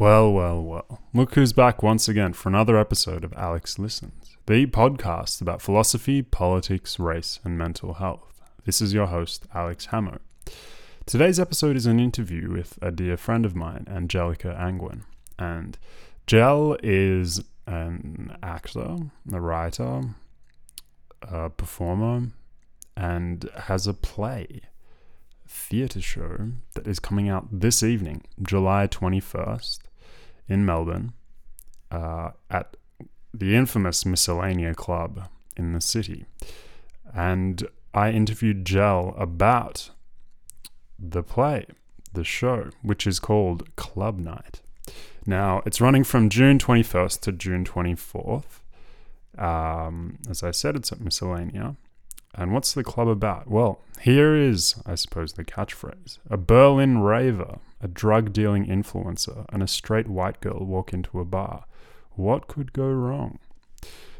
Well, 0.00 0.32
well, 0.32 0.60
well. 0.60 1.00
Look 1.12 1.36
who's 1.36 1.52
back 1.52 1.80
once 1.80 2.08
again 2.08 2.32
for 2.32 2.48
another 2.48 2.76
episode 2.76 3.22
of 3.22 3.32
Alex 3.34 3.78
Listens, 3.78 4.36
the 4.46 4.66
podcast 4.66 5.40
about 5.40 5.62
philosophy, 5.62 6.20
politics, 6.20 6.98
race, 6.98 7.38
and 7.44 7.56
mental 7.56 7.94
health. 7.94 8.42
This 8.64 8.82
is 8.82 8.92
your 8.92 9.06
host, 9.06 9.46
Alex 9.54 9.86
Hammo. 9.92 10.18
Today's 11.06 11.38
episode 11.38 11.76
is 11.76 11.86
an 11.86 12.00
interview 12.00 12.50
with 12.50 12.76
a 12.82 12.90
dear 12.90 13.16
friend 13.16 13.46
of 13.46 13.54
mine, 13.54 13.86
Angelica 13.88 14.48
Angwin. 14.60 15.04
And 15.38 15.78
Jel 16.26 16.76
is 16.82 17.44
an 17.68 18.36
actor, 18.42 18.96
a 19.32 19.40
writer, 19.40 20.00
a 21.22 21.50
performer, 21.50 22.30
and 22.96 23.48
has 23.56 23.86
a 23.86 23.94
play 23.94 24.62
theatre 25.46 26.00
show 26.00 26.48
that 26.74 26.88
is 26.88 26.98
coming 26.98 27.28
out 27.28 27.46
this 27.52 27.82
evening, 27.82 28.22
July 28.42 28.88
21st, 28.88 29.78
in 30.48 30.64
Melbourne, 30.64 31.12
uh, 31.90 32.30
at 32.50 32.76
the 33.32 33.54
infamous 33.54 34.04
Miscellanea 34.04 34.74
Club 34.74 35.28
in 35.56 35.72
the 35.72 35.80
city. 35.80 36.26
And 37.14 37.66
I 37.92 38.10
interviewed 38.10 38.64
Jel 38.64 39.14
about 39.16 39.90
the 40.98 41.22
play, 41.22 41.66
the 42.12 42.24
show, 42.24 42.70
which 42.82 43.06
is 43.06 43.18
called 43.20 43.74
Club 43.76 44.18
Night. 44.18 44.60
Now, 45.26 45.62
it's 45.64 45.80
running 45.80 46.04
from 46.04 46.28
June 46.28 46.58
21st 46.58 47.20
to 47.20 47.32
June 47.32 47.64
24th. 47.64 48.60
Um, 49.38 50.18
as 50.28 50.42
I 50.42 50.50
said, 50.50 50.76
it's 50.76 50.92
at 50.92 50.98
Miscellanea. 50.98 51.76
And 52.36 52.52
what's 52.52 52.72
the 52.72 52.84
club 52.84 53.08
about? 53.08 53.48
Well, 53.48 53.80
here 54.00 54.34
is, 54.34 54.74
I 54.84 54.96
suppose, 54.96 55.34
the 55.34 55.44
catchphrase 55.44 56.18
a 56.28 56.36
Berlin 56.36 56.98
raver, 56.98 57.58
a 57.80 57.88
drug 57.88 58.32
dealing 58.32 58.66
influencer, 58.66 59.46
and 59.50 59.62
a 59.62 59.68
straight 59.68 60.08
white 60.08 60.40
girl 60.40 60.64
walk 60.64 60.92
into 60.92 61.20
a 61.20 61.24
bar. 61.24 61.64
What 62.12 62.48
could 62.48 62.72
go 62.72 62.88
wrong? 62.88 63.38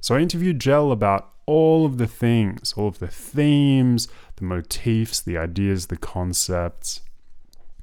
So 0.00 0.14
I 0.14 0.20
interviewed 0.20 0.60
Jel 0.60 0.92
about 0.92 1.30
all 1.46 1.86
of 1.86 1.98
the 1.98 2.06
things, 2.06 2.72
all 2.76 2.88
of 2.88 2.98
the 2.98 3.08
themes, 3.08 4.08
the 4.36 4.44
motifs, 4.44 5.20
the 5.20 5.38
ideas, 5.38 5.86
the 5.86 5.96
concepts 5.96 7.00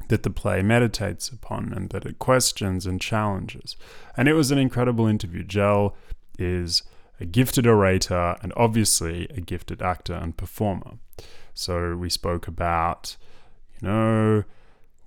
that 0.08 0.24
the 0.24 0.30
play 0.30 0.62
meditates 0.62 1.30
upon 1.30 1.72
and 1.74 1.90
that 1.92 2.06
it 2.06 2.20
questions 2.20 2.86
and 2.86 3.00
challenges. 3.00 3.78
And 4.18 4.28
it 4.28 4.34
was 4.34 4.52
an 4.52 4.58
incredible 4.58 5.08
interview. 5.08 5.44
Jel 5.44 5.96
is 6.38 6.84
a 7.22 7.26
gifted 7.26 7.68
orator, 7.68 8.36
and 8.42 8.52
obviously 8.58 9.28
a 9.30 9.42
gifted 9.42 9.82
actor 9.82 10.14
and 10.14 10.36
performer. 10.36 10.98
So 11.54 11.96
we 11.96 12.10
spoke 12.10 12.48
about, 12.48 13.16
you 13.80 13.88
know, 13.88 14.44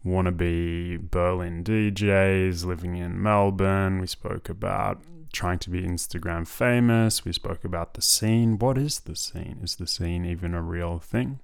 wannabe 0.07 1.11
Berlin 1.11 1.65
DJs 1.65 2.65
living 2.65 2.97
in 2.97 3.21
Melbourne. 3.21 3.99
We 3.99 4.07
spoke 4.07 4.49
about 4.49 5.03
trying 5.33 5.59
to 5.59 5.71
be 5.71 5.83
Instagram 5.83 6.47
famous. 6.47 7.25
We 7.25 7.33
spoke 7.33 7.65
about 7.65 7.95
the 7.95 8.03
scene. 8.03 8.59
What 8.59 8.79
is 8.79 9.01
the 9.01 9.17
scene? 9.17 9.59
Is 9.63 9.77
the 9.77 9.87
scene 9.87 10.25
even 10.25 10.55
a 10.55 10.63
real 10.63 11.01
thing? 11.01 11.41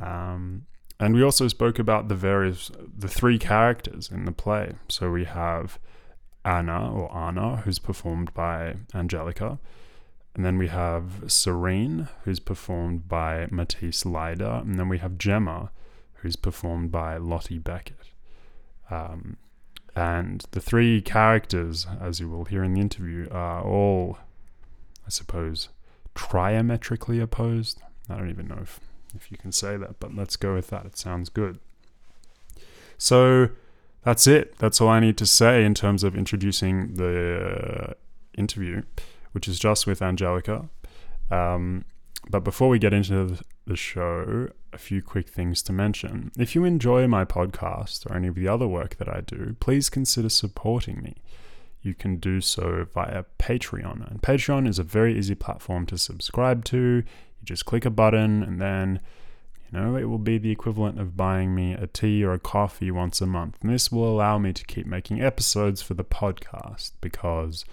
Um, 0.00 0.66
and 0.98 1.14
we 1.14 1.22
also 1.22 1.48
spoke 1.48 1.78
about 1.78 2.08
the 2.08 2.14
various, 2.14 2.70
the 2.96 3.08
three 3.08 3.38
characters 3.38 4.10
in 4.10 4.24
the 4.24 4.32
play. 4.32 4.76
So 4.88 5.10
we 5.10 5.24
have 5.24 5.78
Anna 6.44 6.92
or 6.92 7.14
Anna, 7.16 7.58
who's 7.58 7.78
performed 7.78 8.32
by 8.34 8.76
Angelica. 8.94 9.58
And 10.34 10.44
then 10.44 10.58
we 10.58 10.68
have 10.68 11.24
Serene, 11.28 12.08
who's 12.24 12.40
performed 12.40 13.08
by 13.08 13.46
Matisse 13.50 14.04
Leider. 14.04 14.62
And 14.64 14.78
then 14.78 14.88
we 14.88 14.98
have 14.98 15.16
Gemma, 15.16 15.70
who's 16.14 16.36
performed 16.36 16.90
by 16.90 17.16
Lottie 17.16 17.58
Beckett. 17.58 18.10
Um, 18.90 19.36
and 19.94 20.44
the 20.50 20.60
three 20.60 21.00
characters, 21.00 21.86
as 22.00 22.18
you 22.18 22.28
will 22.28 22.46
hear 22.46 22.64
in 22.64 22.74
the 22.74 22.80
interview, 22.80 23.28
are 23.30 23.62
all, 23.62 24.18
I 25.06 25.10
suppose, 25.10 25.68
triametrically 26.14 27.22
opposed. 27.22 27.80
I 28.10 28.16
don't 28.16 28.30
even 28.30 28.48
know 28.48 28.58
if, 28.60 28.80
if 29.14 29.30
you 29.30 29.38
can 29.38 29.52
say 29.52 29.76
that, 29.76 30.00
but 30.00 30.14
let's 30.14 30.36
go 30.36 30.54
with 30.54 30.68
that. 30.70 30.84
It 30.84 30.98
sounds 30.98 31.28
good. 31.28 31.60
So 32.98 33.50
that's 34.04 34.26
it. 34.26 34.56
That's 34.58 34.80
all 34.80 34.88
I 34.88 35.00
need 35.00 35.16
to 35.18 35.26
say 35.26 35.64
in 35.64 35.74
terms 35.74 36.04
of 36.04 36.16
introducing 36.16 36.94
the 36.94 37.88
uh, 37.90 37.94
interview, 38.36 38.82
which 39.32 39.48
is 39.48 39.58
just 39.58 39.86
with 39.86 40.02
Angelica. 40.02 40.68
Um, 41.30 41.84
but 42.28 42.40
before 42.40 42.68
we 42.68 42.78
get 42.78 42.92
into 42.92 43.38
the 43.66 43.76
show, 43.76 44.48
a 44.72 44.78
few 44.78 45.02
quick 45.02 45.28
things 45.28 45.62
to 45.62 45.72
mention. 45.72 46.32
If 46.38 46.54
you 46.54 46.64
enjoy 46.64 47.06
my 47.06 47.24
podcast 47.24 48.08
or 48.10 48.14
any 48.14 48.28
of 48.28 48.34
the 48.34 48.48
other 48.48 48.68
work 48.68 48.96
that 48.96 49.08
I 49.08 49.20
do, 49.20 49.56
please 49.60 49.88
consider 49.88 50.28
supporting 50.28 51.02
me. 51.02 51.16
You 51.80 51.94
can 51.94 52.16
do 52.16 52.40
so 52.40 52.86
via 52.92 53.24
Patreon. 53.38 54.10
And 54.10 54.22
Patreon 54.22 54.66
is 54.66 54.78
a 54.78 54.82
very 54.82 55.18
easy 55.18 55.34
platform 55.34 55.86
to 55.86 55.98
subscribe 55.98 56.64
to. 56.66 56.78
You 56.78 57.04
just 57.44 57.66
click 57.66 57.84
a 57.84 57.90
button 57.90 58.42
and 58.42 58.60
then 58.60 59.00
know, 59.74 59.96
it 59.96 60.04
will 60.04 60.18
be 60.18 60.38
the 60.38 60.50
equivalent 60.50 60.98
of 60.98 61.16
buying 61.16 61.54
me 61.54 61.72
a 61.72 61.86
tea 61.86 62.24
or 62.24 62.32
a 62.32 62.38
coffee 62.38 62.90
once 62.90 63.20
a 63.20 63.26
month. 63.26 63.58
And 63.60 63.70
this 63.70 63.92
will 63.92 64.08
allow 64.08 64.38
me 64.38 64.52
to 64.52 64.64
keep 64.64 64.86
making 64.86 65.20
episodes 65.20 65.82
for 65.82 65.94
the 65.94 66.04
podcast 66.04 66.92
because, 67.00 67.64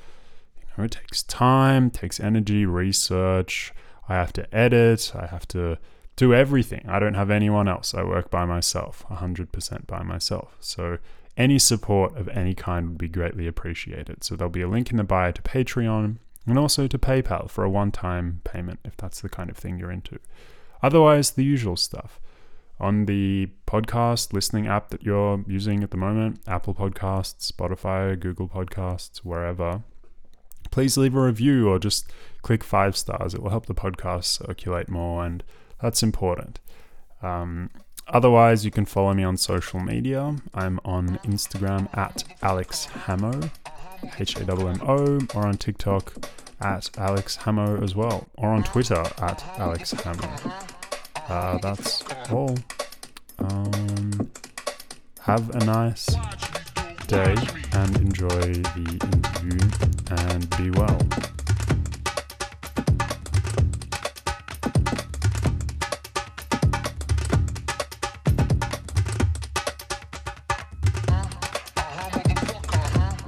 you 0.57 0.67
know, 0.77 0.83
it 0.83 0.91
takes 0.91 1.23
time, 1.23 1.89
takes 1.89 2.19
energy, 2.19 2.65
research. 2.65 3.73
I 4.09 4.15
have 4.15 4.33
to 4.33 4.53
edit, 4.53 5.13
I 5.15 5.27
have 5.27 5.47
to 5.49 5.77
do 6.15 6.33
everything. 6.33 6.85
I 6.87 6.99
don't 6.99 7.13
have 7.13 7.31
anyone 7.31 7.67
else. 7.67 7.93
I 7.93 8.03
work 8.03 8.29
by 8.29 8.45
myself, 8.45 9.05
100% 9.09 9.87
by 9.87 10.03
myself. 10.03 10.57
So 10.59 10.97
any 11.37 11.59
support 11.59 12.17
of 12.17 12.27
any 12.29 12.53
kind 12.53 12.89
would 12.89 12.97
be 12.97 13.07
greatly 13.07 13.47
appreciated. 13.47 14.23
So 14.23 14.35
there'll 14.35 14.51
be 14.51 14.61
a 14.61 14.67
link 14.67 14.91
in 14.91 14.97
the 14.97 15.03
bio 15.03 15.31
to 15.31 15.41
Patreon 15.41 16.17
and 16.45 16.59
also 16.59 16.87
to 16.87 16.97
PayPal 16.97 17.49
for 17.49 17.63
a 17.63 17.69
one 17.69 17.91
time 17.91 18.41
payment 18.43 18.79
if 18.83 18.97
that's 18.97 19.21
the 19.21 19.29
kind 19.29 19.49
of 19.49 19.57
thing 19.57 19.77
you're 19.77 19.91
into. 19.91 20.19
Otherwise, 20.83 21.31
the 21.31 21.43
usual 21.43 21.77
stuff. 21.77 22.19
On 22.79 23.05
the 23.05 23.49
podcast 23.67 24.33
listening 24.33 24.67
app 24.67 24.89
that 24.89 25.03
you're 25.03 25.43
using 25.47 25.83
at 25.83 25.91
the 25.91 25.97
moment, 25.97 26.41
Apple 26.47 26.73
Podcasts, 26.73 27.51
Spotify, 27.51 28.19
Google 28.19 28.47
Podcasts, 28.47 29.19
wherever, 29.19 29.83
please 30.71 30.97
leave 30.97 31.15
a 31.15 31.21
review 31.21 31.69
or 31.69 31.77
just 31.77 32.11
click 32.41 32.63
five 32.63 32.97
stars. 32.97 33.35
It 33.35 33.43
will 33.43 33.51
help 33.51 33.67
the 33.67 33.75
podcast 33.75 34.23
circulate 34.23 34.89
more, 34.89 35.23
and 35.23 35.43
that's 35.79 36.01
important. 36.01 36.59
Um, 37.21 37.69
otherwise, 38.07 38.65
you 38.65 38.71
can 38.71 38.85
follow 38.85 39.13
me 39.13 39.23
on 39.23 39.37
social 39.37 39.79
media. 39.79 40.37
I'm 40.55 40.79
on 40.83 41.19
Instagram 41.19 41.95
at 41.95 42.23
Alex 42.41 42.87
Hammo, 42.87 43.51
H 44.17 44.37
A 44.37 44.41
M 44.41 44.59
M 44.59 44.81
O, 44.81 45.19
or 45.35 45.45
on 45.45 45.53
TikTok 45.53 46.13
at 46.59 46.89
Alex 46.97 47.37
Hammo 47.37 47.83
as 47.83 47.95
well, 47.95 48.27
or 48.39 48.49
on 48.49 48.63
Twitter 48.63 49.03
at 49.19 49.43
Alex 49.59 49.93
Hammo. 49.93 50.70
Uh, 51.31 51.57
that's 51.59 52.03
all. 52.29 52.57
Um, 53.39 54.29
have 55.21 55.49
a 55.55 55.63
nice 55.63 56.07
day 57.07 57.35
and 57.71 57.95
enjoy 57.95 58.51
the 58.75 58.99
interview 59.01 59.59
and 60.11 60.49
be 60.57 60.71
well. 60.71 60.99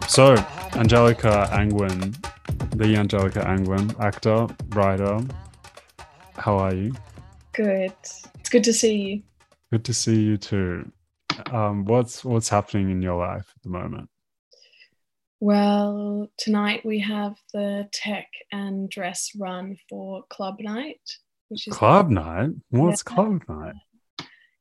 So, 0.09 0.35
Angelica 0.75 1.49
Angwin 1.53 2.13
the 2.75 2.95
Angelica 2.97 3.39
Angwin, 3.47 3.95
actor, 3.99 4.47
writer. 4.75 5.19
How 6.35 6.57
are 6.57 6.73
you? 6.73 6.93
Good. 7.53 7.93
It's 8.01 8.49
good 8.49 8.63
to 8.63 8.73
see 8.73 8.95
you. 8.95 9.23
Good 9.71 9.85
to 9.85 9.93
see 9.93 10.19
you 10.19 10.37
too. 10.37 10.91
Um, 11.51 11.85
what's 11.85 12.25
what's 12.25 12.49
happening 12.49 12.89
in 12.89 13.01
your 13.01 13.17
life 13.17 13.51
at 13.55 13.63
the 13.63 13.69
moment? 13.69 14.09
Well, 15.39 16.29
tonight 16.37 16.85
we 16.85 16.99
have 16.99 17.35
the 17.53 17.87
tech 17.91 18.27
and 18.51 18.89
dress 18.89 19.31
run 19.37 19.77
for 19.89 20.23
Club 20.29 20.55
Night, 20.59 21.01
which 21.49 21.67
is 21.67 21.73
Club 21.73 22.09
Night. 22.09 22.51
What's 22.69 23.03
yeah. 23.07 23.13
Club 23.13 23.41
Night? 23.47 23.75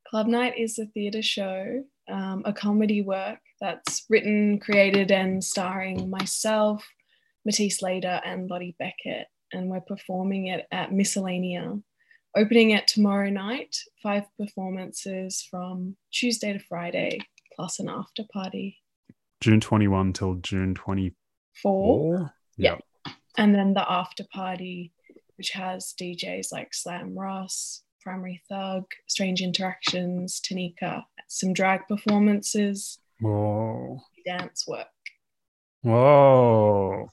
Club 0.09 0.27
Night 0.27 0.59
is 0.59 0.79
a 0.79 0.87
theatre 0.87 1.23
show, 1.23 1.85
um, 2.11 2.43
a 2.44 2.53
comedy 2.53 3.00
work 3.00 3.39
that's 3.61 4.05
written, 4.11 4.59
created, 4.59 5.11
and 5.11 5.43
starring 5.43 6.11
myself, 6.11 6.85
Matisse 7.47 7.81
Leider 7.81 8.21
and 8.25 8.50
Lottie 8.50 8.77
Beckett, 8.79 9.29
and 9.53 9.71
we're 9.71 9.81
performing 9.81 10.49
it 10.49 10.67
at 10.71 10.91
Miscellanea. 10.91 11.83
Opening 12.34 12.70
it 12.70 12.88
tomorrow 12.88 13.29
night, 13.29 13.76
five 14.02 14.25
performances 14.38 15.46
from 15.50 15.96
Tuesday 16.11 16.55
to 16.55 16.58
Friday, 16.58 17.20
plus 17.55 17.79
an 17.79 17.90
after 17.90 18.25
party. 18.32 18.79
June 19.43 19.61
21 19.61 20.14
till 20.14 20.37
June 20.37 20.75
24? 20.75 22.32
Yeah. 22.56 22.79
And 23.37 23.55
then 23.55 23.75
the 23.75 23.90
after 23.90 24.25
party, 24.32 24.93
which 25.37 25.50
has 25.50 25.93
DJs 26.00 26.52
like 26.52 26.73
Slam 26.73 27.19
Ross, 27.19 27.82
Primary 28.00 28.43
Thug, 28.49 28.84
Strange 29.08 29.43
Interactions, 29.43 30.40
Tanika, 30.40 31.02
some 31.29 31.52
drag 31.52 31.87
performances. 31.87 32.99
Whoa. 33.20 34.00
dance 34.25 34.64
work. 34.67 34.87
Whoa. 35.82 37.11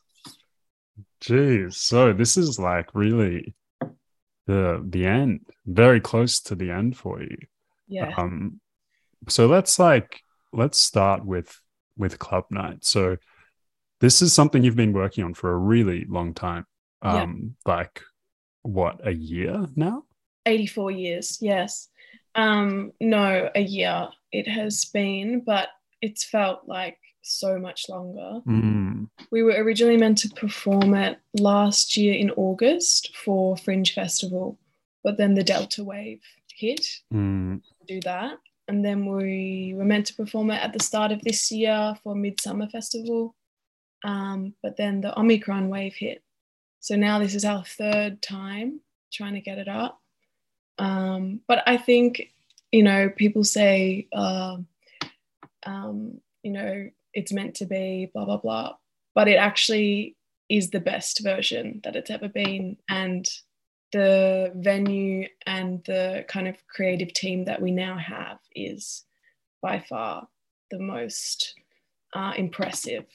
Geez. 1.20 1.76
So 1.76 2.14
this 2.14 2.38
is 2.38 2.58
like 2.58 2.96
really 2.96 3.54
the 4.50 4.84
the 4.84 5.06
end, 5.06 5.46
very 5.66 6.02
close 6.02 6.40
to 6.42 6.56
the 6.56 6.72
end 6.72 6.98
for 6.98 7.22
you. 7.22 7.38
Yeah. 7.88 8.14
Um 8.18 8.60
so 9.28 9.48
let's 9.48 9.78
like 9.80 10.22
let's 10.52 10.80
start 10.80 11.26
with 11.26 11.62
with 11.98 12.20
club 12.20 12.46
night. 12.50 12.84
So 12.84 13.18
this 14.00 14.22
is 14.22 14.34
something 14.34 14.64
you've 14.64 14.76
been 14.76 14.94
working 14.94 15.24
on 15.24 15.34
for 15.34 15.52
a 15.52 15.58
really 15.58 16.06
long 16.10 16.34
time. 16.34 16.66
Yeah. 17.04 17.24
Um 17.24 17.56
like 17.66 18.02
what, 18.62 19.08
a 19.08 19.12
year 19.12 19.66
now? 19.76 20.04
84 20.46 20.92
years, 20.92 21.38
yes. 21.42 21.90
Um, 22.36 22.92
no, 23.00 23.50
a 23.56 23.62
year 23.62 24.10
it 24.32 24.48
has 24.48 24.86
been, 24.86 25.42
but 25.46 25.70
it's 26.02 26.24
felt 26.24 26.62
like 26.68 26.98
so 27.22 27.60
much 27.60 27.90
longer. 27.90 28.42
Mm. 28.48 29.10
We 29.32 29.44
were 29.44 29.52
originally 29.52 29.98
meant 29.98 30.18
to 30.20 30.30
perform 30.30 30.94
it 30.96 31.20
last 31.40 31.98
year 31.98 32.14
in 32.14 32.32
August 32.32 33.16
for 33.16 33.58
Fringe 33.58 33.94
Festival, 33.94 34.58
but 35.04 35.18
then 35.18 35.34
the 35.34 35.44
Delta 35.44 35.84
wave 35.84 36.22
hit. 36.54 36.86
Mm. 37.14 37.62
Do 37.88 38.00
that. 38.02 38.38
And 38.68 38.86
then 38.86 39.06
we 39.06 39.74
were 39.76 39.86
meant 39.86 40.06
to 40.08 40.14
perform 40.14 40.52
it 40.52 40.62
at 40.62 40.74
the 40.74 40.84
start 40.84 41.12
of 41.12 41.22
this 41.22 41.52
year 41.52 41.96
for 42.04 42.16
Midsummer 42.16 42.68
Festival. 42.68 43.36
Um, 44.04 44.54
but 44.62 44.78
then 44.78 45.02
the 45.02 45.18
Omicron 45.20 45.70
wave 45.70 45.96
hit. 45.96 46.22
So 46.80 46.96
now 46.96 47.20
this 47.20 47.36
is 47.36 47.46
our 47.46 47.64
third 47.64 48.22
time 48.22 48.80
trying 49.12 49.34
to 49.34 49.42
get 49.42 49.58
it 49.58 49.68
up. 49.68 50.00
Um, 50.78 51.42
but 51.48 51.64
I 51.68 51.78
think, 51.78 52.32
you 52.72 52.84
know, 52.84 53.10
people 53.10 53.44
say, 53.44 54.08
uh, 54.14 54.58
um, 55.66 56.22
you 56.44 56.52
know, 56.52 56.90
it's 57.14 57.32
meant 57.32 57.56
to 57.56 57.66
be, 57.66 58.10
blah, 58.14 58.26
blah, 58.26 58.38
blah. 58.38 58.76
But 59.16 59.28
it 59.28 59.36
actually 59.36 60.16
is 60.50 60.70
the 60.70 60.80
best 60.80 61.22
version 61.24 61.82
that 61.84 61.96
it's 61.96 62.10
ever 62.10 62.28
been. 62.28 62.78
And 62.88 63.28
the 63.92 64.52
venue 64.56 65.28
and 65.46 65.84
the 65.86 66.26
kind 66.28 66.48
of 66.48 66.56
creative 66.68 67.14
team 67.14 67.46
that 67.46 67.62
we 67.62 67.72
now 67.72 67.98
have 67.98 68.38
is 68.56 69.04
by 69.62 69.80
far 69.80 70.28
the 70.72 70.80
most 70.80 71.56
uh, 72.14 72.34
impressive 72.38 73.06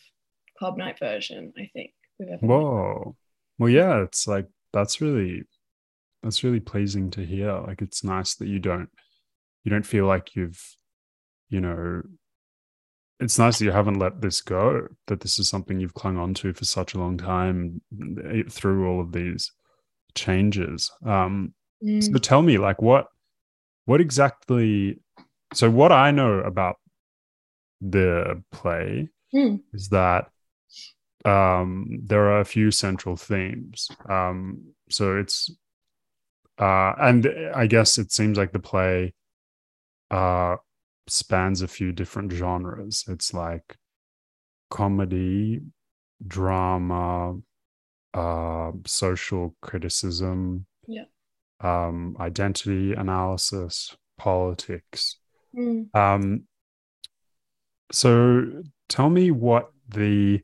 club 0.59 0.77
night 0.77 0.99
version, 0.99 1.53
I 1.59 1.71
think 1.73 1.93
we've 2.19 2.29
ever. 2.29 2.47
Whoa. 2.47 3.17
Well, 3.59 3.71
yeah, 3.71 4.03
it's 4.03 4.27
like 4.27 4.49
that's 4.73 5.01
really 5.01 5.45
that's 6.23 6.43
really 6.43 6.61
pleasing 6.61 7.11
to 7.13 7.25
hear. 7.25 7.53
Like 7.53 7.83
it's 7.83 8.03
nice 8.03 8.35
that 8.37 8.49
you 8.49 8.59
don't 8.59 8.91
you 9.63 9.71
don't 9.71 9.87
feel 9.87 10.07
like 10.07 10.35
you've 10.35 10.61
you 11.49 11.61
know 11.61 12.03
it's 13.21 13.39
nice 13.39 13.59
that 13.59 13.65
you 13.65 13.71
haven't 13.71 13.99
let 13.99 14.21
this 14.21 14.41
go, 14.41 14.89
that 15.07 15.21
this 15.21 15.39
is 15.39 15.49
something 15.49 15.79
you've 15.81 15.95
clung 15.95 16.19
on 16.19 16.35
to 16.35 16.53
for 16.53 16.65
such 16.65 16.95
a 16.95 16.99
long 16.99 17.17
time 17.17 17.81
eh, 18.25 18.43
through 18.51 18.89
all 18.89 19.01
of 19.01 19.13
these 19.13 19.53
changes. 20.15 20.91
Um 21.05 21.55
Mm. 21.83 22.03
so 22.03 22.19
tell 22.19 22.41
me 22.41 22.57
like 22.57 22.81
what 22.81 23.09
what 23.85 24.01
exactly 24.01 25.01
so 25.53 25.69
what 25.69 25.93
I 25.93 26.13
know 26.13 26.39
about 26.39 26.77
the 27.83 28.43
play 28.53 29.11
Mm. 29.35 29.61
is 29.73 29.89
that 29.91 30.31
um, 31.25 32.01
there 32.05 32.31
are 32.31 32.41
a 32.41 32.45
few 32.45 32.71
central 32.71 33.17
themes. 33.17 33.91
Um, 34.09 34.75
so 34.91 35.17
it's, 35.17 35.51
uh, 36.59 36.93
and 36.99 37.27
I 37.55 37.67
guess 37.67 37.99
it 37.99 38.13
seems 38.13 38.39
like 38.39 38.53
the 38.53 38.59
play 38.61 39.15
uh, 40.11 40.57
spans 41.07 41.63
a 41.63 41.69
few 41.69 41.93
different 41.93 42.33
genres. 42.33 43.05
It's 43.09 43.35
like 43.35 43.77
comedy, 44.71 45.61
drama, 46.27 47.37
uh, 48.15 48.73
social 48.87 49.55
criticism, 49.61 50.67
Yeah. 50.87 51.05
um, 51.61 52.17
identity 52.21 52.93
analysis, 52.95 53.97
politics. 54.17 55.19
Mm. 55.57 55.95
Um, 55.95 56.45
so 57.93 58.63
tell 58.89 59.11
me 59.11 59.31
what 59.31 59.71
the, 59.89 60.41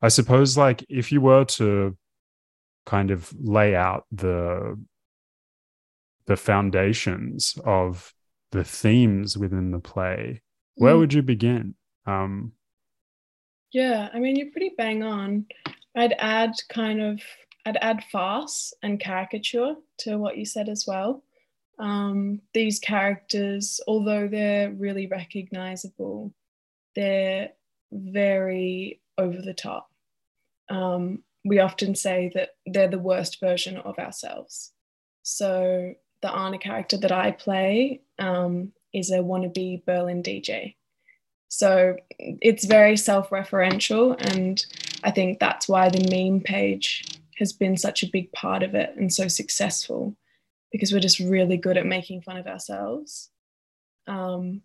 I 0.00 0.08
suppose, 0.08 0.56
like 0.56 0.84
if 0.88 1.10
you 1.12 1.20
were 1.20 1.44
to 1.44 1.96
kind 2.84 3.10
of 3.10 3.32
lay 3.38 3.74
out 3.74 4.04
the 4.12 4.80
the 6.26 6.36
foundations 6.36 7.56
of 7.64 8.12
the 8.52 8.64
themes 8.64 9.36
within 9.36 9.70
the 9.70 9.78
play, 9.80 10.42
where 10.76 10.94
Mm. 10.94 10.98
would 11.00 11.12
you 11.14 11.22
begin? 11.22 11.74
Um, 12.06 12.52
Yeah, 13.72 14.08
I 14.12 14.18
mean, 14.20 14.36
you're 14.36 14.50
pretty 14.52 14.70
bang 14.76 15.02
on. 15.02 15.46
I'd 15.94 16.14
add 16.18 16.52
kind 16.68 17.00
of, 17.00 17.20
I'd 17.66 17.76
add 17.80 18.04
farce 18.04 18.72
and 18.82 19.00
caricature 19.00 19.74
to 19.98 20.16
what 20.18 20.38
you 20.38 20.44
said 20.46 20.68
as 20.68 20.86
well. 20.86 21.24
Um, 21.78 22.40
these 22.54 22.78
characters, 22.78 23.80
although 23.86 24.28
they're 24.28 24.70
really 24.70 25.06
recognizable, 25.08 26.32
they're 26.94 27.50
very 27.92 29.02
over 29.18 29.42
the 29.42 29.52
top. 29.54 29.90
Um, 30.68 31.22
we 31.44 31.58
often 31.58 31.94
say 31.94 32.30
that 32.34 32.50
they're 32.66 32.88
the 32.88 32.98
worst 32.98 33.40
version 33.40 33.76
of 33.78 33.98
ourselves. 33.98 34.72
So 35.22 35.94
the 36.22 36.32
Anna 36.32 36.58
character 36.58 36.96
that 36.98 37.12
I 37.12 37.30
play 37.32 38.00
um, 38.18 38.72
is 38.92 39.10
a 39.10 39.18
wannabe 39.18 39.84
Berlin 39.84 40.22
DJ. 40.22 40.74
So 41.48 41.96
it's 42.18 42.64
very 42.64 42.96
self 42.96 43.30
referential. 43.30 44.20
And 44.34 44.64
I 45.04 45.10
think 45.10 45.38
that's 45.38 45.68
why 45.68 45.88
the 45.88 46.08
meme 46.10 46.40
page 46.40 47.04
has 47.38 47.52
been 47.52 47.76
such 47.76 48.02
a 48.02 48.10
big 48.10 48.32
part 48.32 48.62
of 48.62 48.74
it 48.74 48.94
and 48.96 49.12
so 49.12 49.28
successful 49.28 50.16
because 50.72 50.92
we're 50.92 51.00
just 51.00 51.20
really 51.20 51.56
good 51.56 51.76
at 51.76 51.86
making 51.86 52.22
fun 52.22 52.36
of 52.36 52.46
ourselves. 52.46 53.30
Um, 54.06 54.62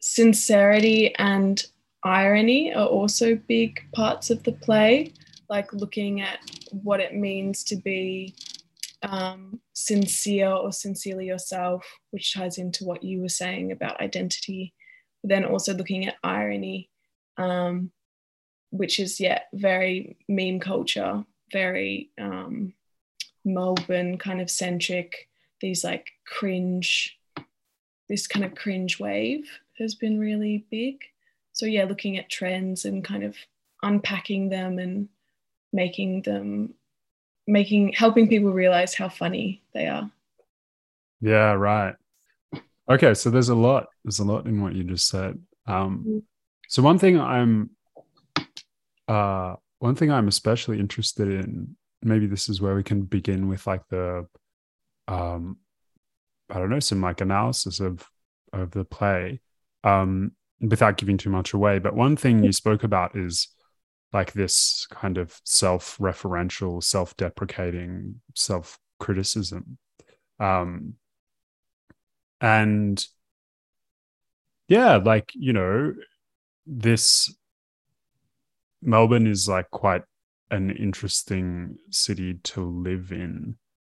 sincerity 0.00 1.14
and 1.16 1.64
irony 2.02 2.74
are 2.74 2.86
also 2.86 3.36
big 3.36 3.80
parts 3.92 4.30
of 4.30 4.42
the 4.42 4.52
play, 4.52 5.12
like 5.48 5.72
looking 5.72 6.20
at 6.20 6.38
what 6.70 7.00
it 7.00 7.14
means 7.14 7.62
to 7.64 7.76
be 7.76 8.34
um, 9.02 9.60
sincere 9.72 10.50
or 10.50 10.72
sincerely 10.72 11.26
yourself, 11.26 11.86
which 12.10 12.34
ties 12.34 12.58
into 12.58 12.84
what 12.84 13.02
you 13.02 13.20
were 13.22 13.28
saying 13.28 13.72
about 13.72 14.00
identity 14.00 14.74
then 15.22 15.44
also 15.44 15.74
looking 15.74 16.06
at 16.06 16.16
irony, 16.22 16.88
um, 17.36 17.90
which 18.70 18.98
is 18.98 19.20
yeah 19.20 19.40
very 19.52 20.16
meme 20.28 20.60
culture, 20.60 21.24
very 21.52 22.10
um, 22.18 22.72
Melbourne 23.44 24.18
kind 24.18 24.40
of 24.40 24.50
centric. 24.50 25.28
These 25.60 25.84
like 25.84 26.10
cringe, 26.26 27.18
this 28.08 28.26
kind 28.26 28.44
of 28.44 28.54
cringe 28.54 28.98
wave 28.98 29.50
has 29.78 29.94
been 29.94 30.18
really 30.18 30.66
big. 30.70 30.96
So 31.52 31.66
yeah, 31.66 31.84
looking 31.84 32.16
at 32.16 32.30
trends 32.30 32.84
and 32.84 33.04
kind 33.04 33.24
of 33.24 33.36
unpacking 33.82 34.48
them 34.48 34.78
and 34.78 35.08
making 35.72 36.22
them, 36.22 36.74
making 37.50 37.92
helping 37.92 38.28
people 38.28 38.52
realize 38.52 38.94
how 38.94 39.08
funny 39.08 39.62
they 39.74 39.86
are. 39.86 40.10
yeah, 41.20 41.52
right. 41.52 41.94
Okay, 42.88 43.14
so 43.14 43.30
there's 43.30 43.50
a 43.50 43.54
lot. 43.54 43.86
There's 44.04 44.18
a 44.18 44.24
lot 44.24 44.46
in 44.46 44.62
what 44.62 44.74
you 44.74 44.84
just 44.84 45.08
said. 45.08 45.38
Um, 45.66 46.04
Mm. 46.06 46.22
so 46.68 46.82
one 46.82 46.98
thing 46.98 47.20
I'm, 47.20 47.70
uh, 49.08 49.54
one 49.78 49.94
thing 49.94 50.10
I'm 50.10 50.28
especially 50.28 50.78
interested 50.78 51.28
in. 51.28 51.76
Maybe 52.02 52.26
this 52.26 52.48
is 52.48 52.60
where 52.60 52.74
we 52.74 52.82
can 52.82 53.02
begin 53.02 53.48
with 53.48 53.66
like 53.66 53.82
the, 53.88 54.26
um, 55.08 55.58
I 56.48 56.58
don't 56.58 56.70
know, 56.70 56.80
some 56.80 57.00
like 57.02 57.20
analysis 57.20 57.80
of 57.80 58.06
of 58.52 58.70
the 58.72 58.84
play, 58.84 59.40
um, 59.84 60.32
without 60.60 60.96
giving 60.96 61.16
too 61.18 61.30
much 61.30 61.52
away. 61.52 61.78
But 61.78 61.94
one 61.94 62.16
thing 62.16 62.42
you 62.42 62.52
spoke 62.52 62.82
about 62.84 63.16
is 63.16 63.48
like 64.12 64.32
this 64.32 64.86
kind 64.90 65.18
of 65.18 65.40
self-referential, 65.44 66.82
self-deprecating, 66.82 68.20
self-criticism. 68.34 69.78
Um, 70.38 70.94
and 72.40 73.04
yeah 74.68 74.96
like 74.96 75.30
you 75.34 75.52
know 75.52 75.92
this 76.66 77.34
melbourne 78.82 79.26
is 79.26 79.48
like 79.48 79.70
quite 79.70 80.02
an 80.50 80.70
interesting 80.70 81.76
city 81.90 82.34
to 82.42 82.64
live 82.64 83.12
in 83.12 83.56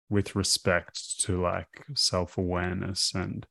with 0.09 0.35
respect 0.35 1.21
to 1.21 1.40
like 1.40 1.85
self-awareness 1.95 3.12
and 3.14 3.47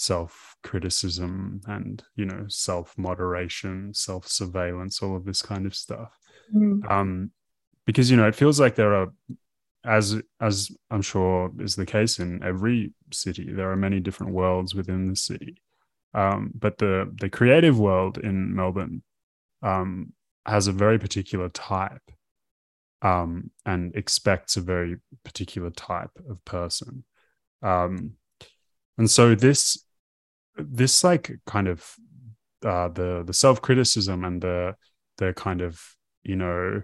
self-criticism 0.00 1.60
and 1.66 2.02
you 2.16 2.24
know 2.24 2.44
self-moderation 2.48 3.92
self-surveillance 3.94 5.02
all 5.02 5.16
of 5.16 5.24
this 5.24 5.42
kind 5.42 5.66
of 5.66 5.74
stuff 5.74 6.12
Mm. 6.54 6.90
um 6.90 7.30
because 7.86 8.10
you 8.10 8.16
know 8.16 8.26
it 8.26 8.34
feels 8.34 8.58
like 8.58 8.74
there 8.74 8.92
are 9.00 9.08
as 9.84 10.20
as 10.40 10.68
i'm 10.90 11.02
sure 11.02 11.50
is 11.60 11.76
the 11.76 11.86
case 11.86 12.18
in 12.18 12.42
every 12.42 12.92
city 13.12 13.52
there 13.52 13.70
are 13.70 13.76
many 13.76 14.00
different 14.00 14.32
worlds 14.32 14.74
within 14.74 15.06
the 15.08 15.16
city 15.16 15.54
Um, 16.12 16.50
but 16.64 16.78
the 16.78 16.94
the 17.22 17.30
creative 17.30 17.78
world 17.78 18.18
in 18.18 18.36
Melbourne 18.56 19.02
um, 19.62 20.12
has 20.44 20.66
a 20.66 20.72
very 20.84 20.98
particular 20.98 21.48
type 21.50 22.06
um, 23.02 23.50
and 23.64 23.94
expects 23.94 24.56
a 24.56 24.60
very 24.74 24.96
particular 25.22 25.70
type 25.70 26.14
of 26.28 26.36
person. 26.44 27.04
Um, 27.62 27.94
and 28.98 29.08
so 29.08 29.34
this 29.36 29.60
this 30.68 31.04
like 31.04 31.32
kind 31.46 31.68
of 31.68 31.94
uh, 32.64 32.88
the 32.88 33.22
the 33.26 33.32
self 33.32 33.62
criticism 33.62 34.24
and 34.24 34.42
the 34.42 34.74
the 35.18 35.32
kind 35.34 35.60
of 35.60 35.80
you 36.22 36.36
know 36.36 36.82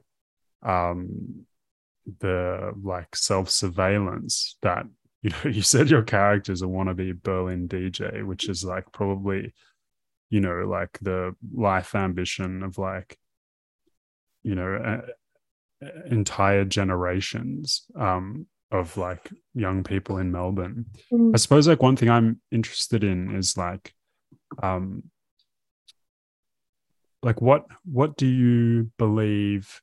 um, 0.62 1.46
the 2.20 2.72
like 2.82 3.14
self 3.14 3.50
surveillance 3.50 4.56
that 4.62 4.86
you 5.22 5.30
know 5.30 5.50
you 5.50 5.62
said 5.62 5.90
your 5.90 6.02
character's 6.02 6.62
a 6.62 6.66
wannabe 6.66 7.22
Berlin 7.22 7.68
DJ, 7.68 8.24
which 8.24 8.48
is 8.48 8.64
like 8.64 8.90
probably 8.92 9.54
you 10.30 10.40
know 10.40 10.66
like 10.66 10.98
the 11.02 11.34
life 11.54 11.94
ambition 11.94 12.62
of 12.62 12.78
like 12.78 13.18
you 14.42 14.54
know 14.54 15.02
entire 16.10 16.64
generations. 16.64 17.84
Um, 17.98 18.46
of 18.70 18.96
like 18.96 19.30
young 19.54 19.84
people 19.84 20.18
in 20.18 20.32
Melbourne. 20.32 20.86
Mm. 21.12 21.32
I 21.34 21.38
suppose 21.38 21.68
like 21.68 21.82
one 21.82 21.96
thing 21.96 22.10
I'm 22.10 22.40
interested 22.50 23.04
in 23.04 23.34
is 23.34 23.56
like 23.56 23.94
um 24.62 25.04
like 27.22 27.40
what 27.40 27.66
what 27.84 28.16
do 28.16 28.26
you 28.26 28.90
believe 28.98 29.80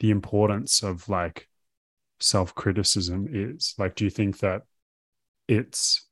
the 0.00 0.10
importance 0.10 0.82
of 0.82 1.08
like 1.08 1.48
self-criticism 2.20 3.28
is 3.32 3.74
like 3.78 3.94
do 3.94 4.04
you 4.04 4.10
think 4.10 4.38
that 4.38 4.62
it's 5.48 6.06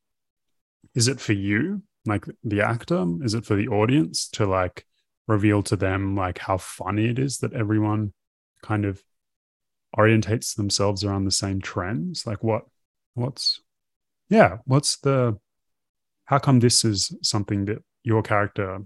is 0.95 1.09
it 1.09 1.21
for 1.21 1.33
you 1.33 1.83
like 2.07 2.26
the 2.42 2.61
actor 2.61 3.04
is 3.23 3.35
it 3.35 3.45
for 3.45 3.54
the 3.54 3.69
audience 3.69 4.28
to 4.28 4.47
like 4.47 4.85
reveal 5.28 5.62
to 5.62 5.76
them 5.76 6.16
like 6.16 6.38
how 6.38 6.57
funny 6.57 7.07
it 7.07 7.19
is 7.19 7.38
that 7.38 7.52
everyone 7.52 8.12
kind 8.62 8.85
of 8.85 9.02
orientates 9.97 10.55
themselves 10.55 11.05
around 11.05 11.25
the 11.25 11.31
same 11.31 11.61
trends? 11.61 12.27
Like 12.27 12.43
what 12.43 12.65
what's 13.15 13.61
yeah 14.29 14.59
what's 14.65 14.97
the 14.99 15.39
how 16.25 16.39
come 16.39 16.61
this 16.61 16.85
is 16.85 17.15
something 17.23 17.67
that 17.67 17.83
your 18.05 18.23
character 18.23 18.81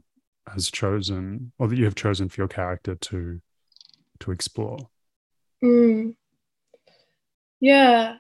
has 0.53 0.71
chosen 0.71 1.53
or 1.59 1.69
that 1.69 1.77
you 1.77 1.85
have 1.85 1.95
chosen 1.95 2.29
for 2.29 2.41
your 2.41 2.49
character 2.49 2.95
to 2.97 3.41
to 4.21 4.31
explore? 4.31 4.79
Mm. 5.63 6.15
yeah. 7.61 8.17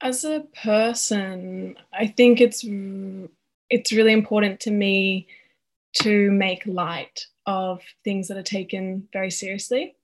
As 0.00 0.24
a 0.24 0.46
person 0.62 1.76
i 1.92 2.06
think 2.06 2.40
it's 2.40 2.64
it's 3.70 3.92
really 3.92 4.12
important 4.12 4.60
to 4.60 4.70
me 4.70 5.26
to 6.02 6.30
make 6.30 6.66
light 6.66 7.26
of 7.46 7.82
things 8.04 8.28
that 8.28 8.36
are 8.36 8.42
taken 8.42 9.08
very 9.12 9.30
seriously 9.30 9.96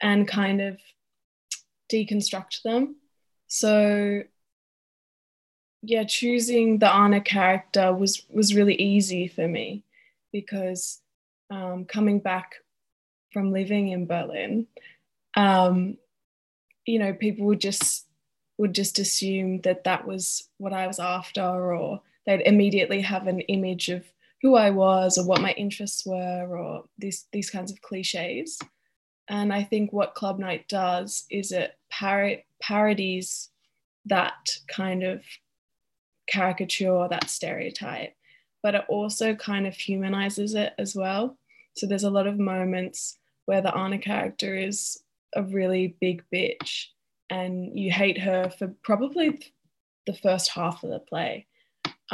and 0.00 0.28
kind 0.28 0.60
of 0.60 0.78
deconstruct 1.90 2.62
them. 2.62 2.96
So 3.46 4.22
yeah, 5.82 6.04
choosing 6.04 6.78
the 6.78 6.92
Anna 6.92 7.20
character 7.20 7.92
was 7.92 8.22
was 8.30 8.54
really 8.54 8.74
easy 8.74 9.28
for 9.28 9.46
me 9.46 9.84
because 10.32 11.00
um, 11.50 11.84
coming 11.84 12.20
back 12.20 12.54
from 13.32 13.52
living 13.52 13.88
in 13.88 14.06
Berlin, 14.06 14.66
um, 15.36 15.98
you 16.86 16.98
know, 16.98 17.12
people 17.12 17.46
would 17.46 17.60
just 17.60 18.06
would 18.56 18.74
just 18.74 18.98
assume 18.98 19.60
that 19.62 19.84
that 19.84 20.06
was 20.06 20.48
what 20.58 20.72
I 20.72 20.86
was 20.86 20.98
after, 20.98 21.74
or 21.74 22.00
they'd 22.26 22.40
immediately 22.42 23.02
have 23.02 23.26
an 23.26 23.40
image 23.40 23.88
of 23.90 24.04
who 24.44 24.56
I 24.56 24.68
was 24.68 25.16
or 25.16 25.26
what 25.26 25.40
my 25.40 25.52
interests 25.52 26.04
were, 26.04 26.58
or 26.58 26.84
these 26.98 27.26
these 27.32 27.48
kinds 27.48 27.72
of 27.72 27.80
cliches. 27.80 28.58
And 29.26 29.54
I 29.54 29.62
think 29.62 29.90
what 29.90 30.14
Club 30.14 30.38
Night 30.38 30.68
does 30.68 31.24
is 31.30 31.50
it 31.50 31.78
par- 31.90 32.42
parodies 32.60 33.48
that 34.04 34.34
kind 34.68 35.02
of 35.02 35.22
caricature 36.28 37.08
that 37.08 37.30
stereotype, 37.30 38.12
but 38.62 38.74
it 38.74 38.84
also 38.90 39.34
kind 39.34 39.66
of 39.66 39.74
humanizes 39.74 40.54
it 40.54 40.74
as 40.78 40.94
well. 40.94 41.38
So 41.76 41.86
there's 41.86 42.04
a 42.04 42.10
lot 42.10 42.26
of 42.26 42.38
moments 42.38 43.16
where 43.46 43.62
the 43.62 43.74
Anna 43.74 43.96
character 43.98 44.54
is 44.54 45.02
a 45.34 45.42
really 45.42 45.96
big 46.02 46.22
bitch 46.30 46.88
and 47.30 47.78
you 47.78 47.90
hate 47.90 48.18
her 48.18 48.50
for 48.50 48.74
probably 48.82 49.54
the 50.06 50.12
first 50.12 50.50
half 50.50 50.84
of 50.84 50.90
the 50.90 50.98
play. 50.98 51.46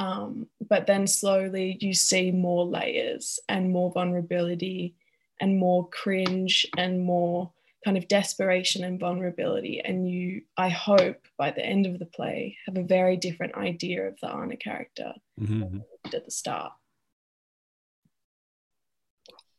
Um, 0.01 0.47
but 0.67 0.87
then 0.87 1.07
slowly 1.07 1.77
you 1.79 1.93
see 1.93 2.31
more 2.31 2.65
layers 2.65 3.39
and 3.51 3.71
more 3.71 3.93
vulnerability 3.93 4.95
and 5.43 5.59
more 5.59 5.91
cringe 5.91 6.67
and 6.79 7.03
more 7.03 7.53
kind 7.85 7.99
of 7.99 8.09
desperation 8.09 8.83
and 8.83 8.99
vulnerability. 8.99 9.83
And 9.85 10.09
you, 10.09 10.41
I 10.57 10.71
hope, 10.71 11.27
by 11.37 11.51
the 11.51 11.65
end 11.65 11.85
of 11.85 11.99
the 11.99 12.07
play, 12.07 12.57
have 12.65 12.79
a 12.79 12.83
very 12.83 13.19
different 13.19 13.57
idea 13.57 14.09
of 14.09 14.17
the 14.23 14.31
Anna 14.31 14.57
character 14.57 15.13
mm-hmm. 15.39 15.81
at 16.15 16.25
the 16.25 16.31
start. 16.31 16.73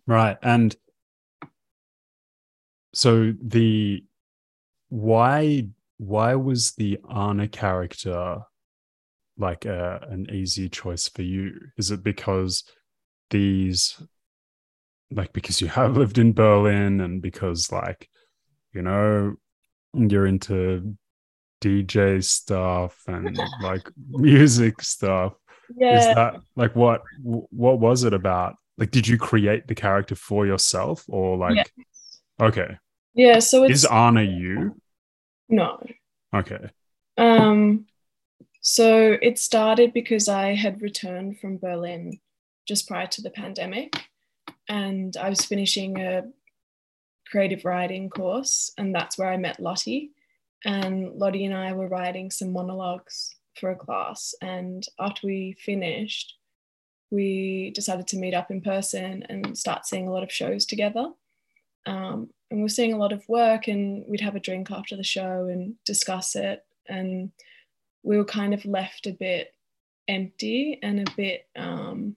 Right. 0.08 0.38
And 0.42 0.76
so 2.96 3.32
the 3.40 4.04
why 4.90 5.68
why 5.98 6.34
was 6.34 6.72
the 6.72 7.00
Anna 7.16 7.48
character 7.48 8.40
like 9.38 9.66
a, 9.66 10.06
an 10.10 10.28
easy 10.32 10.70
choice 10.70 11.08
for 11.08 11.22
you? 11.22 11.54
Is 11.78 11.92
it 11.92 12.04
because 12.04 12.64
these 13.30 14.02
like 15.12 15.34
because 15.34 15.62
you 15.62 15.68
have 15.68 15.98
lived 15.98 16.18
in 16.18 16.34
Berlin 16.34 17.02
and 17.02 17.22
because 17.22 17.72
like 17.72 18.10
you 18.74 18.82
know 18.82 19.36
you're 19.94 20.26
into 20.26 20.96
DJ 21.62 22.24
stuff 22.24 23.02
and 23.08 23.38
like 23.62 23.88
music 24.10 24.82
stuff. 24.82 25.34
Yeah. 25.76 25.98
Is 25.98 26.16
that 26.16 26.36
like 26.56 26.76
what 26.76 27.04
what 27.24 27.80
was 27.80 28.04
it 28.04 28.14
about? 28.14 28.56
Like 28.78 28.92
did 28.92 29.08
you 29.08 29.18
create 29.18 29.68
the 29.68 29.76
character 29.76 30.16
for 30.16 30.46
yourself 30.46 31.06
or 31.08 31.38
like 31.38 31.56
yeah. 31.56 32.48
okay. 32.48 32.78
Yeah, 33.14 33.40
so 33.40 33.64
it's 33.64 33.84
Is 33.84 33.86
Anna 33.86 34.22
you? 34.22 34.76
No. 35.50 35.86
Okay. 36.34 36.70
Um 37.18 37.86
so 38.62 39.18
it 39.22 39.38
started 39.40 39.94
because 39.94 40.28
I 40.28 40.56
had 40.56 40.82
returned 40.82 41.40
from 41.40 41.58
Berlin 41.58 42.20
just 42.68 42.88
prior 42.88 43.08
to 43.08 43.22
the 43.22 43.32
pandemic 43.32 44.08
and 44.70 45.18
I 45.18 45.30
was 45.30 45.44
finishing 45.44 46.00
a 46.00 46.24
creative 47.30 47.66
writing 47.66 48.10
course, 48.10 48.72
and 48.78 48.94
that's 48.94 49.18
where 49.18 49.30
I 49.30 49.38
met 49.38 49.60
Lottie. 49.60 50.12
And 50.64 51.14
Lottie 51.14 51.46
and 51.46 51.56
I 51.56 51.74
were 51.74 51.88
writing 51.88 52.30
some 52.30 52.54
monologues 52.54 53.36
for 53.60 53.72
a 53.72 53.76
class. 53.76 54.36
And 54.42 54.86
after 55.00 55.28
we 55.28 55.58
finished, 55.60 56.36
we 57.10 57.72
decided 57.74 58.08
to 58.08 58.18
meet 58.18 58.34
up 58.34 58.52
in 58.52 58.62
person 58.62 59.24
and 59.28 59.58
start 59.58 59.86
seeing 59.86 60.08
a 60.08 60.12
lot 60.12 60.24
of 60.24 60.32
shows 60.32 60.66
together. 60.66 61.08
Um, 61.86 62.30
and 62.50 62.60
we 62.60 62.64
we're 62.64 62.70
seeing 62.70 62.94
a 62.94 62.98
lot 62.98 63.12
of 63.12 63.28
work, 63.28 63.68
and 63.68 64.06
we'd 64.08 64.22
have 64.22 64.36
a 64.36 64.40
drink 64.40 64.70
after 64.72 64.96
the 64.96 65.04
show 65.04 65.48
and 65.52 65.76
discuss 65.86 66.36
it. 66.36 66.64
And 66.88 67.32
we 68.04 68.18
were 68.18 68.26
kind 68.26 68.54
of 68.54 68.66
left 68.66 69.08
a 69.08 69.12
bit 69.12 69.54
empty 70.08 70.80
and 70.82 71.08
a 71.08 71.12
bit 71.16 71.48
um, 71.56 72.16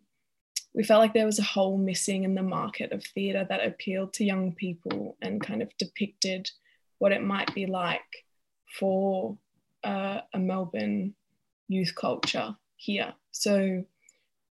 we 0.75 0.83
felt 0.83 1.01
like 1.01 1.15
there 1.15 1.27
was 1.27 1.39
a 1.39 1.45
hole 1.45 1.79
missing 1.79 2.25
in 2.25 2.35
the 2.35 2.43
market 2.43 2.91
of 2.91 3.05
theatre 3.05 3.47
that 3.49 3.65
appealed 3.65 4.13
to 4.15 4.25
young 4.25 4.53
people 4.53 5.17
and 5.23 5.41
kind 5.41 5.63
of 5.63 5.77
depicted 5.79 6.51
what 6.99 7.13
it 7.13 7.23
might 7.23 7.55
be 7.55 7.67
like 7.67 8.01
for 8.79 9.39
uh, 9.85 10.21
a 10.33 10.39
Melbourne 10.39 11.15
youth 11.69 11.95
culture 11.95 12.57
here. 12.77 13.15
So 13.31 13.85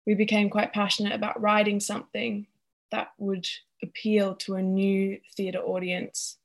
we 0.07 0.15
became 0.15 0.49
quite 0.49 0.73
passionate 0.73 1.13
about 1.13 1.41
writing 1.41 1.81
something 1.81 2.47
that 2.91 3.09
would 3.19 3.47
appeal 3.83 4.37
to 4.37 4.55
a 4.55 4.63
new 4.63 5.19
theatre 5.37 5.59
audience 5.59 6.39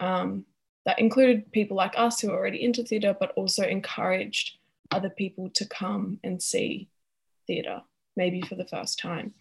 um, 0.00 0.46
that 0.86 0.98
included 0.98 1.52
people 1.52 1.76
like 1.76 1.94
us 1.96 2.20
who 2.20 2.30
are 2.30 2.36
already 2.36 2.62
into 2.62 2.82
theatre, 2.82 3.16
but 3.18 3.32
also 3.36 3.64
encouraged 3.64 4.52
other 4.90 5.10
people 5.10 5.50
to 5.50 5.66
come 5.66 6.18
and 6.24 6.42
see 6.42 6.88
theatre 7.46 7.82
maybe 8.16 8.40
for 8.42 8.54
the 8.54 8.66
first 8.66 8.98
time. 8.98 9.34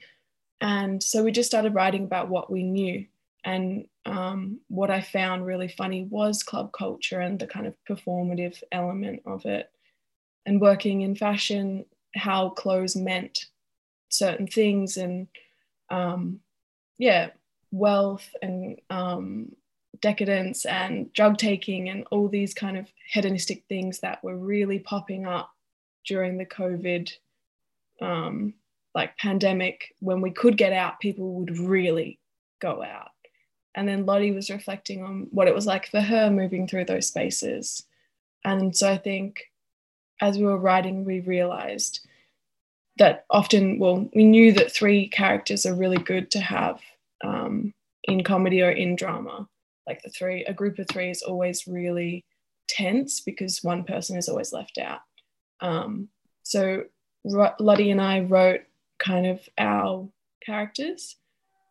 And 0.62 1.02
so 1.02 1.24
we 1.24 1.32
just 1.32 1.50
started 1.50 1.74
writing 1.74 2.04
about 2.04 2.30
what 2.30 2.52
we 2.52 2.64
knew. 2.64 3.06
And 3.44 3.88
um, 4.06 4.60
what 4.68 4.92
I 4.92 5.02
found 5.02 5.46
really 5.46 5.70
funny 5.70 6.04
was 6.04 6.44
club 6.44 6.72
culture 6.74 7.22
and 7.22 7.40
the 7.40 7.48
kind 7.48 7.68
of 7.68 7.76
performative 7.90 8.62
element 8.72 9.22
of 9.26 9.46
it. 9.46 9.72
And 10.46 10.60
working 10.60 11.02
in 11.02 11.16
fashion, 11.16 11.86
how 12.16 12.50
clothes 12.50 12.96
meant 12.96 13.46
certain 14.10 14.48
things, 14.48 14.98
and 14.98 15.28
um, 15.90 16.40
yeah, 16.98 17.30
wealth 17.72 18.28
and 18.42 18.80
um, 18.90 19.56
decadence 20.02 20.66
and 20.66 21.12
drug 21.14 21.38
taking 21.38 21.90
and 21.90 22.06
all 22.12 22.28
these 22.28 22.54
kind 22.54 22.78
of 22.78 22.88
hedonistic 23.12 23.64
things 23.70 24.00
that 24.00 24.24
were 24.24 24.38
really 24.38 24.80
popping 24.80 25.26
up 25.26 25.52
during 26.06 26.38
the 26.38 26.46
COVID 26.46 27.12
um, 28.02 28.54
like 28.96 29.18
pandemic, 29.18 29.94
when 30.00 30.22
we 30.22 30.32
could 30.32 30.58
get 30.58 30.74
out, 30.74 31.00
people 31.00 31.34
would 31.34 31.58
really 31.58 32.20
go 32.60 32.84
out. 32.84 33.12
And 33.76 33.88
then 33.88 34.06
Lottie 34.06 34.32
was 34.32 34.50
reflecting 34.50 35.04
on 35.04 35.28
what 35.32 35.48
it 35.48 35.56
was 35.56 35.66
like 35.66 35.88
for 35.88 36.02
her 36.02 36.30
moving 36.30 36.68
through 36.68 36.86
those 36.86 37.08
spaces. 37.08 37.84
And 38.44 38.76
so 38.76 38.90
I 38.92 38.98
think 38.98 39.44
as 40.22 40.38
we 40.38 40.46
were 40.46 40.58
writing, 40.58 41.06
we 41.06 41.22
realized 41.22 42.02
that 42.98 43.26
often, 43.30 43.80
well, 43.80 44.10
we 44.14 44.26
knew 44.26 44.52
that 44.54 44.72
three 44.72 45.08
characters 45.08 45.66
are 45.66 45.76
really 45.76 45.98
good 45.98 46.32
to 46.32 46.40
have 46.40 46.82
um, 47.24 47.74
in 48.06 48.24
comedy 48.24 48.62
or 48.62 48.72
in 48.72 48.96
drama. 48.96 49.48
Like 49.90 50.04
the 50.04 50.12
three, 50.12 50.46
a 50.46 50.54
group 50.54 50.78
of 50.78 50.88
three 50.88 51.10
is 51.10 51.24
always 51.24 51.66
really 51.66 52.24
tense 52.68 53.22
because 53.22 53.64
one 53.64 53.84
person 53.84 54.18
is 54.18 54.30
always 54.30 54.54
left 54.54 54.78
out. 54.78 55.00
Um, 55.62 56.10
so 56.44 56.84
Lottie 57.26 57.90
and 57.90 58.00
I 58.00 58.20
wrote 58.20 58.62
kind 59.00 59.26
of 59.26 59.40
our 59.58 60.08
characters, 60.46 61.16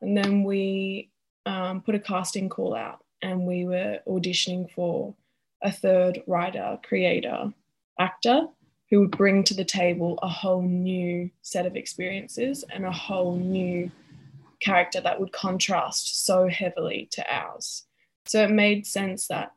and 0.03 0.17
then 0.17 0.43
we 0.43 1.13
um, 1.47 1.81
put 1.81 1.95
a 1.95 2.01
casting 2.01 2.49
call 2.49 2.75
out, 2.75 3.05
and 3.23 3.47
we 3.47 3.65
were 3.65 4.01
auditioning 4.09 4.69
for 4.73 5.15
a 5.63 5.71
third 5.71 6.21
writer, 6.27 6.77
creator, 6.83 7.53
actor 8.01 8.49
who 8.91 8.99
would 8.99 9.13
bring 9.13 9.45
to 9.45 9.55
the 9.55 9.65
table 9.65 10.19
a 10.23 10.29
whole 10.29 10.63
new 10.63 11.31
set 11.43 11.67
of 11.67 11.77
experiences 11.77 12.65
and 12.73 12.85
a 12.85 12.91
whole 12.91 13.37
new 13.37 13.89
character 14.61 15.01
that 15.01 15.21
would 15.21 15.31
contrast 15.31 16.27
so 16.27 16.49
heavily 16.49 17.09
to 17.13 17.25
ours. 17.33 17.85
So 18.29 18.45
it 18.45 18.51
made 18.51 18.87
sense 18.87 19.29
that 19.29 19.53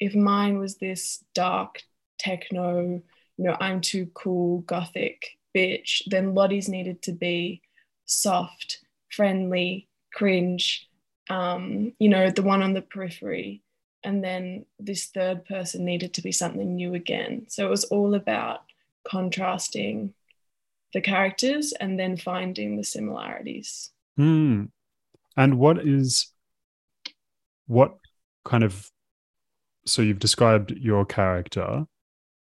if 0.00 0.14
mine 0.14 0.58
was 0.58 0.76
this 0.76 1.24
dark 1.34 1.82
techno, 2.18 3.02
you 3.36 3.44
know, 3.44 3.56
I'm 3.60 3.80
too 3.80 4.10
cool, 4.14 4.60
gothic 4.60 5.38
bitch, 5.56 6.02
then 6.06 6.34
Lottie's 6.34 6.68
needed 6.68 7.02
to 7.02 7.12
be 7.12 7.62
soft, 8.04 8.80
friendly, 9.10 9.88
cringe, 10.12 10.88
um, 11.30 11.92
you 11.98 12.08
know, 12.08 12.30
the 12.30 12.42
one 12.42 12.62
on 12.62 12.74
the 12.74 12.82
periphery. 12.82 13.62
And 14.02 14.22
then 14.22 14.66
this 14.78 15.06
third 15.06 15.44
person 15.46 15.84
needed 15.84 16.12
to 16.14 16.22
be 16.22 16.32
something 16.32 16.74
new 16.74 16.94
again. 16.94 17.46
So 17.48 17.66
it 17.66 17.70
was 17.70 17.84
all 17.84 18.14
about 18.14 18.60
contrasting 19.08 20.12
the 20.92 21.00
characters 21.00 21.72
and 21.72 21.98
then 21.98 22.16
finding 22.16 22.76
the 22.76 22.84
similarities. 22.84 23.90
Hmm. 24.16 24.64
And 25.36 25.58
what 25.58 25.78
is, 25.78 26.33
what 27.66 27.94
kind 28.44 28.64
of, 28.64 28.90
so 29.86 30.02
you've 30.02 30.18
described 30.18 30.70
your 30.70 31.04
character 31.04 31.84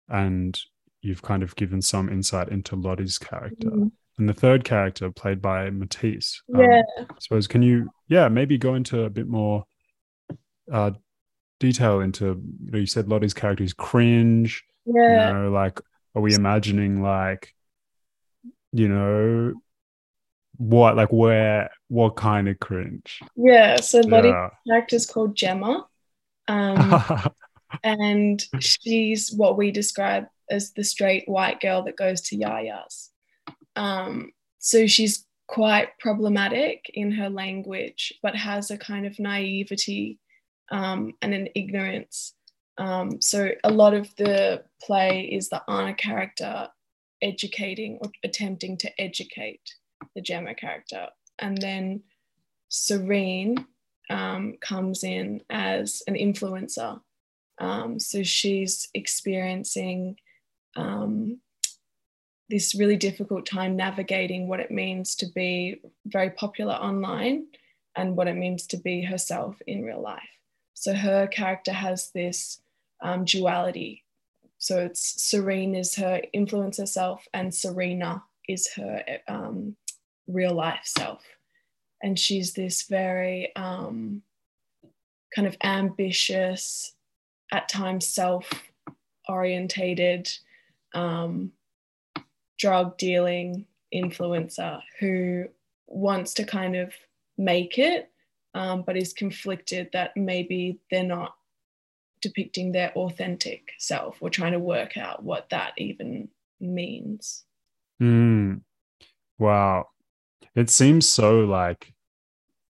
and 0.09 0.59
you've 1.00 1.23
kind 1.23 1.43
of 1.43 1.57
given 1.57 1.83
some 1.83 2.09
insight 2.09 2.49
into 2.49 2.76
Lottie's 2.76 3.19
character. 3.19 3.71
Mm. 3.71 3.91
And 4.19 4.29
the 4.29 4.35
third 4.35 4.64
character, 4.64 5.11
played 5.11 5.41
by 5.41 5.71
Matisse. 5.71 6.43
Um, 6.55 6.61
yeah. 6.61 6.83
Um, 6.99 7.07
I 7.11 7.14
suppose, 7.19 7.47
can 7.47 7.62
you, 7.62 7.88
yeah, 8.09 8.29
maybe 8.29 8.59
go 8.59 8.75
into 8.75 9.05
a 9.05 9.11
bit 9.11 9.26
more 9.26 9.64
uh, 10.71 10.93
detail 11.59 12.00
into, 12.00 12.43
you 12.64 12.71
know, 12.71 12.79
you 12.79 12.87
said 12.87 13.09
Lottie's 13.09 13.35
character 13.35 13.64
is 13.64 13.73
cringe. 13.73 14.62
Yeah. 14.85 15.29
You 15.29 15.35
know, 15.35 15.50
like, 15.50 15.81
are 16.14 16.21
we 16.21 16.35
imagining, 16.35 17.02
like, 17.02 17.55
you 18.73 18.88
know, 18.88 19.55
what, 20.56 20.97
like, 20.97 21.12
where, 21.12 21.71
what 21.88 22.16
kind 22.16 22.49
of 22.49 22.59
cringe? 22.61 23.21
Yeah. 23.37 23.76
So 23.76 24.00
Lottie's 24.00 24.32
yeah. 24.32 24.50
character 24.66 24.97
is 24.97 25.06
called 25.06 25.35
Gemma. 25.35 25.87
Um, 26.49 27.00
and 27.82 28.42
she's 28.61 29.32
what 29.32 29.56
we 29.56 29.71
describe 29.71 30.26
as 30.50 30.73
the 30.73 30.85
straight 30.85 31.25
white 31.26 31.61
girl 31.61 31.82
that 31.85 31.97
goes 31.97 32.21
to 32.23 32.37
yayas. 32.37 33.09
Um, 33.76 34.32
so 34.59 34.87
she's 34.87 35.26
quite 35.49 35.99
problematic 35.99 36.90
in 36.94 37.12
her 37.12 37.28
language, 37.28 38.12
but 38.23 38.37
has 38.37 38.71
a 38.71 38.78
kind 38.78 39.06
of 39.06 39.18
naivety 39.18 40.19
um, 40.71 41.12
and 41.23 41.34
an 41.34 41.49
ignorance. 41.54 42.34
Um, 42.78 43.21
so 43.21 43.50
a 43.65 43.71
lot 43.71 43.95
of 43.95 44.08
the 44.17 44.65
play 44.82 45.23
is 45.23 45.49
the 45.49 45.62
Anna 45.69 45.95
character 45.95 46.69
educating 47.21 47.99
or 48.00 48.10
attempting 48.25 48.78
to 48.78 49.00
educate 49.00 49.62
the 50.15 50.21
Gemma 50.21 50.54
character. 50.54 51.08
And 51.38 51.58
then 51.58 52.02
Serene 52.69 53.67
um, 54.10 54.56
comes 54.60 55.04
in 55.04 55.43
as 55.50 56.02
an 56.06 56.15
influencer. 56.15 57.00
Um, 57.58 57.99
so 57.99 58.23
she's 58.23 58.88
experiencing 58.95 60.17
um, 60.76 61.41
this 62.49 62.75
really 62.75 62.97
difficult 62.97 63.47
time 63.47 63.76
navigating 63.76 64.49
what 64.49 64.60
it 64.60 64.71
means 64.71 65.15
to 65.17 65.26
be 65.26 65.80
very 66.06 66.30
popular 66.30 66.75
online 66.75 67.47
and 67.97 68.17
what 68.17 68.28
it 68.28 68.36
means 68.36 68.67
to 68.67 68.76
be 68.76 69.02
herself 69.02 69.60
in 69.67 69.82
real 69.82 70.02
life. 70.02 70.23
So 70.75 70.95
her 70.95 71.26
character 71.26 71.73
has 71.73 72.10
this 72.10 72.60
um, 73.02 73.25
duality. 73.25 74.04
So 74.58 74.78
it's 74.78 75.23
Serene 75.23 75.75
is 75.75 75.95
her 75.97 76.21
influencer 76.34 76.86
self, 76.86 77.26
and 77.34 77.54
Serena 77.54 78.23
is 78.49 78.73
her 78.75 79.02
um, 79.28 79.76
real 80.32 80.54
life 80.54 80.82
self. 80.84 81.23
And 82.02 82.18
she's 82.18 82.52
this 82.52 82.82
very 82.82 83.54
um, 83.56 84.23
kind 85.34 85.47
of 85.47 85.56
ambitious, 85.62 86.95
at 87.52 87.68
times 87.68 88.08
self 88.08 88.50
orientated, 89.28 90.28
um, 90.95 91.52
drug 92.58 92.97
dealing 92.99 93.66
influencer 93.95 94.80
who 94.99 95.45
wants 95.86 96.34
to 96.34 96.45
kind 96.45 96.75
of 96.76 96.92
make 97.36 97.78
it, 97.78 98.10
um, 98.54 98.82
but 98.82 98.97
is 98.97 99.12
conflicted 99.12 99.90
that 99.92 100.16
maybe 100.16 100.78
they're 100.90 101.04
not 101.04 101.34
depicting 102.21 102.73
their 102.73 102.92
authentic 102.92 103.73
self 103.78 104.16
or 104.21 104.30
trying 104.30 104.52
to 104.52 104.58
work 104.58 104.97
out 104.97 105.23
what 105.23 105.50
that 105.50 105.73
even 105.76 106.28
means. 106.60 107.45
Mm. 108.00 108.62
Wow. 109.38 109.88
It 110.54 110.71
seems 110.71 111.08
so 111.08 111.41
like, 111.41 111.95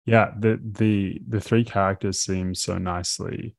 yeah, 0.05 0.31
the 0.37 0.59
the 0.63 1.21
the 1.27 1.41
three 1.41 1.63
characters 1.63 2.19
seem 2.19 2.55
so 2.55 2.77
nicely 2.77 3.55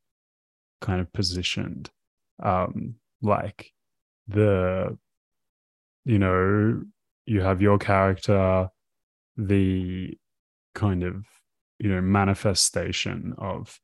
kind 0.80 1.00
of 1.00 1.12
positioned. 1.12 1.90
Um, 2.42 2.96
like 3.22 3.72
the 4.28 4.96
you 6.04 6.18
know 6.18 6.82
you 7.26 7.40
have 7.40 7.60
your 7.60 7.78
character 7.78 8.68
the 9.36 10.16
kind 10.74 11.02
of 11.02 11.24
you 11.78 11.88
know 11.88 12.00
manifestation 12.00 13.34
of 13.38 13.78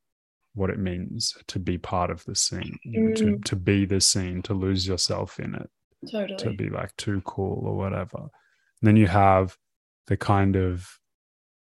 what 0.53 0.69
it 0.69 0.79
means 0.79 1.35
to 1.47 1.59
be 1.59 1.77
part 1.77 2.09
of 2.09 2.23
the 2.25 2.35
scene 2.35 2.77
you 2.83 3.01
know, 3.01 3.15
to, 3.15 3.23
mm. 3.23 3.43
to 3.43 3.55
be 3.55 3.85
the 3.85 4.01
scene 4.01 4.41
to 4.41 4.53
lose 4.53 4.87
yourself 4.87 5.39
in 5.39 5.55
it 5.55 5.69
totally 6.11 6.37
to 6.37 6.51
be 6.51 6.69
like 6.69 6.95
too 6.97 7.21
cool 7.25 7.63
or 7.65 7.75
whatever 7.75 8.17
and 8.17 8.29
then 8.81 8.95
you 8.95 9.07
have 9.07 9.55
the 10.11 10.17
kind 10.17 10.55
of 10.55 10.99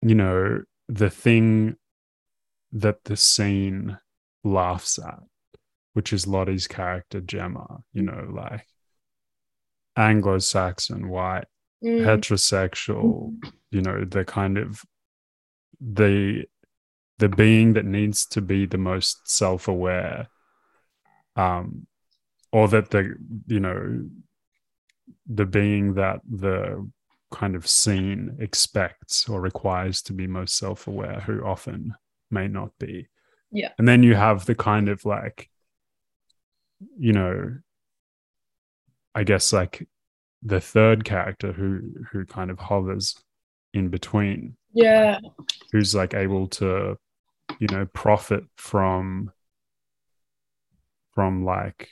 you 0.02 0.14
know 0.14 0.62
the 0.88 1.08
thing 1.08 1.76
that 2.72 3.02
the 3.04 3.16
scene 3.16 3.96
laughs 4.44 4.98
at 4.98 5.20
which 5.94 6.12
is 6.12 6.26
Lottie's 6.26 6.66
character, 6.66 7.20
Gemma, 7.20 7.78
you 7.92 8.02
mm. 8.02 8.06
know, 8.06 8.32
like 8.32 8.66
Anglo 9.96 10.38
Saxon, 10.38 11.08
white, 11.08 11.46
mm. 11.82 12.00
heterosexual, 12.00 13.34
you 13.70 13.80
know, 13.80 14.04
the 14.04 14.24
kind 14.24 14.58
of 14.58 14.82
the 15.80 16.44
the 17.18 17.28
being 17.28 17.74
that 17.74 17.84
needs 17.84 18.26
to 18.26 18.40
be 18.40 18.66
the 18.66 18.78
most 18.78 19.28
self-aware 19.28 20.26
um 21.36 21.86
or 22.50 22.66
that 22.68 22.90
the 22.90 23.14
you 23.46 23.60
know 23.60 24.04
the 25.26 25.44
being 25.44 25.94
that 25.94 26.20
the 26.28 26.88
kind 27.34 27.56
of 27.56 27.66
scene 27.66 28.36
expects 28.38 29.28
or 29.28 29.40
requires 29.40 30.00
to 30.02 30.12
be 30.12 30.26
most 30.26 30.56
self-aware 30.56 31.20
who 31.26 31.44
often 31.44 31.92
may 32.30 32.46
not 32.48 32.70
be 32.78 33.08
yeah 33.50 33.70
and 33.78 33.88
then 33.88 34.02
you 34.02 34.14
have 34.14 34.46
the 34.46 34.54
kind 34.54 34.88
of 34.88 35.04
like 35.04 35.50
you 36.98 37.12
know, 37.12 37.56
I 39.14 39.24
guess 39.24 39.52
like 39.52 39.86
the 40.42 40.60
third 40.60 41.04
character 41.04 41.52
who 41.52 41.80
who 42.10 42.24
kind 42.24 42.50
of 42.50 42.58
hovers 42.58 43.16
in 43.72 43.88
between. 43.88 44.56
Yeah. 44.72 45.20
Who's 45.72 45.94
like 45.94 46.14
able 46.14 46.48
to, 46.48 46.96
you 47.58 47.66
know, 47.70 47.86
profit 47.92 48.44
from 48.56 49.32
from 51.12 51.44
like, 51.44 51.88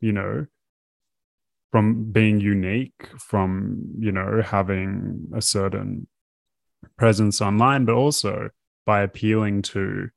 you 0.00 0.12
know, 0.12 0.46
from 1.70 2.10
being 2.10 2.40
unique, 2.40 3.08
from, 3.18 3.78
you 3.98 4.12
know, 4.12 4.42
having 4.42 5.28
a 5.34 5.42
certain 5.42 6.06
presence 6.96 7.40
online, 7.40 7.84
but 7.84 7.94
also 7.94 8.50
by 8.86 9.02
appealing 9.02 9.62
to, 9.62 10.08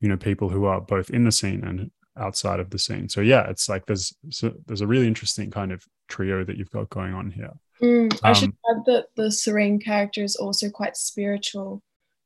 you 0.00 0.08
know, 0.08 0.16
people 0.16 0.48
who 0.48 0.64
are 0.64 0.80
both 0.80 1.10
in 1.10 1.24
the 1.24 1.32
scene 1.32 1.64
and 1.64 1.90
outside 2.18 2.60
of 2.60 2.70
the 2.70 2.78
scene. 2.78 3.08
So 3.08 3.20
yeah, 3.20 3.48
it's 3.50 3.68
like 3.68 3.84
there's 3.86 4.14
so 4.30 4.54
there's 4.66 4.80
a 4.80 4.86
really 4.86 5.06
interesting 5.06 5.50
kind 5.50 5.70
of 5.70 5.84
trio 6.08 6.44
that 6.44 6.56
you've 6.56 6.70
got 6.70 6.88
going 6.88 7.12
on 7.12 7.30
here. 7.30 7.52
Mm, 7.82 8.18
I 8.22 8.32
should 8.32 8.50
Um, 8.50 8.58
add 8.70 8.84
that 8.86 9.06
the 9.16 9.30
serene 9.30 9.78
character 9.78 10.24
is 10.24 10.36
also 10.36 10.70
quite 10.70 10.96
spiritual, 10.96 11.82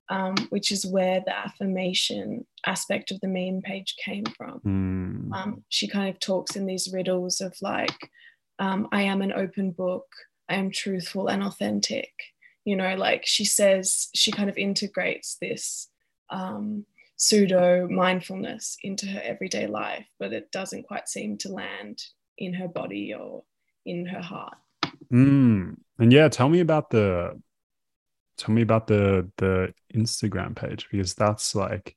um, 0.08 0.36
which 0.50 0.70
is 0.70 0.86
where 0.86 1.22
the 1.26 1.36
affirmation 1.36 2.46
aspect 2.66 3.10
of 3.10 3.18
the 3.20 3.26
meme 3.26 3.62
page 3.62 3.96
came 4.04 4.24
from. 4.36 4.60
Mm, 4.60 5.34
Um, 5.34 5.64
she 5.68 5.88
kind 5.88 6.08
of 6.08 6.20
talks 6.20 6.54
in 6.54 6.66
these 6.66 6.92
riddles 6.92 7.40
of 7.40 7.52
like, 7.60 8.10
um, 8.60 8.88
I 8.92 9.02
am 9.02 9.22
an 9.22 9.32
open 9.32 9.72
book, 9.72 10.06
I 10.48 10.56
am 10.56 10.70
truthful 10.70 11.28
and 11.28 11.42
authentic. 11.42 12.12
You 12.64 12.76
know, 12.76 12.94
like 12.94 13.24
she 13.24 13.46
says, 13.46 14.08
she 14.14 14.30
kind 14.30 14.50
of 14.50 14.58
integrates 14.58 15.38
this 15.40 15.88
um, 16.28 16.84
pseudo 17.16 17.88
mindfulness 17.88 18.76
into 18.82 19.06
her 19.06 19.20
everyday 19.24 19.66
life, 19.66 20.06
but 20.18 20.34
it 20.34 20.52
doesn't 20.52 20.86
quite 20.86 21.08
seem 21.08 21.38
to 21.38 21.52
land 21.52 22.02
in 22.36 22.52
her 22.54 22.68
body 22.68 23.14
or 23.14 23.44
in 23.86 24.04
her 24.06 24.20
heart. 24.20 24.56
mm. 25.10 25.76
And 25.98 26.12
yeah, 26.12 26.28
tell 26.28 26.48
me 26.48 26.60
about 26.60 26.90
the 26.90 27.40
tell 28.36 28.54
me 28.54 28.62
about 28.62 28.86
the 28.86 29.30
the 29.38 29.72
Instagram 29.94 30.54
page 30.54 30.86
because 30.90 31.14
that's 31.14 31.54
like 31.54 31.96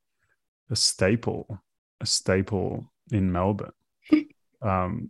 a 0.70 0.76
staple, 0.76 1.62
a 2.00 2.06
staple 2.06 2.92
in 3.12 3.32
Melbourne. 3.32 3.72
um, 4.62 5.10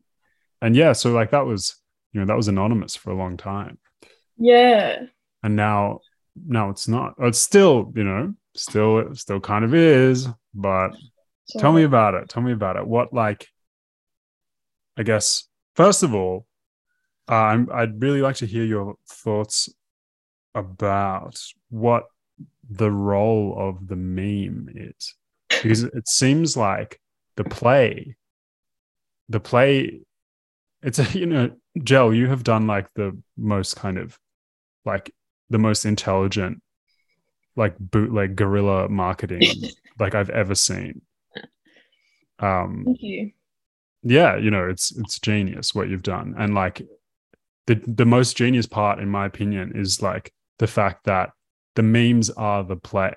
and 0.64 0.76
yeah, 0.76 0.94
so 0.94 1.12
like 1.12 1.32
that 1.32 1.46
was 1.46 1.76
you 2.14 2.20
know 2.20 2.26
that 2.26 2.38
was 2.38 2.48
anonymous 2.48 2.96
for 2.96 3.12
a 3.12 3.16
long 3.16 3.38
time. 3.38 3.78
Yeah. 4.38 5.04
and 5.44 5.56
now 5.56 6.00
now 6.36 6.70
it's 6.72 6.88
not 6.88 7.14
it's 7.20 7.38
still 7.38 7.92
you 7.96 8.04
know 8.04 8.34
still 8.56 9.00
it 9.00 9.18
still 9.18 9.40
kind 9.40 9.64
of 9.64 9.76
is 9.76 10.28
but 10.56 10.90
tell 11.60 11.72
me 11.72 11.84
about 11.84 12.16
it 12.16 12.30
tell 12.30 12.42
me 12.42 12.52
about 12.52 12.76
it 12.76 12.88
what 12.88 13.14
like 13.14 13.48
i 14.98 15.04
guess 15.04 15.48
first 15.76 16.02
of 16.02 16.16
all 16.16 16.48
uh, 17.30 17.36
I'm, 17.36 17.70
i'd 17.74 18.02
really 18.02 18.22
like 18.22 18.38
to 18.38 18.48
hear 18.48 18.64
your 18.64 18.96
thoughts 19.08 19.70
about 20.56 21.40
what 21.70 22.06
the 22.68 22.92
role 22.92 23.56
of 23.58 23.88
the 23.88 23.96
meme 23.96 24.70
is 24.74 25.16
because 25.50 25.84
it 25.84 26.08
seems 26.08 26.58
like 26.58 27.00
the 27.36 27.44
play 27.44 28.16
the 29.30 29.40
play 29.40 30.02
it's 30.84 31.00
a 31.00 31.04
you 31.18 31.26
know 31.26 31.50
gel 31.84 32.14
you 32.14 32.28
have 32.28 32.44
done 32.44 32.68
like 32.68 32.88
the 32.96 33.18
most 33.38 33.76
kind 33.76 33.98
of 33.98 34.18
like 34.86 35.14
the 35.50 35.58
most 35.58 35.86
intelligent 35.86 36.62
like 37.56 37.76
bootleg 37.80 38.36
guerrilla 38.36 38.90
marketing 38.90 39.48
like 40.00 40.16
i've 40.16 40.30
ever 40.30 40.56
seen 40.56 41.02
um 42.40 42.84
Thank 42.86 43.02
you. 43.02 43.32
yeah 44.04 44.36
you 44.36 44.52
know 44.52 44.68
it's 44.68 44.96
it's 44.98 45.20
genius 45.20 45.74
what 45.74 45.90
you've 45.90 46.04
done 46.04 46.36
and 46.38 46.54
like 46.54 46.82
the 47.68 47.82
the 47.88 48.06
most 48.06 48.36
genius 48.36 48.66
part 48.66 49.00
in 49.00 49.10
my 49.10 49.26
opinion 49.26 49.72
is 49.76 50.02
like 50.02 50.34
the 50.60 50.68
fact 50.68 51.06
that 51.06 51.32
the 51.76 51.84
memes 51.84 52.30
are 52.32 52.64
the 52.64 52.76
play 52.76 53.14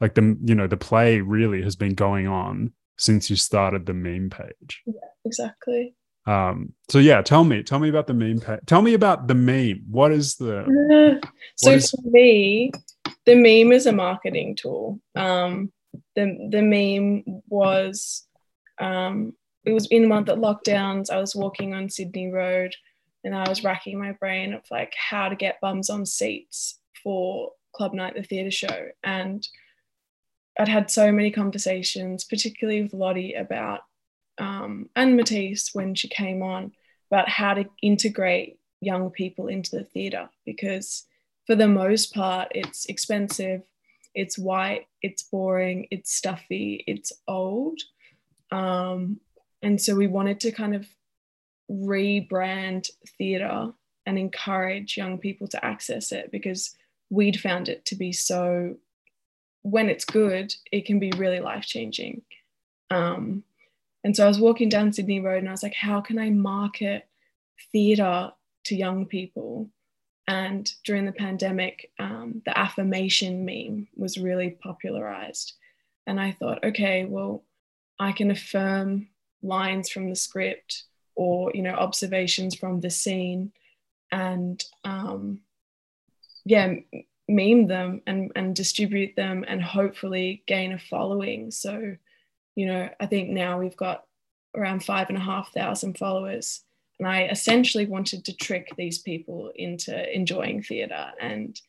like 0.00 0.14
the 0.14 0.36
you 0.42 0.54
know 0.54 0.66
the 0.66 0.76
play 0.76 1.20
really 1.20 1.62
has 1.62 1.76
been 1.76 1.94
going 1.94 2.26
on 2.26 2.72
since 2.98 3.28
you 3.28 3.36
started 3.36 3.86
the 3.86 3.94
meme 3.94 4.30
page 4.30 4.82
Yeah, 4.86 4.94
Exactly. 5.24 5.94
Um 6.26 6.72
so 6.88 6.98
yeah 6.98 7.22
tell 7.22 7.44
me 7.44 7.62
tell 7.62 7.78
me 7.78 7.88
about 7.88 8.06
the 8.06 8.14
meme 8.14 8.40
page 8.40 8.58
tell 8.66 8.82
me 8.82 8.94
about 8.94 9.28
the 9.28 9.34
meme 9.34 9.84
what 9.90 10.10
is 10.12 10.34
the 10.36 10.60
Uh, 11.22 11.26
so 11.56 11.70
is- 11.72 11.90
for 11.90 12.02
me, 12.10 12.72
the 13.24 13.34
meme 13.34 13.72
is 13.72 13.86
a 13.86 13.92
marketing 13.92 14.56
tool. 14.56 15.00
Um, 15.14 15.72
the 16.14 16.48
the 16.50 16.62
meme 16.62 17.24
was 17.48 18.26
um, 18.78 19.32
it 19.64 19.72
was 19.72 19.86
in 19.88 20.08
one 20.08 20.18
of 20.20 20.26
the 20.26 20.36
lockdowns. 20.36 21.10
I 21.10 21.18
was 21.20 21.34
walking 21.34 21.74
on 21.74 21.90
Sydney 21.90 22.30
Road, 22.30 22.74
and 23.24 23.34
I 23.34 23.48
was 23.48 23.64
racking 23.64 23.98
my 23.98 24.12
brain 24.12 24.52
of 24.54 24.62
like 24.70 24.92
how 24.96 25.28
to 25.28 25.36
get 25.36 25.60
bums 25.60 25.90
on 25.90 26.06
seats 26.06 26.78
for 27.02 27.50
Club 27.74 27.94
Night, 27.94 28.14
the 28.14 28.22
theatre 28.22 28.50
show, 28.50 28.88
and 29.02 29.46
I'd 30.58 30.68
had 30.68 30.90
so 30.90 31.10
many 31.12 31.30
conversations, 31.30 32.24
particularly 32.24 32.82
with 32.82 32.94
Lottie 32.94 33.34
about 33.34 33.80
um, 34.38 34.88
and 34.94 35.16
Matisse 35.16 35.70
when 35.72 35.94
she 35.94 36.08
came 36.08 36.42
on 36.42 36.72
about 37.10 37.28
how 37.28 37.54
to 37.54 37.64
integrate 37.82 38.58
young 38.80 39.10
people 39.10 39.48
into 39.48 39.76
the 39.76 39.84
theatre 39.84 40.28
because 40.44 41.04
for 41.46 41.54
the 41.54 41.68
most 41.68 42.12
part 42.12 42.48
it's 42.54 42.86
expensive 42.86 43.62
it's 44.14 44.38
white 44.38 44.86
it's 45.02 45.22
boring 45.22 45.86
it's 45.90 46.14
stuffy 46.14 46.84
it's 46.86 47.12
old. 47.26 47.80
Um, 48.50 49.20
and 49.62 49.80
so 49.80 49.94
we 49.96 50.06
wanted 50.06 50.40
to 50.40 50.52
kind 50.52 50.74
of 50.74 50.86
rebrand 51.70 52.88
theatre 53.18 53.72
and 54.04 54.18
encourage 54.18 54.96
young 54.96 55.18
people 55.18 55.48
to 55.48 55.64
access 55.64 56.12
it 56.12 56.30
because 56.30 56.76
we'd 57.10 57.40
found 57.40 57.68
it 57.68 57.84
to 57.86 57.96
be 57.96 58.12
so 58.12 58.76
when 59.62 59.88
it's 59.88 60.04
good 60.04 60.54
it 60.70 60.86
can 60.86 61.00
be 61.00 61.10
really 61.16 61.40
life 61.40 61.64
changing 61.64 62.22
um, 62.90 63.42
and 64.06 64.16
so 64.16 64.24
i 64.24 64.28
was 64.28 64.40
walking 64.40 64.68
down 64.68 64.92
sydney 64.92 65.20
road 65.20 65.38
and 65.38 65.48
i 65.48 65.52
was 65.52 65.62
like 65.62 65.74
how 65.74 66.00
can 66.00 66.18
i 66.18 66.30
market 66.30 67.06
theatre 67.72 68.30
to 68.64 68.74
young 68.74 69.04
people 69.04 69.68
and 70.28 70.70
during 70.84 71.06
the 71.06 71.12
pandemic, 71.12 71.92
um, 71.98 72.42
the 72.44 72.58
affirmation 72.58 73.44
meme 73.44 73.86
was 73.94 74.18
really 74.18 74.50
popularized. 74.50 75.54
And 76.06 76.20
I 76.20 76.32
thought, 76.32 76.64
okay, 76.64 77.04
well, 77.04 77.44
I 77.98 78.12
can 78.12 78.30
affirm 78.30 79.08
lines 79.42 79.88
from 79.88 80.10
the 80.10 80.16
script 80.16 80.84
or, 81.14 81.52
you 81.54 81.62
know, 81.62 81.74
observations 81.74 82.56
from 82.56 82.80
the 82.80 82.90
scene 82.90 83.52
and, 84.10 84.62
um, 84.84 85.40
yeah, 86.44 86.74
meme 87.28 87.66
them 87.66 88.02
and, 88.06 88.32
and 88.34 88.54
distribute 88.54 89.14
them 89.16 89.44
and 89.46 89.62
hopefully 89.62 90.42
gain 90.46 90.72
a 90.72 90.78
following. 90.78 91.50
So, 91.50 91.96
you 92.56 92.66
know, 92.66 92.88
I 92.98 93.06
think 93.06 93.30
now 93.30 93.60
we've 93.60 93.76
got 93.76 94.02
around 94.56 94.84
five 94.84 95.08
and 95.08 95.18
a 95.18 95.20
half 95.20 95.52
thousand 95.52 95.96
followers 95.98 96.64
and 96.98 97.06
I 97.06 97.24
essentially 97.24 97.86
wanted 97.86 98.24
to 98.24 98.36
trick 98.36 98.70
these 98.76 98.98
people 98.98 99.52
into 99.54 100.14
enjoying 100.14 100.62
theatre 100.62 101.12
and 101.20 101.60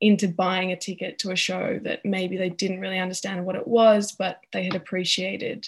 into 0.00 0.28
buying 0.28 0.72
a 0.72 0.76
ticket 0.76 1.18
to 1.20 1.30
a 1.30 1.36
show 1.36 1.80
that 1.84 2.04
maybe 2.04 2.36
they 2.36 2.50
didn't 2.50 2.80
really 2.80 2.98
understand 2.98 3.44
what 3.44 3.56
it 3.56 3.66
was, 3.66 4.12
but 4.12 4.40
they 4.52 4.62
had 4.64 4.74
appreciated 4.74 5.66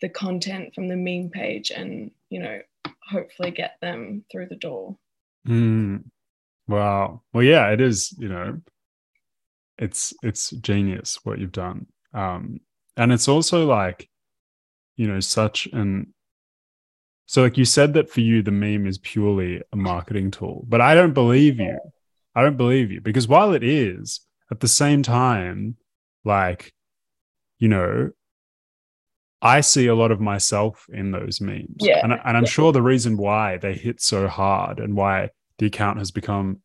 the 0.00 0.08
content 0.08 0.74
from 0.74 0.88
the 0.88 0.96
meme 0.96 1.30
page 1.30 1.70
and, 1.70 2.10
you 2.28 2.40
know, 2.40 2.60
hopefully 3.08 3.50
get 3.50 3.76
them 3.80 4.24
through 4.30 4.46
the 4.46 4.56
door. 4.56 4.96
Mm. 5.46 6.04
Wow. 6.66 7.22
Well, 7.32 7.44
yeah, 7.44 7.70
it 7.70 7.80
is, 7.80 8.14
you 8.18 8.28
know, 8.28 8.60
it's 9.78 10.12
it's 10.22 10.50
genius 10.50 11.18
what 11.22 11.38
you've 11.38 11.52
done. 11.52 11.86
Um 12.12 12.60
and 12.96 13.12
it's 13.12 13.28
also 13.28 13.66
like, 13.66 14.08
you 14.96 15.06
know, 15.06 15.20
such 15.20 15.66
an 15.72 16.12
so 17.26 17.42
like 17.42 17.58
you 17.58 17.64
said 17.64 17.94
that 17.94 18.08
for 18.08 18.20
you 18.20 18.42
the 18.42 18.52
meme 18.52 18.86
is 18.86 18.98
purely 18.98 19.60
a 19.72 19.76
marketing 19.76 20.30
tool, 20.30 20.64
but 20.68 20.80
I 20.80 20.94
don't 20.94 21.12
believe 21.12 21.58
you. 21.58 21.78
I 22.34 22.42
don't 22.42 22.56
believe 22.56 22.92
you 22.92 23.00
because 23.00 23.26
while 23.26 23.52
it 23.52 23.64
is, 23.64 24.20
at 24.50 24.60
the 24.60 24.68
same 24.68 25.02
time, 25.02 25.76
like, 26.24 26.72
you 27.58 27.68
know, 27.68 28.10
I 29.42 29.60
see 29.60 29.86
a 29.86 29.94
lot 29.94 30.10
of 30.10 30.20
myself 30.20 30.86
in 30.92 31.10
those 31.10 31.40
memes. 31.40 31.76
Yeah. 31.78 32.00
And, 32.02 32.12
and 32.12 32.36
I'm 32.36 32.46
sure 32.46 32.72
the 32.72 32.82
reason 32.82 33.16
why 33.16 33.58
they 33.58 33.74
hit 33.74 34.00
so 34.00 34.28
hard 34.28 34.78
and 34.78 34.94
why 34.94 35.30
the 35.58 35.66
account 35.66 35.98
has 35.98 36.10
become, 36.10 36.60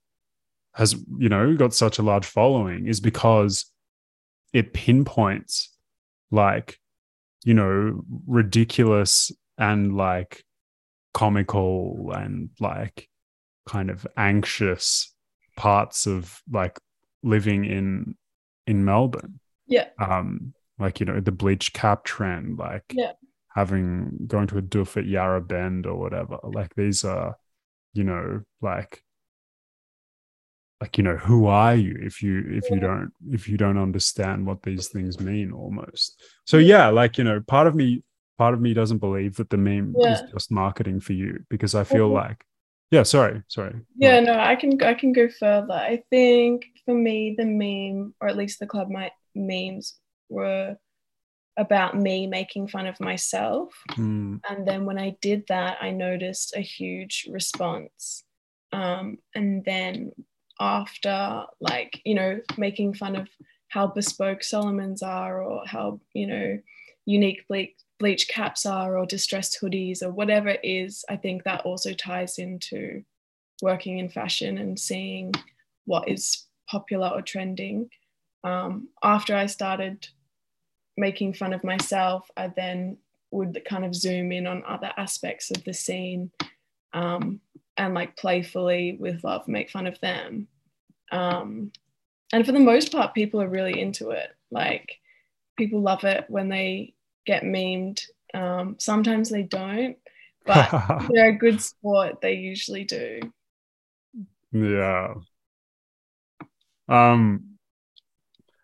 has, 0.73 0.95
you 1.17 1.29
know, 1.29 1.55
got 1.55 1.73
such 1.73 1.99
a 1.99 2.03
large 2.03 2.25
following 2.25 2.87
is 2.87 2.99
because 2.99 3.65
it 4.53 4.73
pinpoints 4.73 5.70
like, 6.31 6.79
you 7.43 7.53
know, 7.53 8.01
ridiculous 8.27 9.31
and 9.57 9.95
like 9.95 10.43
comical 11.13 12.11
and 12.13 12.49
like 12.59 13.07
kind 13.67 13.89
of 13.89 14.07
anxious 14.17 15.13
parts 15.57 16.07
of 16.07 16.41
like 16.51 16.79
living 17.23 17.65
in 17.65 18.15
in 18.67 18.85
Melbourne. 18.85 19.39
Yeah. 19.67 19.89
Um, 19.99 20.53
like 20.79 20.99
you 20.99 21.05
know 21.05 21.19
the 21.19 21.31
bleach 21.31 21.73
cap 21.73 22.03
trend, 22.03 22.57
like 22.57 22.83
Yeah. 22.93 23.11
having 23.55 24.11
going 24.27 24.47
to 24.47 24.57
a 24.57 24.61
doof 24.61 24.97
at 24.97 25.05
Yarra 25.05 25.41
Bend 25.41 25.85
or 25.85 25.97
whatever. 25.97 26.37
Like 26.43 26.73
these 26.75 27.03
are, 27.03 27.35
you 27.93 28.03
know, 28.03 28.41
like 28.61 29.03
like 30.81 30.97
you 30.97 31.03
know 31.03 31.15
who 31.15 31.45
are 31.45 31.75
you 31.75 31.95
if 32.01 32.23
you 32.23 32.43
if 32.49 32.69
you 32.69 32.79
don't 32.79 33.11
if 33.29 33.47
you 33.47 33.55
don't 33.55 33.77
understand 33.77 34.45
what 34.45 34.63
these 34.63 34.87
things 34.87 35.19
mean 35.19 35.51
almost 35.51 36.21
so 36.45 36.57
yeah 36.57 36.87
like 36.89 37.17
you 37.17 37.23
know 37.23 37.39
part 37.47 37.67
of 37.67 37.75
me 37.75 38.03
part 38.37 38.53
of 38.55 38.59
me 38.61 38.73
doesn't 38.73 38.97
believe 38.97 39.35
that 39.35 39.49
the 39.51 39.57
meme 39.57 39.95
is 39.99 40.23
just 40.33 40.51
marketing 40.51 40.99
for 40.99 41.13
you 41.13 41.39
because 41.49 41.75
i 41.75 41.83
feel 41.83 42.09
Mhm. 42.09 42.13
like 42.15 42.43
yeah 42.89 43.03
sorry 43.03 43.43
sorry 43.47 43.75
Yeah, 43.95 44.19
no, 44.19 44.33
I 44.33 44.55
can 44.55 44.81
I 44.81 44.95
can 44.95 45.13
go 45.13 45.29
further. 45.29 45.73
I 45.93 46.03
think 46.09 46.65
for 46.85 46.95
me, 46.95 47.35
the 47.37 47.45
meme, 47.45 48.15
or 48.19 48.27
at 48.27 48.35
least 48.41 48.59
the 48.59 48.65
club 48.73 48.89
my 48.89 49.11
memes, 49.35 49.99
were 50.29 50.75
about 51.57 51.95
me 51.95 52.25
making 52.27 52.67
fun 52.67 52.87
of 52.87 52.99
myself. 52.99 53.69
Mm. 53.91 54.39
And 54.49 54.67
then 54.67 54.85
when 54.87 54.97
I 54.97 55.09
did 55.21 55.43
that, 55.49 55.77
I 55.81 55.91
noticed 55.91 56.55
a 56.55 56.61
huge 56.61 57.27
response. 57.29 58.23
Um, 58.71 59.17
and 59.35 59.63
then 59.63 60.11
after, 60.61 61.43
like, 61.59 61.99
you 62.05 62.13
know, 62.13 62.39
making 62.55 62.93
fun 62.93 63.15
of 63.15 63.27
how 63.69 63.87
bespoke 63.87 64.43
Salomon's 64.43 65.01
are 65.01 65.41
or 65.41 65.65
how, 65.65 65.99
you 66.13 66.27
know, 66.27 66.59
unique 67.05 67.47
bleach, 67.47 67.73
bleach 67.99 68.27
caps 68.27 68.65
are 68.65 68.97
or 68.97 69.05
distressed 69.07 69.57
hoodies 69.59 70.03
or 70.03 70.11
whatever 70.11 70.49
it 70.49 70.59
is, 70.63 71.03
I 71.09 71.17
think 71.17 71.43
that 71.43 71.61
also 71.61 71.93
ties 71.93 72.37
into 72.37 73.03
working 73.61 73.97
in 73.97 74.09
fashion 74.09 74.59
and 74.59 74.79
seeing 74.79 75.33
what 75.85 76.07
is 76.07 76.45
popular 76.69 77.09
or 77.09 77.23
trending. 77.23 77.89
Um, 78.43 78.89
after 79.03 79.35
I 79.35 79.47
started 79.47 80.07
making 80.95 81.33
fun 81.33 81.53
of 81.53 81.63
myself, 81.63 82.29
I 82.37 82.47
then 82.47 82.97
would 83.31 83.63
kind 83.67 83.85
of 83.85 83.95
zoom 83.95 84.31
in 84.31 84.45
on 84.45 84.63
other 84.67 84.91
aspects 84.97 85.49
of 85.49 85.63
the 85.63 85.73
scene 85.73 86.31
um, 86.93 87.39
and 87.77 87.93
like 87.93 88.17
playfully 88.17 88.97
with 88.99 89.23
love 89.23 89.47
make 89.47 89.71
fun 89.71 89.87
of 89.87 89.99
them. 90.01 90.47
Um, 91.11 91.71
and 92.33 92.45
for 92.45 92.51
the 92.51 92.59
most 92.59 92.91
part, 92.91 93.13
people 93.13 93.41
are 93.41 93.49
really 93.49 93.79
into 93.79 94.11
it. 94.11 94.29
Like 94.49 94.99
people 95.57 95.81
love 95.81 96.03
it 96.03 96.25
when 96.29 96.49
they 96.49 96.93
get 97.25 97.43
memed. 97.43 98.01
Um, 98.33 98.75
sometimes 98.79 99.29
they 99.29 99.43
don't, 99.43 99.97
but 100.45 100.69
they're 101.09 101.29
a 101.29 101.37
good 101.37 101.61
sport. 101.61 102.21
They 102.21 102.33
usually 102.33 102.85
do. 102.85 103.19
Yeah. 104.51 105.13
Um 106.87 107.57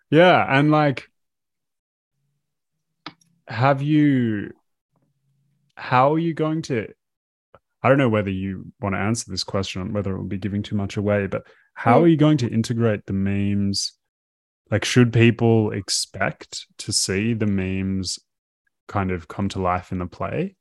yeah, 0.10 0.46
and 0.50 0.72
like 0.72 1.10
have 3.48 3.82
you 3.82 4.54
how 5.76 6.14
are 6.14 6.20
you 6.20 6.34
going 6.34 6.62
to 6.64 6.88
I 7.84 7.90
don't 7.90 7.98
know 7.98 8.10
whether 8.10 8.32
you 8.32 8.72
want 8.82 8.96
to 8.96 9.00
answer 9.00 9.30
this 9.30 9.44
question, 9.44 9.94
whether 9.94 10.14
it 10.14 10.18
will 10.18 10.26
be 10.26 10.38
giving 10.38 10.64
too 10.64 10.76
much 10.76 10.98
away, 10.98 11.28
but 11.28 11.44
how 11.78 12.02
are 12.02 12.08
you 12.08 12.18
going 12.18 12.38
to 12.38 12.50
integrate 12.50 13.06
the 13.06 13.14
memes? 13.14 13.94
Like, 14.72 14.84
should 14.84 15.14
people 15.14 15.70
expect 15.72 16.66
to 16.80 16.92
see 16.92 17.36
the 17.36 17.46
memes 17.46 18.18
kind 18.88 19.12
of 19.12 19.28
come 19.28 19.48
to 19.50 19.62
life 19.62 19.92
in 19.92 20.00
the 20.00 20.08
play? 20.08 20.56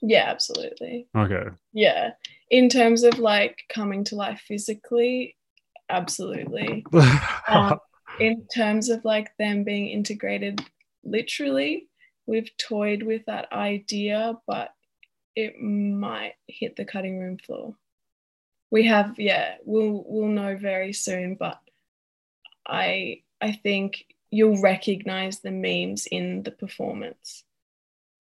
Yeah, 0.00 0.24
absolutely. 0.28 1.06
Okay. 1.14 1.50
Yeah. 1.74 2.12
In 2.50 2.70
terms 2.70 3.02
of 3.02 3.18
like 3.18 3.58
coming 3.68 4.04
to 4.04 4.16
life 4.16 4.42
physically, 4.48 5.36
absolutely. 5.90 6.84
Um, 7.48 7.78
in 8.18 8.46
terms 8.54 8.88
of 8.88 9.04
like 9.04 9.36
them 9.38 9.64
being 9.64 9.88
integrated 9.88 10.64
literally, 11.04 11.88
we've 12.24 12.50
toyed 12.56 13.02
with 13.02 13.26
that 13.26 13.52
idea, 13.52 14.38
but 14.46 14.70
it 15.36 15.60
might 15.60 16.32
hit 16.48 16.76
the 16.76 16.86
cutting 16.86 17.18
room 17.18 17.36
floor. 17.36 17.74
We 18.72 18.86
have, 18.86 19.20
yeah, 19.20 19.56
we'll 19.64 20.02
we'll 20.06 20.28
know 20.28 20.56
very 20.56 20.94
soon, 20.94 21.36
but 21.36 21.60
I 22.66 23.20
I 23.40 23.52
think 23.52 24.06
you'll 24.30 24.62
recognize 24.62 25.40
the 25.40 25.50
memes 25.50 26.06
in 26.06 26.42
the 26.42 26.52
performance 26.52 27.44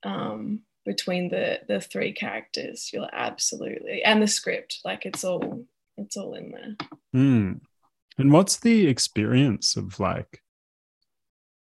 um, 0.03 0.63
between 0.85 1.29
the 1.29 1.61
the 1.67 1.79
three 1.79 2.11
characters. 2.11 2.91
You'll 2.91 3.09
absolutely 3.13 4.03
and 4.03 4.21
the 4.21 4.27
script, 4.27 4.81
like 4.83 5.05
it's 5.05 5.23
all 5.23 5.65
it's 5.97 6.17
all 6.17 6.33
in 6.33 6.51
there. 6.51 6.75
Hmm. 7.13 7.53
And 8.17 8.31
what's 8.33 8.57
the 8.57 8.87
experience 8.87 9.77
of 9.77 10.01
like 10.01 10.41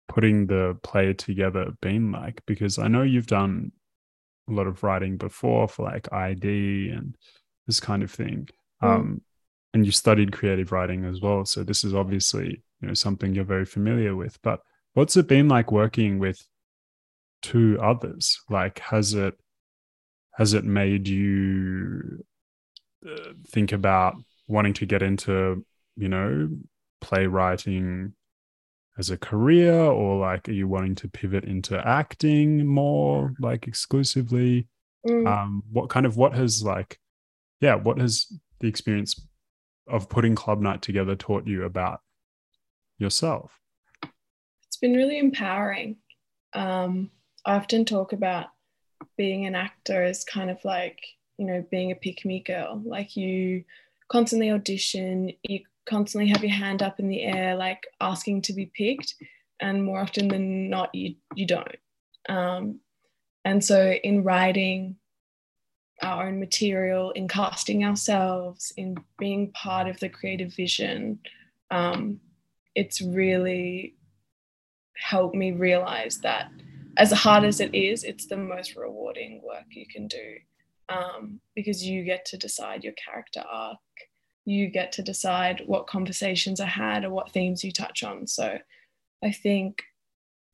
putting 0.08 0.46
the 0.46 0.78
play 0.82 1.14
together 1.14 1.72
been 1.80 2.12
like? 2.12 2.42
Because 2.46 2.78
I 2.78 2.88
know 2.88 3.02
you've 3.02 3.26
done 3.26 3.72
a 4.46 4.52
lot 4.52 4.66
of 4.66 4.82
writing 4.82 5.16
before 5.16 5.68
for 5.68 5.84
like 5.84 6.12
ID 6.12 6.90
and 6.90 7.16
this 7.66 7.80
kind 7.80 8.02
of 8.02 8.10
thing. 8.10 8.48
Mm. 8.84 8.94
Um, 8.94 9.22
and 9.72 9.84
you 9.84 9.92
studied 9.92 10.32
creative 10.32 10.70
writing 10.70 11.04
as 11.04 11.20
well. 11.20 11.44
So 11.44 11.64
this 11.64 11.82
is 11.82 11.94
obviously, 11.94 12.62
you 12.80 12.88
know, 12.88 12.94
something 12.94 13.34
you're 13.34 13.44
very 13.44 13.64
familiar 13.64 14.14
with. 14.14 14.38
But 14.42 14.60
what's 14.92 15.16
it 15.16 15.26
been 15.26 15.48
like 15.48 15.72
working 15.72 16.20
with 16.20 16.46
two 17.42 17.78
others? 17.82 18.40
Like, 18.48 18.78
has 18.78 19.14
it 19.14 19.34
has 20.36 20.54
it 20.54 20.64
made 20.64 21.08
you 21.08 22.24
uh, 23.04 23.32
think 23.48 23.72
about 23.72 24.14
wanting 24.46 24.74
to 24.74 24.86
get 24.86 25.02
into 25.02 25.64
you 25.96 26.08
know, 26.08 26.48
playwriting 27.00 28.14
as 28.96 29.10
a 29.10 29.18
career 29.18 29.74
or 29.74 30.18
like 30.20 30.48
are 30.48 30.52
you 30.52 30.68
wanting 30.68 30.94
to 30.94 31.08
pivot 31.08 31.44
into 31.44 31.76
acting 31.86 32.66
more 32.66 33.34
like 33.40 33.66
exclusively? 33.66 34.68
Mm. 35.06 35.26
Um 35.26 35.62
what 35.70 35.90
kind 35.90 36.06
of 36.06 36.16
what 36.16 36.34
has 36.34 36.62
like 36.62 36.98
yeah, 37.60 37.74
what 37.74 37.98
has 37.98 38.26
the 38.64 38.70
experience 38.70 39.20
of 39.86 40.08
putting 40.08 40.34
club 40.34 40.60
night 40.60 40.80
together 40.80 41.14
taught 41.14 41.46
you 41.46 41.64
about 41.64 42.00
yourself? 42.98 43.60
it's 44.74 44.80
been 44.80 44.94
really 44.94 45.20
empowering. 45.20 45.96
Um, 46.52 47.08
I 47.44 47.54
often 47.54 47.84
talk 47.84 48.12
about 48.12 48.46
being 49.16 49.46
an 49.46 49.54
actor 49.54 50.02
as 50.02 50.24
kind 50.24 50.50
of 50.50 50.58
like, 50.64 50.98
you 51.38 51.46
know, 51.46 51.64
being 51.70 51.92
a 51.92 51.94
pick 51.94 52.24
me 52.24 52.40
girl. 52.40 52.82
Like 52.84 53.16
you 53.16 53.62
constantly 54.08 54.50
audition, 54.50 55.30
you 55.44 55.60
constantly 55.86 56.28
have 56.30 56.42
your 56.42 56.54
hand 56.54 56.82
up 56.82 56.98
in 56.98 57.06
the 57.06 57.22
air, 57.22 57.54
like 57.54 57.86
asking 58.00 58.42
to 58.42 58.52
be 58.52 58.66
picked. 58.74 59.14
And 59.60 59.84
more 59.84 60.00
often 60.00 60.26
than 60.26 60.70
not, 60.70 60.92
you, 60.92 61.14
you 61.36 61.46
don't. 61.46 61.76
Um, 62.28 62.80
and 63.44 63.64
so 63.64 63.92
in 63.92 64.24
writing 64.24 64.96
our 66.04 66.26
own 66.26 66.38
material, 66.38 67.10
in 67.12 67.26
casting 67.26 67.84
ourselves, 67.84 68.72
in 68.76 68.96
being 69.18 69.50
part 69.52 69.88
of 69.88 69.98
the 70.00 70.08
creative 70.08 70.54
vision, 70.54 71.18
um, 71.70 72.20
it's 72.74 73.00
really 73.00 73.94
helped 74.96 75.34
me 75.34 75.52
realize 75.52 76.18
that 76.18 76.50
as 76.96 77.12
hard 77.12 77.44
as 77.44 77.60
it 77.60 77.74
is, 77.74 78.04
it's 78.04 78.26
the 78.26 78.36
most 78.36 78.76
rewarding 78.76 79.42
work 79.42 79.64
you 79.70 79.86
can 79.86 80.06
do 80.06 80.36
um, 80.88 81.40
because 81.54 81.84
you 81.84 82.04
get 82.04 82.24
to 82.26 82.36
decide 82.36 82.84
your 82.84 82.92
character 82.92 83.42
arc. 83.50 83.78
You 84.44 84.68
get 84.68 84.92
to 84.92 85.02
decide 85.02 85.62
what 85.66 85.86
conversations 85.86 86.60
are 86.60 86.66
had 86.66 87.04
or 87.04 87.10
what 87.10 87.32
themes 87.32 87.64
you 87.64 87.72
touch 87.72 88.02
on. 88.02 88.26
So 88.26 88.58
I 89.22 89.32
think 89.32 89.82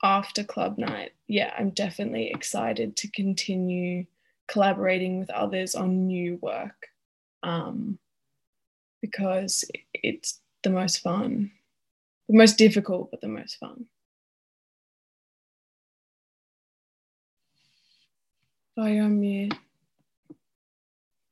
after 0.03 0.45
club 0.45 0.79
night, 0.79 1.13
yeah, 1.27 1.53
I'm 1.59 1.71
definitely 1.71 2.31
excited 2.31 2.97
to 2.97 3.11
continue 3.11 4.07
collaborating 4.51 5.21
with 5.21 5.31
others 5.31 5.75
on 5.75 6.07
new 6.07 6.39
work 6.43 6.89
um, 7.43 7.99
because 9.01 9.65
it's 9.95 10.41
the 10.63 10.71
most 10.71 10.99
fun, 10.99 11.53
the 12.29 12.37
most 12.37 12.59
difficult, 12.59 13.11
but 13.11 13.21
the 13.21 13.29
most 13.29 13.57
fun. 13.57 13.87
Oh, 18.77 18.87
you're 18.87 19.05
on 19.05 19.21
mute. 19.21 19.55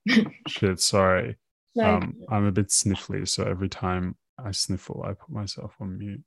Shit, 0.48 0.81
sorry. 0.81 1.37
No, 1.74 1.85
Um 1.85 2.22
I'm 2.31 2.46
a 2.46 2.52
bit 2.52 2.68
sniffly, 2.68 3.26
so 3.26 3.44
every 3.44 3.68
time 3.68 4.16
I 4.38 4.52
sniffle, 4.52 5.04
I 5.04 5.14
put 5.14 5.31
myself 5.31 5.74
on 5.81 5.98
mute. 5.98 6.22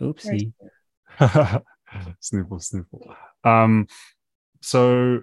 Oopsie. 0.00 0.52
sniffle, 2.20 2.60
sniffle. 2.60 3.14
Um, 3.44 3.86
so 4.60 5.20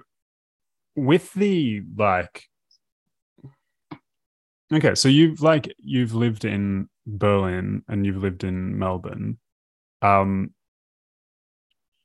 with 1.00 1.34
the 1.34 1.82
like, 1.98 2.44
okay, 4.74 4.96
so 4.96 5.10
you've 5.10 5.42
like 5.42 5.74
you've 5.80 6.14
lived 6.14 6.46
in 6.46 6.90
Berlin 7.08 7.84
and 7.88 8.06
you've 8.06 8.22
lived 8.22 8.44
in 8.44 8.78
Melbourne, 8.78 9.38
um, 10.02 10.54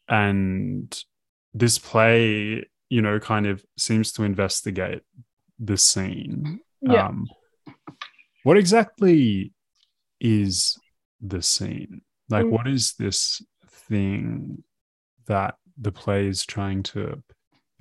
and 0.09 1.05
this 1.53 1.79
play, 1.79 2.65
you 2.89 3.03
know, 3.03 3.19
kind 3.21 3.47
of 3.47 3.65
seems 3.79 4.13
to 4.13 4.25
investigate 4.25 5.03
the 5.59 5.77
scene. 5.77 6.61
yeah. 6.81 7.07
Um, 7.07 7.29
what 8.43 8.59
exactly 8.59 9.53
is 10.21 10.77
the 11.21 11.41
scene? 11.41 12.03
Like, 12.29 12.45
Mm. 12.45 12.51
what 12.51 12.67
is 12.67 12.95
this 12.95 13.41
thing 13.69 14.65
that 15.27 15.57
the 15.79 15.93
play 15.93 16.27
is 16.27 16.45
trying 16.45 16.83
to 16.85 17.23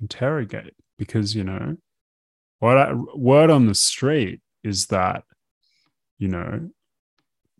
interrogate? 0.00 0.74
Because, 0.98 1.34
you 1.34 1.44
know, 1.44 1.76
what 2.60 2.78
I, 2.78 2.92
word 3.14 3.50
on 3.50 3.66
the 3.66 3.74
street 3.74 4.40
is 4.62 4.86
that, 4.86 5.24
you 6.18 6.28
know, 6.28 6.70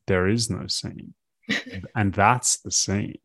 there 0.06 0.28
is 0.28 0.48
no 0.50 0.66
scene. 0.68 1.14
and 1.94 2.12
that's 2.12 2.60
the 2.60 2.70
scene. 2.70 3.18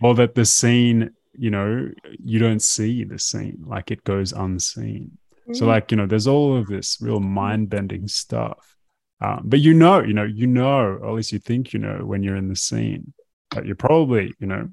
Or 0.00 0.14
that 0.14 0.34
the 0.34 0.44
scene, 0.44 1.10
you 1.32 1.50
know, 1.50 1.90
you 2.22 2.38
don't 2.38 2.62
see 2.62 3.04
the 3.04 3.18
scene, 3.18 3.64
like 3.66 3.90
it 3.90 4.04
goes 4.04 4.32
unseen. 4.32 5.18
So 5.52 5.64
Mm. 5.64 5.68
like 5.68 5.90
you 5.90 5.96
know, 5.98 6.06
there's 6.06 6.26
all 6.26 6.56
of 6.56 6.66
this 6.68 6.98
real 7.02 7.20
mind 7.20 7.68
bending 7.68 8.08
stuff. 8.08 8.76
Um, 9.20 9.42
but 9.44 9.60
you 9.60 9.74
know, 9.74 10.00
you 10.02 10.14
know, 10.14 10.24
you 10.24 10.46
know, 10.46 10.78
or 10.78 11.06
at 11.08 11.14
least 11.14 11.32
you 11.32 11.38
think 11.38 11.72
you 11.72 11.78
know 11.80 11.98
when 12.04 12.22
you're 12.22 12.36
in 12.36 12.48
the 12.48 12.56
scene. 12.56 13.12
but 13.50 13.66
you're 13.66 13.76
probably 13.76 14.32
you 14.40 14.46
know 14.46 14.68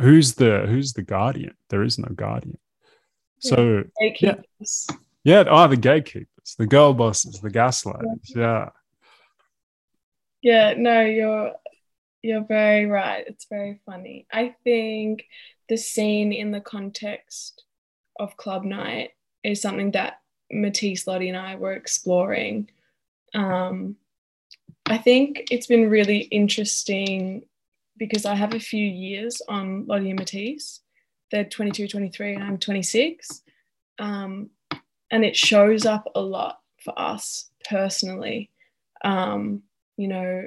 who's 0.00 0.34
the 0.34 0.66
who's 0.68 0.92
the 0.92 1.02
guardian 1.02 1.54
there 1.70 1.82
is 1.82 1.98
no 1.98 2.08
guardian 2.14 2.58
so 3.42 3.82
yeah 4.20 4.34
yeah 5.24 5.44
oh 5.48 5.68
the 5.68 5.76
gatekeepers 5.76 6.54
the 6.58 6.66
girl 6.66 6.94
bosses 6.94 7.40
the 7.40 7.50
gaslighters 7.50 8.34
yeah 8.34 8.68
Yeah, 10.42 10.74
no, 10.76 11.02
you're 11.02 11.52
you're 12.22 12.44
very 12.44 12.86
right. 12.86 13.24
It's 13.26 13.46
very 13.46 13.80
funny. 13.86 14.26
I 14.32 14.54
think 14.64 15.24
the 15.68 15.76
scene 15.76 16.32
in 16.32 16.50
the 16.50 16.60
context 16.60 17.64
of 18.18 18.36
club 18.36 18.64
night 18.64 19.10
is 19.42 19.62
something 19.62 19.92
that 19.92 20.20
Matisse, 20.50 21.06
Lottie, 21.06 21.28
and 21.28 21.38
I 21.38 21.54
were 21.56 21.72
exploring. 21.74 22.70
Um, 23.34 23.96
I 24.86 24.98
think 24.98 25.48
it's 25.50 25.66
been 25.66 25.88
really 25.88 26.22
interesting 26.30 27.44
because 27.96 28.26
I 28.26 28.34
have 28.34 28.54
a 28.54 28.60
few 28.60 28.84
years 28.84 29.40
on 29.48 29.86
Lottie 29.86 30.10
and 30.10 30.18
Matisse. 30.18 30.80
They're 31.32 31.44
22, 31.44 31.88
23, 31.88 32.34
and 32.34 32.44
I'm 32.44 32.58
26. 32.58 33.42
Um, 33.98 34.50
and 35.10 35.24
it 35.24 35.34
shows 35.34 35.86
up 35.86 36.08
a 36.14 36.20
lot 36.20 36.60
for 36.84 36.96
us 36.98 37.50
personally. 37.68 38.50
Um, 39.02 39.62
you 39.96 40.08
know, 40.08 40.46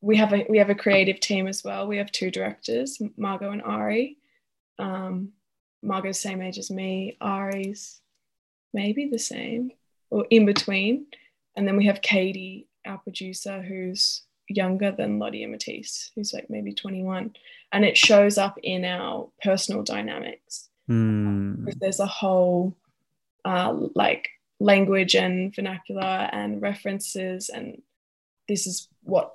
we 0.00 0.16
have 0.16 0.34
a 0.34 0.44
we 0.48 0.58
have 0.58 0.68
a 0.68 0.74
creative 0.74 1.18
team 1.18 1.46
as 1.46 1.64
well. 1.64 1.86
We 1.86 1.96
have 1.96 2.12
two 2.12 2.30
directors, 2.30 3.00
Margot 3.16 3.50
and 3.50 3.62
Ari. 3.62 4.18
Um, 4.78 5.30
Margot's 5.82 6.20
same 6.20 6.42
age 6.42 6.58
as 6.58 6.70
me. 6.70 7.16
Ari's 7.20 8.00
maybe 8.72 9.08
the 9.08 9.18
same 9.18 9.70
or 10.10 10.26
in 10.30 10.44
between. 10.44 11.06
And 11.56 11.66
then 11.66 11.76
we 11.76 11.86
have 11.86 12.02
Katie, 12.02 12.68
our 12.86 12.98
producer, 12.98 13.62
who's 13.62 14.22
younger 14.48 14.92
than 14.92 15.18
Lottie 15.18 15.42
and 15.42 15.52
Matisse, 15.52 16.10
who's 16.14 16.32
like 16.32 16.50
maybe 16.50 16.72
21. 16.72 17.34
And 17.72 17.84
it 17.84 17.96
shows 17.96 18.38
up 18.38 18.58
in 18.62 18.84
our 18.84 19.28
personal 19.42 19.82
dynamics. 19.82 20.68
Hmm. 20.86 21.66
There's 21.80 22.00
a 22.00 22.06
whole 22.06 22.76
uh, 23.44 23.74
like 23.94 24.28
language 24.60 25.14
and 25.14 25.54
vernacular 25.54 26.28
and 26.32 26.62
references, 26.62 27.48
and 27.48 27.82
this 28.48 28.66
is 28.66 28.88
what 29.02 29.34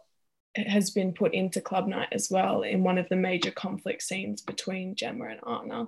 has 0.55 0.91
been 0.91 1.13
put 1.13 1.33
into 1.33 1.61
Club 1.61 1.87
Night 1.87 2.09
as 2.11 2.29
well 2.29 2.63
in 2.63 2.83
one 2.83 2.97
of 2.97 3.07
the 3.09 3.15
major 3.15 3.51
conflict 3.51 4.01
scenes 4.01 4.41
between 4.41 4.95
Gemma 4.95 5.25
and 5.25 5.39
Anna. 5.47 5.87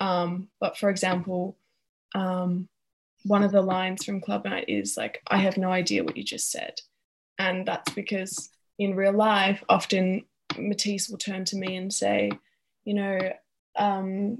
Um, 0.00 0.48
but 0.60 0.76
for 0.76 0.90
example, 0.90 1.56
um, 2.14 2.68
one 3.24 3.42
of 3.42 3.52
the 3.52 3.62
lines 3.62 4.04
from 4.04 4.20
Club 4.20 4.44
Night 4.44 4.64
is 4.68 4.96
like, 4.96 5.22
I 5.28 5.38
have 5.38 5.56
no 5.56 5.70
idea 5.70 6.04
what 6.04 6.16
you 6.16 6.24
just 6.24 6.50
said. 6.50 6.74
And 7.42 7.66
that's 7.66 7.92
because 7.92 8.50
in 8.78 8.94
real 8.94 9.12
life, 9.12 9.64
often 9.68 10.24
Matisse 10.56 11.08
will 11.08 11.18
turn 11.18 11.44
to 11.46 11.56
me 11.56 11.74
and 11.74 11.92
say, 11.92 12.30
you 12.84 12.94
know, 12.94 13.18
um, 13.76 14.38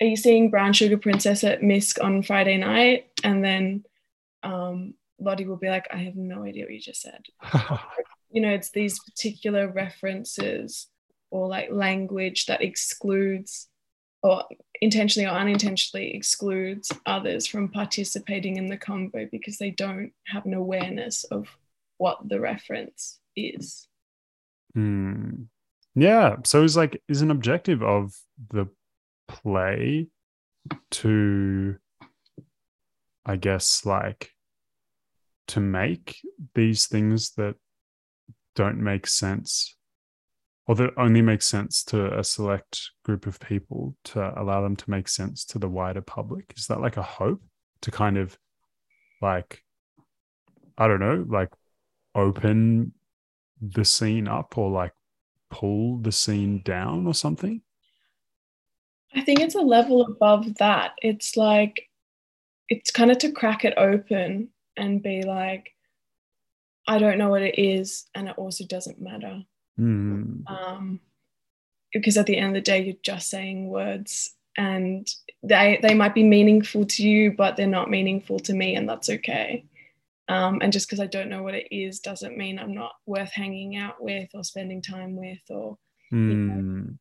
are 0.00 0.06
you 0.06 0.16
seeing 0.16 0.50
Brown 0.50 0.72
Sugar 0.72 0.98
Princess 0.98 1.44
at 1.44 1.60
Misk 1.60 2.02
on 2.02 2.22
Friday 2.22 2.56
night? 2.56 3.10
And 3.22 3.44
then 3.44 3.84
um, 4.42 4.94
Lottie 5.20 5.46
will 5.46 5.58
be 5.58 5.68
like, 5.68 5.86
I 5.92 5.98
have 5.98 6.16
no 6.16 6.42
idea 6.42 6.64
what 6.64 6.72
you 6.72 6.80
just 6.80 7.02
said. 7.02 7.22
you 8.30 8.40
know, 8.40 8.50
it's 8.50 8.70
these 8.70 8.98
particular 8.98 9.68
references 9.68 10.88
or 11.30 11.46
like 11.46 11.70
language 11.70 12.46
that 12.46 12.62
excludes 12.62 13.68
or 14.22 14.44
intentionally 14.80 15.28
or 15.28 15.32
unintentionally 15.38 16.14
excludes 16.14 16.90
others 17.06 17.46
from 17.46 17.68
participating 17.68 18.56
in 18.56 18.66
the 18.66 18.76
convo 18.76 19.30
because 19.30 19.58
they 19.58 19.70
don't 19.70 20.12
have 20.26 20.44
an 20.46 20.54
awareness 20.54 21.24
of 21.24 21.46
what 22.00 22.16
the 22.26 22.40
reference 22.40 23.20
is. 23.36 23.86
Hmm. 24.72 25.42
Yeah. 25.94 26.36
So 26.46 26.64
it's 26.64 26.76
like 26.76 27.02
is 27.08 27.20
an 27.20 27.30
objective 27.30 27.82
of 27.82 28.14
the 28.48 28.68
play 29.28 30.08
to 30.92 31.76
I 33.26 33.36
guess 33.36 33.84
like 33.84 34.30
to 35.48 35.60
make 35.60 36.16
these 36.54 36.86
things 36.86 37.32
that 37.32 37.56
don't 38.56 38.78
make 38.78 39.06
sense 39.06 39.76
or 40.66 40.76
that 40.76 40.90
only 40.96 41.20
make 41.20 41.42
sense 41.42 41.84
to 41.84 42.18
a 42.18 42.24
select 42.24 42.80
group 43.04 43.26
of 43.26 43.38
people 43.40 43.94
to 44.04 44.40
allow 44.40 44.62
them 44.62 44.76
to 44.76 44.90
make 44.90 45.08
sense 45.08 45.44
to 45.44 45.58
the 45.58 45.68
wider 45.68 46.00
public 46.00 46.54
is 46.56 46.66
that 46.68 46.80
like 46.80 46.96
a 46.96 47.02
hope 47.02 47.42
to 47.82 47.90
kind 47.90 48.16
of 48.16 48.38
like 49.20 49.62
i 50.78 50.86
don't 50.86 51.00
know 51.00 51.24
like 51.28 51.50
open 52.14 52.92
the 53.60 53.84
scene 53.84 54.28
up 54.28 54.56
or 54.56 54.70
like 54.70 54.92
pull 55.50 55.98
the 55.98 56.12
scene 56.12 56.62
down 56.64 57.06
or 57.06 57.14
something 57.14 57.60
I 59.14 59.22
think 59.22 59.40
it's 59.40 59.54
a 59.54 59.60
level 59.60 60.02
above 60.02 60.56
that. 60.56 60.92
It's 61.02 61.36
like, 61.36 61.88
it's 62.68 62.90
kind 62.90 63.10
of 63.10 63.18
to 63.18 63.32
crack 63.32 63.64
it 63.64 63.74
open 63.76 64.48
and 64.76 65.02
be 65.02 65.22
like, 65.22 65.74
I 66.86 66.98
don't 66.98 67.18
know 67.18 67.28
what 67.28 67.42
it 67.42 67.58
is, 67.58 68.06
and 68.14 68.28
it 68.28 68.38
also 68.38 68.64
doesn't 68.64 69.00
matter. 69.00 69.42
Hmm. 69.76 70.42
Um, 70.46 71.00
because 71.92 72.16
at 72.16 72.26
the 72.26 72.36
end 72.36 72.48
of 72.48 72.54
the 72.54 72.60
day, 72.60 72.82
you're 72.82 72.96
just 73.02 73.30
saying 73.30 73.68
words, 73.68 74.32
and 74.56 75.08
they 75.42 75.78
they 75.82 75.94
might 75.94 76.14
be 76.14 76.24
meaningful 76.24 76.84
to 76.86 77.08
you, 77.08 77.32
but 77.32 77.56
they're 77.56 77.66
not 77.66 77.90
meaningful 77.90 78.38
to 78.40 78.54
me, 78.54 78.76
and 78.76 78.88
that's 78.88 79.10
okay. 79.10 79.64
Um, 80.30 80.60
and 80.62 80.72
just 80.72 80.88
because 80.88 81.00
I 81.00 81.06
don't 81.06 81.28
know 81.28 81.42
what 81.42 81.56
it 81.56 81.66
is 81.72 81.98
doesn't 81.98 82.38
mean 82.38 82.60
I'm 82.60 82.72
not 82.72 82.92
worth 83.04 83.32
hanging 83.32 83.76
out 83.76 84.00
with 84.00 84.28
or 84.32 84.44
spending 84.44 84.80
time 84.80 85.16
with 85.16 85.40
or 85.50 85.76
Hmm. 86.10 86.92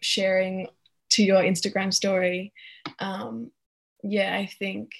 sharing 0.00 0.66
to 1.10 1.22
your 1.22 1.42
Instagram 1.42 1.94
story. 1.94 2.52
Um, 2.98 3.52
yeah, 4.02 4.36
I 4.36 4.46
think, 4.46 4.90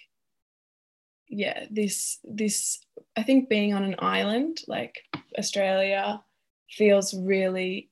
yeah, 1.29 1.67
this 1.71 2.21
this 2.23 2.79
I 3.17 3.25
think 3.25 3.49
being 3.49 3.75
on 3.75 3.83
an 3.83 3.97
island 3.99 4.61
like 4.69 5.03
Australia 5.37 6.23
feels 6.71 7.15
really 7.15 7.91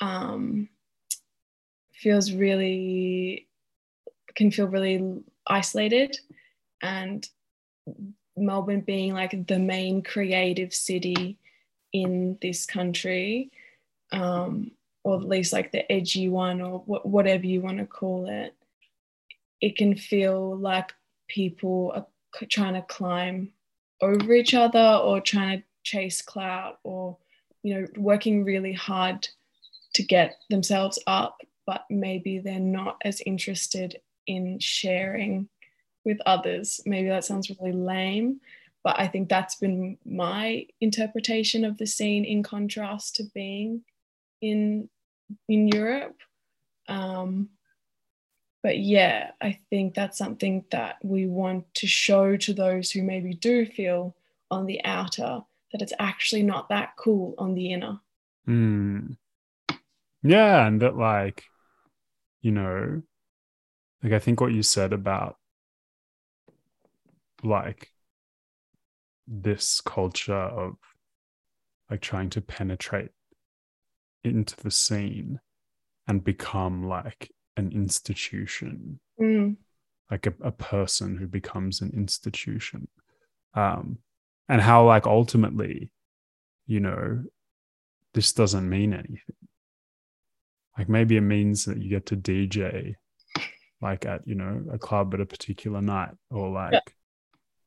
um, 0.00 0.68
feels 1.94 2.30
really 2.30 3.48
can 4.36 4.52
feel 4.52 4.68
really 4.68 5.24
isolated 5.48 6.16
and 6.80 7.28
Melbourne 8.36 8.80
being 8.80 9.14
like 9.14 9.46
the 9.46 9.58
main 9.58 10.02
creative 10.02 10.74
city 10.74 11.38
in 11.92 12.38
this 12.42 12.66
country 12.66 13.50
um, 14.12 14.70
or 15.04 15.16
at 15.16 15.28
least 15.28 15.52
like 15.52 15.72
the 15.72 15.90
edgy 15.90 16.28
one 16.28 16.60
or 16.60 16.80
wh- 16.80 17.06
whatever 17.06 17.46
you 17.46 17.60
want 17.60 17.78
to 17.78 17.86
call 17.86 18.28
it 18.28 18.54
it 19.60 19.76
can 19.76 19.96
feel 19.96 20.56
like 20.56 20.92
people 21.28 21.92
are 21.94 22.06
c- 22.38 22.46
trying 22.46 22.74
to 22.74 22.82
climb 22.82 23.50
over 24.00 24.32
each 24.32 24.54
other 24.54 25.00
or 25.02 25.20
trying 25.20 25.58
to 25.58 25.64
chase 25.82 26.20
clout 26.20 26.78
or 26.84 27.16
you 27.62 27.74
know 27.74 27.86
working 27.96 28.44
really 28.44 28.72
hard 28.72 29.26
to 29.94 30.02
get 30.02 30.36
themselves 30.50 30.98
up 31.06 31.40
but 31.66 31.84
maybe 31.88 32.38
they're 32.38 32.60
not 32.60 32.96
as 33.04 33.20
interested 33.24 34.00
in 34.26 34.58
sharing 34.58 35.48
with 36.06 36.18
others 36.24 36.80
maybe 36.86 37.08
that 37.08 37.24
sounds 37.24 37.50
really 37.60 37.72
lame 37.72 38.40
but 38.82 38.98
i 38.98 39.06
think 39.06 39.28
that's 39.28 39.56
been 39.56 39.98
my 40.06 40.64
interpretation 40.80 41.64
of 41.64 41.76
the 41.76 41.86
scene 41.86 42.24
in 42.24 42.42
contrast 42.42 43.16
to 43.16 43.24
being 43.34 43.82
in 44.40 44.88
in 45.48 45.68
Europe. 45.68 46.16
Um, 46.88 47.50
but 48.62 48.78
yeah, 48.78 49.30
I 49.40 49.58
think 49.70 49.94
that's 49.94 50.18
something 50.18 50.64
that 50.70 50.96
we 51.02 51.26
want 51.26 51.72
to 51.74 51.86
show 51.86 52.36
to 52.36 52.52
those 52.52 52.90
who 52.90 53.02
maybe 53.02 53.34
do 53.34 53.64
feel 53.66 54.16
on 54.50 54.66
the 54.66 54.84
outer 54.84 55.40
that 55.72 55.82
it's 55.82 55.92
actually 55.98 56.42
not 56.42 56.68
that 56.68 56.90
cool 56.96 57.34
on 57.38 57.54
the 57.54 57.72
inner. 57.72 58.00
Hmm. 58.44 59.12
Yeah, 60.22 60.66
and 60.66 60.80
that 60.82 60.96
like, 60.96 61.44
you 62.40 62.50
know, 62.50 63.02
like 64.02 64.12
I 64.12 64.18
think 64.18 64.40
what 64.40 64.52
you 64.52 64.62
said 64.62 64.92
about 64.92 65.36
like 67.46 67.90
this 69.26 69.80
culture 69.80 70.34
of 70.34 70.76
like 71.90 72.00
trying 72.00 72.30
to 72.30 72.40
penetrate 72.40 73.10
into 74.24 74.56
the 74.56 74.70
scene 74.70 75.40
and 76.06 76.24
become 76.24 76.88
like 76.88 77.32
an 77.56 77.72
institution, 77.72 79.00
Mm, 79.20 79.56
like 80.10 80.26
a, 80.26 80.34
a 80.42 80.52
person 80.52 81.16
who 81.16 81.26
becomes 81.26 81.80
an 81.80 81.90
institution. 81.94 82.88
Um, 83.54 83.98
and 84.48 84.60
how 84.60 84.84
like 84.86 85.06
ultimately, 85.06 85.90
you 86.66 86.80
know, 86.80 87.24
this 88.14 88.32
doesn't 88.32 88.68
mean 88.68 88.92
anything. 88.92 89.48
Like 90.76 90.88
maybe 90.88 91.16
it 91.16 91.22
means 91.22 91.64
that 91.64 91.78
you 91.78 91.88
get 91.88 92.06
to 92.06 92.16
DJ 92.16 92.94
like 93.80 94.04
at, 94.04 94.26
you 94.26 94.34
know, 94.34 94.64
a 94.70 94.78
club 94.78 95.14
at 95.14 95.20
a 95.20 95.26
particular 95.26 95.80
night 95.80 96.14
or 96.30 96.50
like, 96.50 96.72
Yeah. 96.72 96.80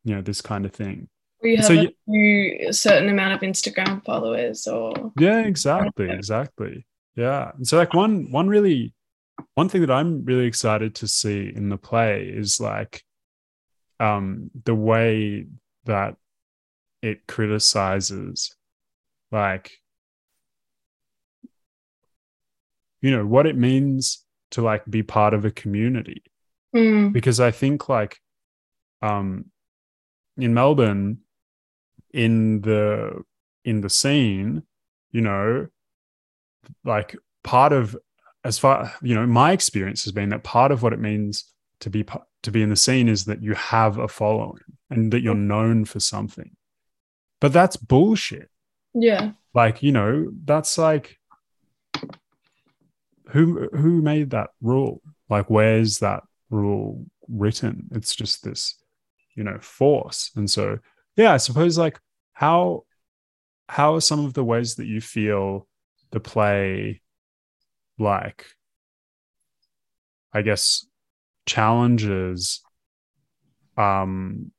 You 0.03 0.15
know, 0.15 0.21
this 0.21 0.41
kind 0.41 0.65
of 0.65 0.71
thing. 0.73 1.07
You 1.41 1.57
have 1.57 1.65
So 1.65 1.73
a, 1.73 1.87
you- 2.07 2.67
a 2.69 2.73
certain 2.73 3.09
amount 3.09 3.33
of 3.33 3.41
Instagram 3.41 4.03
followers, 4.03 4.67
or 4.67 5.11
Yeah, 5.17 5.41
exactly, 5.41 6.09
exactly. 6.11 6.85
Yeah. 7.15 7.51
And 7.55 7.67
so 7.67 7.77
like 7.77 7.93
one 7.93 8.31
one 8.31 8.47
really 8.47 8.93
one 9.55 9.69
thing 9.69 9.81
that 9.81 9.91
I'm 9.91 10.25
really 10.25 10.45
excited 10.45 10.95
to 10.95 11.07
see 11.07 11.51
in 11.55 11.69
the 11.69 11.77
play 11.77 12.27
is 12.27 12.59
like 12.59 13.03
um 13.99 14.51
the 14.65 14.75
way 14.75 15.47
that 15.85 16.15
it 17.01 17.25
criticizes 17.27 18.55
like 19.31 19.71
you 23.01 23.11
know 23.11 23.25
what 23.25 23.45
it 23.45 23.57
means 23.57 24.25
to 24.51 24.61
like 24.61 24.83
be 24.89 25.03
part 25.03 25.33
of 25.33 25.45
a 25.45 25.51
community 25.51 26.23
Mm, 26.75 27.13
because 27.13 27.39
I 27.39 27.49
think 27.49 27.89
like 27.89 28.19
um 29.01 29.45
in 30.41 30.53
Melbourne 30.53 31.19
in 32.11 32.61
the 32.61 33.23
in 33.63 33.81
the 33.81 33.89
scene, 33.89 34.63
you 35.11 35.21
know, 35.21 35.67
like 36.83 37.15
part 37.43 37.73
of 37.73 37.95
as 38.43 38.57
far 38.57 38.93
you 39.01 39.15
know, 39.15 39.27
my 39.27 39.51
experience 39.51 40.03
has 40.03 40.13
been 40.13 40.29
that 40.29 40.43
part 40.43 40.71
of 40.71 40.81
what 40.81 40.93
it 40.93 40.99
means 40.99 41.45
to 41.81 41.89
be 41.89 42.05
to 42.43 42.51
be 42.51 42.61
in 42.61 42.69
the 42.69 42.75
scene 42.75 43.09
is 43.09 43.25
that 43.25 43.43
you 43.43 43.53
have 43.53 43.97
a 43.97 44.07
following 44.07 44.59
and 44.89 45.11
that 45.11 45.21
you're 45.21 45.35
known 45.35 45.85
for 45.85 45.99
something. 45.99 46.51
But 47.41 47.53
that's 47.53 47.77
bullshit. 47.77 48.49
yeah, 48.93 49.31
Like, 49.53 49.81
you 49.81 49.91
know, 49.91 50.31
that's 50.45 50.77
like 50.77 51.17
who 53.29 53.69
who 53.73 54.01
made 54.01 54.31
that 54.31 54.49
rule? 54.61 55.01
Like 55.29 55.49
where's 55.49 55.99
that 55.99 56.23
rule 56.49 57.05
written? 57.27 57.87
It's 57.91 58.15
just 58.15 58.43
this, 58.43 58.75
you 59.39 59.45
know, 59.45 59.57
force. 59.61 60.31
And 60.35 60.51
so 60.51 60.79
yeah, 61.15 61.33
I 61.33 61.37
suppose 61.37 61.77
like 61.77 61.97
how 62.33 62.83
how 63.69 63.95
are 63.95 64.01
some 64.01 64.25
of 64.25 64.33
the 64.33 64.43
ways 64.43 64.75
that 64.75 64.85
you 64.85 64.99
feel 64.99 65.65
the 66.11 66.19
play 66.19 67.01
like 67.97 68.45
I 70.33 70.41
guess 70.41 70.85
challenges 71.45 72.61
um 73.77 74.51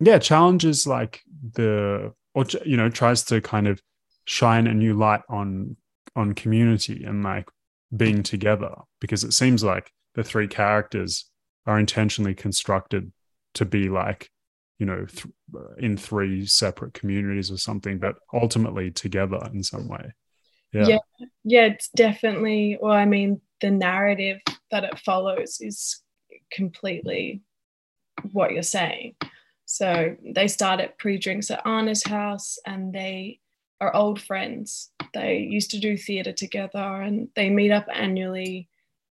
yeah 0.00 0.18
challenges 0.18 0.86
like 0.86 1.20
the 1.52 2.12
or 2.34 2.46
you 2.64 2.76
know 2.76 2.88
tries 2.88 3.22
to 3.24 3.40
kind 3.40 3.68
of 3.68 3.80
shine 4.24 4.66
a 4.66 4.74
new 4.74 4.94
light 4.94 5.22
on 5.28 5.76
on 6.16 6.32
community 6.32 7.04
and 7.04 7.22
like 7.22 7.48
being 7.94 8.22
together 8.22 8.74
because 9.00 9.24
it 9.24 9.32
seems 9.32 9.62
like 9.62 9.90
the 10.14 10.24
three 10.24 10.48
characters 10.48 11.30
are 11.66 11.78
intentionally 11.78 12.34
constructed 12.34 13.12
to 13.54 13.64
be 13.64 13.88
like 13.88 14.30
you 14.78 14.86
know 14.86 15.06
th- 15.06 15.26
in 15.78 15.96
three 15.96 16.46
separate 16.46 16.94
communities 16.94 17.50
or 17.50 17.56
something 17.56 17.98
but 17.98 18.16
ultimately 18.32 18.90
together 18.90 19.38
in 19.52 19.62
some 19.62 19.88
way 19.88 20.12
yeah, 20.74 20.86
Yeah. 20.88 21.26
yeah, 21.44 21.64
it's 21.66 21.88
definitely. 21.90 22.78
Well, 22.80 22.92
I 22.92 23.04
mean, 23.04 23.40
the 23.60 23.70
narrative 23.70 24.40
that 24.72 24.84
it 24.84 24.98
follows 24.98 25.58
is 25.60 26.02
completely 26.50 27.42
what 28.32 28.50
you're 28.50 28.62
saying. 28.62 29.14
So 29.66 30.16
they 30.34 30.48
start 30.48 30.80
at 30.80 30.98
pre-drinks 30.98 31.50
at 31.50 31.64
Anna's 31.66 32.04
house, 32.04 32.58
and 32.66 32.92
they 32.92 33.40
are 33.80 33.94
old 33.94 34.20
friends. 34.20 34.90
They 35.14 35.38
used 35.38 35.70
to 35.70 35.78
do 35.78 35.96
theatre 35.96 36.32
together, 36.32 36.78
and 37.02 37.28
they 37.36 37.50
meet 37.50 37.70
up 37.70 37.86
annually, 37.92 38.68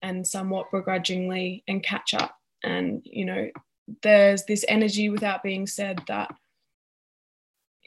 and 0.02 0.26
somewhat 0.26 0.72
begrudgingly, 0.72 1.62
and 1.68 1.84
catch 1.84 2.14
up. 2.14 2.36
And 2.64 3.00
you 3.04 3.26
know, 3.26 3.48
there's 4.02 4.44
this 4.44 4.64
energy 4.68 5.08
without 5.08 5.42
being 5.42 5.66
said 5.66 6.02
that 6.08 6.34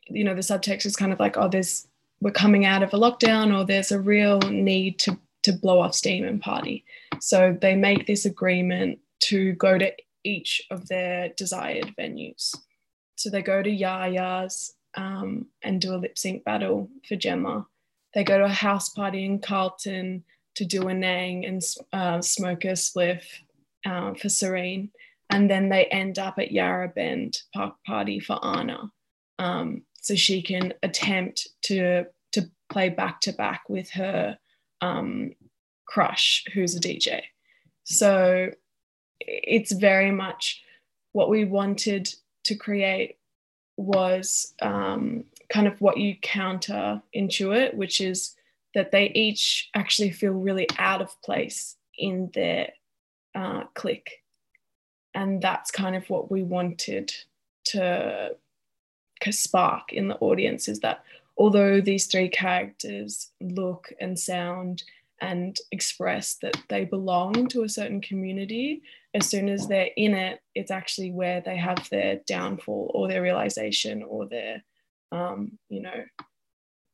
you 0.10 0.24
know 0.24 0.36
the 0.36 0.42
subtext 0.42 0.86
is 0.86 0.96
kind 0.96 1.14
of 1.14 1.20
like, 1.20 1.38
oh, 1.38 1.48
there's 1.48 1.88
we're 2.22 2.32
coming 2.32 2.66
out 2.66 2.84
of 2.84 2.94
a 2.94 2.98
lockdown 2.98 3.56
or 3.56 3.66
there's 3.66 3.92
a 3.92 4.00
real 4.00 4.40
need 4.40 5.00
to 5.00 5.18
to 5.44 5.54
blow 5.54 5.80
off 5.80 5.96
steam 5.96 6.26
and 6.26 6.42
party. 6.42 6.84
So 7.20 7.58
they 7.60 7.76
make 7.76 8.06
this 8.06 8.26
agreement 8.26 9.00
to 9.20 9.54
go 9.54 9.78
to 9.78 9.92
each 10.24 10.62
of 10.72 10.88
their 10.88 11.30
desired 11.38 11.94
venues. 11.98 12.56
So 13.16 13.30
they 13.30 13.42
go 13.42 13.64
to 13.64 13.70
Yah 13.70 14.06
Yah's 14.06 14.74
um, 14.96 15.48
and 15.64 15.80
do 15.80 15.96
a 15.96 15.98
lip 15.98 16.18
sync 16.18 16.44
battle 16.44 16.90
for 17.08 17.16
Gemma. 17.16 17.66
They 18.14 18.24
go 18.24 18.38
to 18.38 18.46
a 18.46 18.50
house 18.50 18.90
party 18.90 19.26
in 19.26 19.40
Carlton 19.40 20.24
to 20.56 20.66
do 20.66 20.88
a 20.88 20.94
nang 20.94 21.46
and 21.46 21.62
uh, 21.94 22.22
smoke 22.22 22.66
a 22.66 22.70
spliff 22.70 23.24
uh, 23.86 24.14
for 24.16 24.30
Serene. 24.30 24.92
And 25.30 25.50
then 25.50 25.70
they 25.70 25.86
end 25.86 26.20
up 26.20 26.40
at 26.40 26.52
Yarra 26.52 26.88
Bend 26.88 27.42
Park 27.54 27.76
Party 27.86 28.20
for 28.20 28.44
Anna. 28.44 28.92
Um, 29.40 29.84
so 30.02 30.16
she 30.16 30.42
can 30.42 30.74
attempt 30.84 31.48
to 31.64 32.06
to 32.32 32.50
play 32.70 32.90
back 32.90 33.22
to 33.22 33.34
back 33.34 33.64
with 33.70 33.90
her 33.92 34.38
um, 34.82 35.32
crush, 35.88 36.44
who's 36.54 36.76
a 36.76 36.80
DJ. 36.80 37.22
So 37.84 38.52
it's 39.20 39.72
very 39.72 40.12
much 40.12 40.62
what 41.14 41.30
we 41.30 41.46
wanted 41.46 42.14
to 42.46 42.56
create 42.56 43.18
was 43.78 44.54
um, 44.62 45.24
kind 45.50 45.68
of 45.68 45.80
what 45.82 45.98
you 45.98 46.16
counter 46.22 47.02
intuit, 47.16 47.74
which 47.76 48.02
is 48.02 48.36
that 48.74 48.92
they 48.92 49.10
each 49.10 49.70
actually 49.76 50.12
feel 50.12 50.34
really 50.34 50.68
out 50.78 51.02
of 51.02 51.22
place 51.22 51.76
in 51.98 52.30
their 52.34 52.70
uh, 53.36 53.64
clique. 53.74 54.24
And 55.18 55.42
that's 55.42 55.72
kind 55.72 55.96
of 55.96 56.08
what 56.12 56.30
we 56.30 56.44
wanted 56.44 57.12
to 57.66 58.36
spark 59.32 59.92
in 59.92 60.10
the 60.10 60.18
audience 60.18 60.68
is 60.68 60.80
that 60.82 61.04
although 61.40 61.82
these 61.82 62.06
three 62.06 62.30
characters 62.30 63.32
look 63.42 63.92
and 64.00 64.18
sound 64.18 64.84
and 65.20 65.58
express 65.72 66.36
that 66.44 66.56
they 66.70 66.86
belong 66.86 67.48
to 67.48 67.64
a 67.64 67.70
certain 67.70 68.00
community, 68.00 68.84
as 69.16 69.28
soon 69.28 69.50
as 69.50 69.68
they're 69.68 69.90
in 69.98 70.14
it, 70.14 70.40
it's 70.54 70.70
actually 70.70 71.10
where 71.12 71.42
they 71.42 71.58
have 71.58 71.90
their 71.90 72.18
downfall 72.28 72.92
or 72.94 73.08
their 73.08 73.24
realization 73.24 74.04
or 74.04 74.28
their, 74.28 74.64
um, 75.12 75.58
you 75.68 75.82
know, 75.82 76.06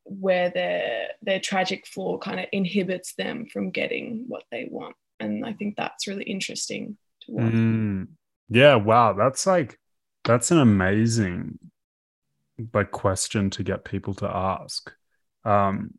where 0.06 0.50
their 0.50 1.08
their 1.22 1.42
tragic 1.42 1.86
flaw 1.86 2.18
kind 2.18 2.40
of 2.40 2.46
inhibits 2.54 3.16
them 3.16 3.48
from 3.52 3.70
getting 3.70 4.24
what 4.30 4.46
they 4.50 4.70
want. 4.72 4.96
And 5.20 5.46
I 5.46 5.52
think 5.52 5.76
that's 5.76 6.08
really 6.08 6.24
interesting 6.24 6.98
to 7.26 7.32
watch. 7.32 7.54
Mm. 7.54 8.08
yeah 8.50 8.76
wow 8.76 9.14
that's 9.14 9.46
like 9.48 9.80
that's 10.24 10.52
an 10.52 10.60
amazing 10.60 11.60
like 12.74 12.92
question 12.92 13.50
to 13.50 13.64
get 13.64 13.84
people 13.84 14.14
to 14.14 14.28
ask 14.28 14.92
um 15.46 15.94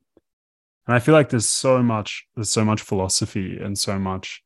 and 0.86 0.94
i 0.96 0.98
feel 0.98 1.14
like 1.14 1.28
there's 1.30 1.48
so 1.50 1.82
much 1.82 2.26
there's 2.34 2.50
so 2.50 2.64
much 2.64 2.80
philosophy 2.82 3.58
and 3.58 3.76
so 3.76 3.98
much 3.98 4.42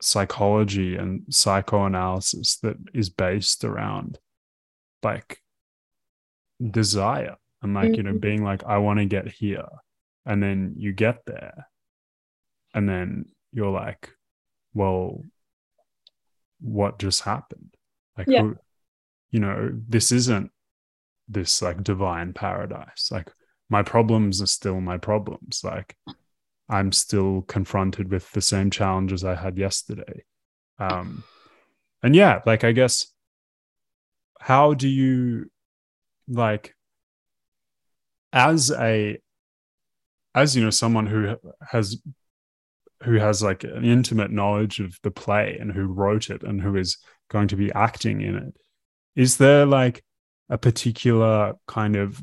psychology 0.00 0.96
and 0.96 1.22
psychoanalysis 1.30 2.58
that 2.58 2.76
is 2.92 3.08
based 3.08 3.64
around 3.64 4.18
like 5.02 5.40
desire 6.70 7.36
and 7.62 7.74
like 7.74 7.96
you 7.96 8.02
know 8.02 8.12
Mhm. 8.12 8.20
being 8.20 8.44
like 8.44 8.64
i 8.64 8.78
want 8.78 8.98
to 8.98 9.04
get 9.04 9.28
here 9.28 9.66
and 10.26 10.42
then 10.42 10.74
you 10.76 10.92
get 10.92 11.24
there 11.26 11.66
and 12.74 12.88
then 12.88 13.26
you're 13.52 13.70
like 13.70 14.10
well 14.74 15.22
what 16.60 16.98
just 16.98 17.22
happened? 17.22 17.74
Like 18.16 18.28
Yeah. 18.28 18.42
who, 18.42 18.56
you 19.30 19.40
know 19.40 19.70
this 19.88 20.12
isn't 20.12 20.50
this 21.28 21.62
like 21.62 21.82
divine 21.82 22.32
paradise. 22.32 23.08
Like 23.10 23.32
my 23.68 23.82
problems 23.82 24.42
are 24.42 24.46
still 24.46 24.80
my 24.80 24.98
problems. 24.98 25.62
Like 25.64 25.96
i'm 26.68 26.92
still 26.92 27.42
confronted 27.42 28.10
with 28.10 28.30
the 28.32 28.40
same 28.40 28.70
challenges 28.70 29.24
i 29.24 29.34
had 29.34 29.58
yesterday. 29.58 30.24
Um 30.78 31.24
and 32.02 32.14
yeah 32.14 32.40
like 32.46 32.64
i 32.64 32.72
guess 32.72 33.06
how 34.40 34.74
do 34.74 34.88
you 34.88 35.50
like 36.28 36.74
as 38.32 38.70
a 38.70 39.18
as 40.34 40.56
you 40.56 40.62
know 40.62 40.70
someone 40.70 41.06
who 41.06 41.36
has 41.68 42.00
who 43.04 43.16
has 43.16 43.42
like 43.42 43.64
an 43.64 43.84
intimate 43.84 44.30
knowledge 44.30 44.80
of 44.80 44.98
the 45.02 45.10
play 45.10 45.56
and 45.60 45.72
who 45.72 45.84
wrote 45.84 46.30
it 46.30 46.42
and 46.42 46.60
who 46.60 46.76
is 46.76 46.98
going 47.30 47.48
to 47.48 47.56
be 47.56 47.72
acting 47.72 48.20
in 48.20 48.36
it 48.36 48.54
is 49.16 49.36
there 49.36 49.66
like 49.66 50.02
a 50.48 50.58
particular 50.58 51.54
kind 51.66 51.96
of 51.96 52.22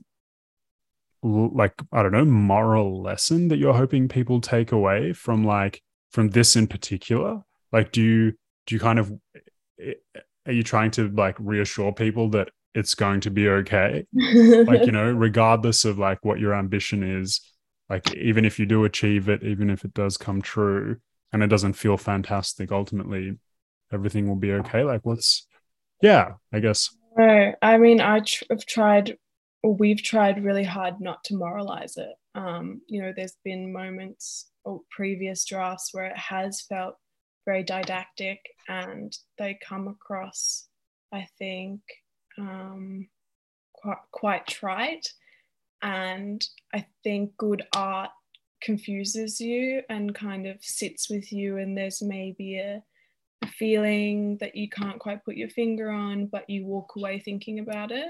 like 1.21 1.73
i 1.91 2.01
don't 2.01 2.13
know 2.13 2.23
moral 2.23 3.01
lesson 3.01 3.49
that 3.49 3.57
you're 3.57 3.73
hoping 3.73 4.07
people 4.07 4.39
take 4.39 4.71
away 4.71 5.11
from 5.11 5.43
like 5.43 5.81
from 6.11 6.29
this 6.29 6.55
in 6.55 6.67
particular? 6.67 7.41
Like 7.71 7.91
do 7.91 8.01
you 8.01 8.33
do 8.65 8.75
you 8.75 8.79
kind 8.79 8.99
of 8.99 9.11
are 10.45 10.51
you 10.51 10.63
trying 10.63 10.91
to 10.91 11.09
like 11.09 11.35
reassure 11.39 11.91
people 11.91 12.29
that 12.31 12.49
it's 12.73 12.95
going 12.95 13.21
to 13.21 13.31
be 13.31 13.47
okay? 13.47 14.05
Like 14.13 14.85
you 14.85 14.91
know 14.91 15.11
regardless 15.11 15.85
of 15.85 15.99
like 15.99 16.23
what 16.23 16.39
your 16.39 16.53
ambition 16.53 17.03
is 17.03 17.41
like 17.89 18.15
even 18.15 18.45
if 18.45 18.59
you 18.59 18.65
do 18.65 18.85
achieve 18.85 19.29
it 19.29 19.43
even 19.43 19.69
if 19.69 19.83
it 19.83 19.93
does 19.93 20.17
come 20.17 20.41
true 20.41 20.97
and 21.33 21.43
it 21.43 21.47
doesn't 21.47 21.73
feel 21.73 21.97
fantastic 21.97 22.71
ultimately 22.71 23.37
everything 23.91 24.27
will 24.27 24.35
be 24.35 24.51
okay 24.53 24.83
like 24.83 25.01
what's 25.03 25.47
yeah 26.01 26.33
i 26.53 26.59
guess 26.59 26.89
No, 27.17 27.53
I 27.61 27.77
mean, 27.77 27.99
I 28.01 28.21
tr- 28.21 28.45
have 28.51 28.65
tried, 28.65 29.17
we've 29.63 30.01
tried 30.01 30.43
really 30.43 30.63
hard 30.63 31.01
not 31.01 31.23
to 31.25 31.35
moralize 31.35 31.97
it. 31.97 32.15
Um, 32.35 32.81
you 32.87 33.01
know, 33.01 33.11
there's 33.15 33.35
been 33.43 33.73
moments 33.73 34.49
or 34.63 34.81
previous 34.89 35.43
drafts 35.45 35.89
where 35.93 36.05
it 36.05 36.17
has 36.17 36.61
felt 36.61 36.95
very 37.45 37.63
didactic 37.63 38.39
and 38.67 39.11
they 39.37 39.57
come 39.67 39.87
across, 39.87 40.67
I 41.11 41.27
think, 41.39 41.81
um, 42.37 43.09
quite, 43.73 43.97
quite 44.11 44.47
trite. 44.47 45.11
And 45.81 46.45
I 46.73 46.85
think 47.03 47.37
good 47.37 47.63
art 47.75 48.09
confuses 48.61 49.39
you 49.39 49.81
and 49.89 50.13
kind 50.13 50.45
of 50.45 50.57
sits 50.61 51.09
with 51.09 51.31
you, 51.31 51.57
and 51.57 51.77
there's 51.77 52.01
maybe 52.01 52.57
a, 52.57 52.83
a 53.41 53.47
feeling 53.47 54.37
that 54.39 54.55
you 54.55 54.69
can't 54.69 54.99
quite 54.99 55.23
put 55.23 55.35
your 55.35 55.49
finger 55.49 55.89
on, 55.89 56.27
but 56.27 56.49
you 56.49 56.65
walk 56.65 56.93
away 56.97 57.19
thinking 57.19 57.59
about 57.59 57.91
it. 57.91 58.09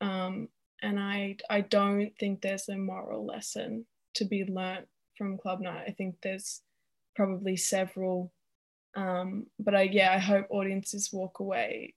Um, 0.00 0.48
and 0.82 0.98
I, 0.98 1.36
I 1.48 1.62
don't 1.62 2.12
think 2.18 2.40
there's 2.40 2.68
a 2.68 2.76
moral 2.76 3.26
lesson 3.26 3.86
to 4.14 4.24
be 4.24 4.44
learnt 4.44 4.86
from 5.16 5.38
Club 5.38 5.60
Night. 5.60 5.84
I 5.86 5.92
think 5.92 6.16
there's 6.22 6.62
probably 7.16 7.56
several, 7.56 8.32
um, 8.96 9.46
but 9.58 9.74
I, 9.74 9.82
yeah, 9.82 10.12
I 10.12 10.18
hope 10.18 10.46
audiences 10.50 11.10
walk 11.12 11.40
away 11.40 11.94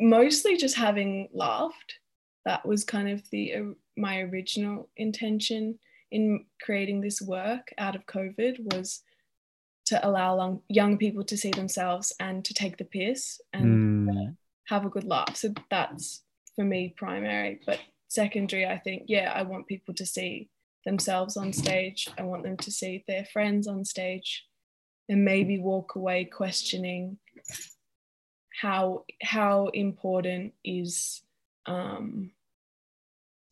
mostly 0.00 0.56
just 0.56 0.76
having 0.76 1.28
laughed. 1.32 1.98
That 2.44 2.66
was 2.66 2.84
kind 2.84 3.08
of 3.08 3.22
the 3.30 3.54
uh, 3.54 3.62
my 3.96 4.20
original 4.20 4.88
intention 4.96 5.78
in 6.10 6.44
creating 6.62 7.00
this 7.00 7.20
work 7.20 7.72
out 7.78 7.96
of 7.96 8.06
COVID 8.06 8.72
was 8.72 9.02
to 9.86 10.06
allow 10.06 10.36
long, 10.36 10.62
young 10.68 10.96
people 10.96 11.24
to 11.24 11.36
see 11.36 11.50
themselves 11.50 12.12
and 12.20 12.44
to 12.44 12.54
take 12.54 12.76
the 12.76 12.84
piss 12.84 13.40
and 13.52 14.08
mm. 14.08 14.36
have 14.68 14.86
a 14.86 14.88
good 14.88 15.04
laugh. 15.04 15.36
So 15.36 15.52
that's 15.70 16.22
for 16.56 16.64
me 16.64 16.94
primary. 16.96 17.60
But 17.66 17.80
secondary, 18.08 18.66
I 18.66 18.78
think, 18.78 19.04
yeah, 19.08 19.32
I 19.34 19.42
want 19.42 19.66
people 19.66 19.94
to 19.94 20.06
see 20.06 20.48
themselves 20.84 21.36
on 21.36 21.52
stage. 21.52 22.08
I 22.18 22.22
want 22.22 22.44
them 22.44 22.56
to 22.58 22.70
see 22.70 23.04
their 23.06 23.24
friends 23.26 23.66
on 23.66 23.84
stage 23.84 24.46
and 25.08 25.24
maybe 25.24 25.58
walk 25.58 25.96
away 25.96 26.24
questioning 26.24 27.18
how 28.60 29.04
how 29.20 29.66
important 29.74 30.54
is 30.64 31.22
um, 31.66 32.30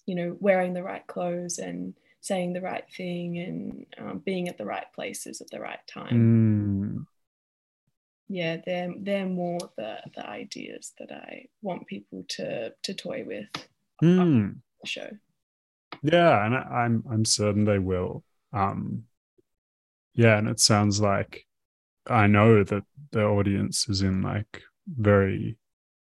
you 0.07 0.15
know 0.15 0.37
wearing 0.41 0.75
the 0.75 0.83
right 0.83 1.07
clothes 1.07 1.59
and 1.59 1.95
saying 2.21 2.53
the 2.53 2.61
right 2.61 2.85
thing 2.97 3.39
and 3.39 3.87
um, 3.99 4.19
being 4.19 4.49
at 4.49 4.57
the 4.57 4.65
right 4.65 4.87
places 4.95 5.41
at 5.41 5.51
the 5.51 5.61
right 5.61 5.85
time. 5.87 7.05
Mm. 7.05 7.07
Yeah, 8.29 8.59
they're 8.65 8.95
they're 8.99 9.27
more 9.27 9.59
the 9.77 9.99
the 10.15 10.27
ideas 10.27 10.93
that 10.99 11.13
I 11.13 11.47
want 11.61 11.87
people 11.87 12.25
to 12.29 12.73
to 12.83 12.95
toy 12.95 13.25
with. 13.27 13.49
Mm. 14.03 14.57
The 14.83 14.89
show. 14.89 15.11
Yeah, 16.03 16.47
and 16.47 16.55
I, 16.55 16.61
I'm 16.61 17.05
I'm 17.11 17.25
certain 17.25 17.65
they 17.65 17.79
will. 17.79 18.25
Um, 18.53 19.05
yeah, 20.15 20.39
and 20.39 20.49
it 20.49 20.61
sounds 20.61 21.01
like 21.01 21.47
I 22.07 22.27
know 22.27 22.65
that 22.65 22.85
the 23.11 23.25
audience 23.25 23.89
is 23.89 24.03
in 24.03 24.23
like 24.23 24.63
very 24.87 25.57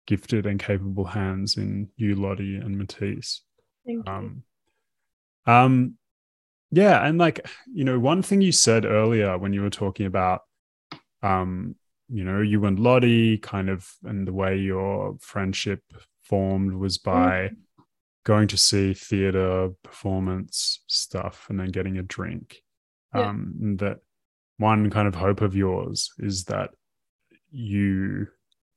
gifted 0.06 0.46
and 0.46 0.60
capable 0.60 1.04
hands 1.04 1.56
in 1.56 1.88
you, 1.96 2.14
Lottie, 2.14 2.56
and 2.56 2.76
Matisse. 2.76 3.42
Thank 3.86 4.08
um, 4.08 4.42
you. 5.46 5.52
Um, 5.52 5.94
yeah, 6.70 7.06
and 7.06 7.18
like 7.18 7.46
you 7.72 7.84
know, 7.84 7.98
one 7.98 8.22
thing 8.22 8.40
you 8.40 8.52
said 8.52 8.84
earlier 8.84 9.38
when 9.38 9.52
you 9.52 9.62
were 9.62 9.70
talking 9.70 10.06
about, 10.06 10.42
um, 11.22 11.76
you 12.08 12.24
know, 12.24 12.40
you 12.40 12.64
and 12.64 12.78
Lottie, 12.78 13.38
kind 13.38 13.70
of, 13.70 13.88
and 14.04 14.26
the 14.26 14.32
way 14.32 14.56
your 14.56 15.16
friendship 15.20 15.82
formed 16.22 16.74
was 16.74 16.98
by 16.98 17.50
mm. 17.52 17.56
going 18.24 18.48
to 18.48 18.56
see 18.56 18.94
theater 18.94 19.70
performance 19.82 20.82
stuff 20.86 21.46
and 21.48 21.60
then 21.60 21.68
getting 21.68 21.98
a 21.98 22.02
drink. 22.02 22.62
Yeah. 23.14 23.28
Um, 23.28 23.54
and 23.60 23.78
that 23.78 23.98
one 24.58 24.90
kind 24.90 25.06
of 25.06 25.14
hope 25.14 25.40
of 25.40 25.54
yours 25.54 26.12
is 26.18 26.44
that 26.44 26.70
you 27.50 28.28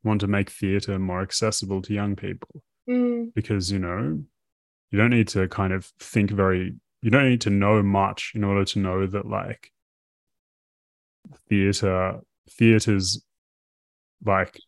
want 0.08 0.22
to 0.22 0.28
make 0.28 0.50
theater 0.50 0.98
more 0.98 1.22
accessible 1.22 1.82
to 1.82 1.94
young 1.94 2.16
people 2.16 2.62
mm. 2.90 3.34
because 3.36 3.72
you 3.72 3.80
know 3.80 4.20
you 4.92 4.98
don't 4.98 5.12
need 5.12 5.28
to 5.28 5.48
kind 5.48 5.74
of 5.74 5.86
think 6.00 6.32
very 6.32 6.76
you 7.02 7.12
don't 7.12 7.30
need 7.30 7.42
to 7.42 7.50
know 7.50 7.84
much 7.84 8.32
in 8.36 8.44
order 8.44 8.66
to 8.66 8.80
know 8.80 9.06
that 9.06 9.26
like 9.26 9.72
theater 11.50 12.20
theaters 12.50 13.24
like 14.26 14.60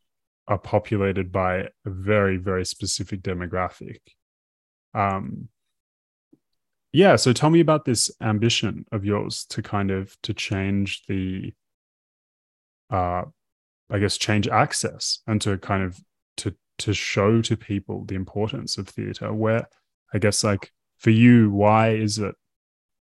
are 0.48 0.58
populated 0.58 1.32
by 1.32 1.58
a 1.58 1.90
very 1.90 2.38
very 2.38 2.66
specific 2.66 3.22
demographic 3.22 4.00
um 4.94 5.48
yeah 6.92 7.16
so 7.16 7.32
tell 7.32 7.50
me 7.50 7.60
about 7.60 7.86
this 7.86 8.12
ambition 8.22 8.86
of 8.92 9.06
yours 9.06 9.46
to 9.46 9.62
kind 9.62 9.92
of 9.92 10.16
to 10.22 10.34
change 10.34 11.04
the 11.08 11.54
uh 12.90 13.24
I 13.90 14.00
guess 14.00 14.18
change 14.18 14.48
access 14.48 15.20
and 15.28 15.42
to 15.42 15.58
kind 15.58 15.84
of 15.84 16.00
to 16.38 16.56
to 16.80 16.94
show 16.94 17.42
to 17.42 17.58
people 17.58 18.06
the 18.06 18.16
importance 18.16 18.78
of 18.78 18.88
theater 18.88 19.34
where 19.34 19.68
I 20.14 20.20
guess 20.20 20.44
like 20.44 20.72
for 20.98 21.10
you 21.10 21.50
why 21.50 21.92
is 21.92 22.20
it 22.20 22.36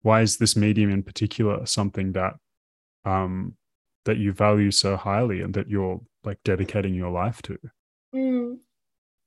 why 0.02 0.22
is 0.22 0.38
this 0.38 0.56
medium 0.56 0.90
in 0.90 1.02
particular 1.02 1.66
something 1.66 2.12
that 2.12 2.34
um 3.04 3.56
that 4.04 4.18
you 4.18 4.32
value 4.32 4.70
so 4.70 4.96
highly 4.96 5.42
and 5.42 5.52
that 5.54 5.68
you're 5.68 6.00
like 6.24 6.38
dedicating 6.44 6.94
your 6.94 7.10
life 7.10 7.42
to? 7.42 7.58
Mm. 8.14 8.58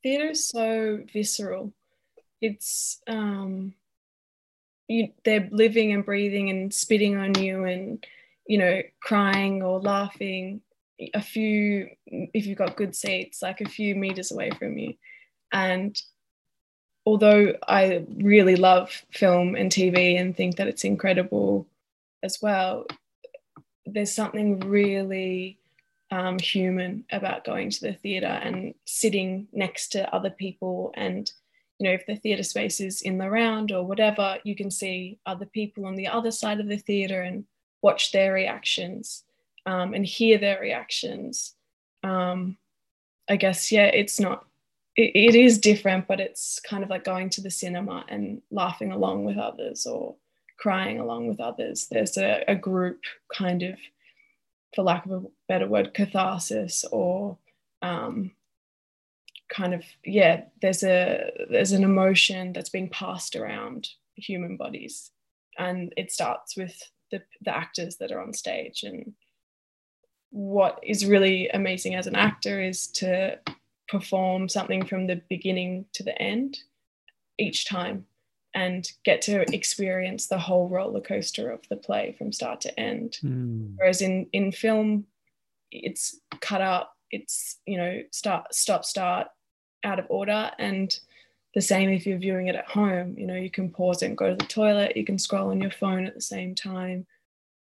theater 0.01 0.29
is 0.31 0.47
so 0.47 0.99
visceral. 1.11 1.73
It's 2.39 3.01
um 3.07 3.73
you 4.87 5.09
they're 5.23 5.49
living 5.51 5.91
and 5.91 6.05
breathing 6.05 6.49
and 6.49 6.73
spitting 6.73 7.17
on 7.17 7.35
you 7.35 7.65
and 7.65 8.05
you 8.47 8.57
know 8.57 8.81
crying 9.01 9.61
or 9.61 9.79
laughing 9.79 10.61
a 11.13 11.21
few 11.21 11.89
if 12.05 12.45
you've 12.45 12.57
got 12.57 12.75
good 12.75 12.95
seats 12.95 13.41
like 13.41 13.61
a 13.61 13.69
few 13.69 13.95
meters 13.95 14.31
away 14.31 14.51
from 14.51 14.77
you. 14.77 14.93
And 15.51 15.99
although 17.03 17.55
i 17.67 18.05
really 18.17 18.55
love 18.55 19.03
film 19.09 19.55
and 19.55 19.71
tv 19.71 20.21
and 20.21 20.37
think 20.37 20.55
that 20.57 20.67
it's 20.67 20.83
incredible 20.83 21.65
as 22.21 22.37
well 22.43 22.85
there's 23.85 24.13
something 24.13 24.59
really 24.59 25.57
um, 26.11 26.37
human 26.39 27.05
about 27.11 27.45
going 27.45 27.69
to 27.69 27.81
the 27.81 27.93
theatre 27.93 28.27
and 28.27 28.73
sitting 28.85 29.47
next 29.53 29.89
to 29.89 30.13
other 30.13 30.29
people. 30.29 30.93
And 30.95 31.31
you 31.79 31.87
know 31.87 31.93
if 31.93 32.05
the 32.05 32.15
theatre 32.15 32.43
space 32.43 32.79
is 32.79 33.01
in 33.01 33.17
the 33.17 33.29
round 33.29 33.71
or 33.71 33.83
whatever 33.83 34.37
you 34.43 34.55
can 34.55 34.69
see 34.69 35.17
other 35.25 35.45
people 35.45 35.85
on 35.85 35.95
the 35.95 36.07
other 36.07 36.31
side 36.31 36.59
of 36.59 36.67
the 36.67 36.77
theatre 36.77 37.21
and 37.21 37.45
watch 37.81 38.11
their 38.11 38.33
reactions 38.33 39.23
um, 39.65 39.93
and 39.93 40.05
hear 40.05 40.37
their 40.37 40.59
reactions. 40.59 41.55
Um, 42.03 42.57
I 43.29 43.35
guess, 43.35 43.71
yeah, 43.71 43.85
it's 43.85 44.19
not, 44.19 44.45
it, 44.95 45.11
it 45.15 45.35
is 45.35 45.59
different, 45.59 46.07
but 46.07 46.19
it's 46.19 46.59
kind 46.59 46.83
of 46.83 46.89
like 46.89 47.03
going 47.03 47.29
to 47.31 47.41
the 47.41 47.51
cinema 47.51 48.05
and 48.09 48.41
laughing 48.51 48.91
along 48.91 49.25
with 49.25 49.37
others 49.37 49.85
or 49.85 50.15
crying 50.57 50.99
along 50.99 51.27
with 51.27 51.39
others. 51.39 51.87
There's 51.89 52.17
a, 52.17 52.43
a 52.47 52.55
group 52.55 53.01
kind 53.35 53.63
of, 53.63 53.77
for 54.75 54.83
lack 54.83 55.05
of 55.05 55.11
a 55.11 55.23
better 55.47 55.67
word, 55.67 55.93
catharsis 55.93 56.85
or 56.91 57.37
um, 57.81 58.31
kind 59.49 59.73
of, 59.73 59.83
yeah, 60.03 60.43
there's 60.61 60.83
a, 60.83 61.31
there's 61.49 61.71
an 61.71 61.83
emotion 61.83 62.53
that's 62.53 62.69
being 62.69 62.89
passed 62.89 63.35
around 63.35 63.89
human 64.15 64.57
bodies. 64.57 65.11
And 65.57 65.93
it 65.97 66.11
starts 66.11 66.55
with 66.55 66.81
the, 67.11 67.21
the 67.41 67.55
actors 67.55 67.97
that 67.97 68.11
are 68.11 68.21
on 68.21 68.33
stage 68.33 68.83
and 68.83 69.13
what 70.31 70.79
is 70.81 71.05
really 71.05 71.49
amazing 71.49 71.95
as 71.95 72.07
an 72.07 72.15
actor 72.15 72.61
is 72.61 72.87
to 72.87 73.37
perform 73.87 74.47
something 74.47 74.85
from 74.85 75.05
the 75.07 75.21
beginning 75.29 75.85
to 75.93 76.03
the 76.03 76.19
end 76.21 76.59
each 77.37 77.65
time 77.65 78.05
and 78.53 78.91
get 79.05 79.21
to 79.21 79.41
experience 79.53 80.27
the 80.27 80.37
whole 80.37 80.67
roller 80.67 81.01
coaster 81.01 81.49
of 81.49 81.61
the 81.69 81.75
play 81.75 82.15
from 82.17 82.31
start 82.31 82.61
to 82.61 82.79
end. 82.79 83.17
Mm. 83.23 83.73
Whereas 83.77 84.01
in 84.01 84.27
in 84.33 84.51
film, 84.51 85.05
it's 85.71 86.19
cut 86.39 86.61
out. 86.61 86.91
It's 87.11 87.57
you 87.65 87.77
know 87.77 88.01
start 88.11 88.53
stop 88.53 88.85
start 88.85 89.27
out 89.83 89.99
of 89.99 90.05
order 90.09 90.51
and 90.59 90.97
the 91.53 91.61
same 91.61 91.89
if 91.89 92.05
you're 92.05 92.17
viewing 92.17 92.47
it 92.47 92.55
at 92.55 92.69
home 92.69 93.15
you 93.17 93.25
know 93.25 93.35
you 93.35 93.49
can 93.49 93.69
pause 93.69 94.03
and 94.03 94.17
go 94.17 94.29
to 94.29 94.35
the 94.35 94.45
toilet 94.45 94.95
you 94.95 95.03
can 95.03 95.17
scroll 95.17 95.49
on 95.49 95.59
your 95.59 95.71
phone 95.71 96.05
at 96.05 96.13
the 96.13 96.21
same 96.21 96.53
time 96.53 97.05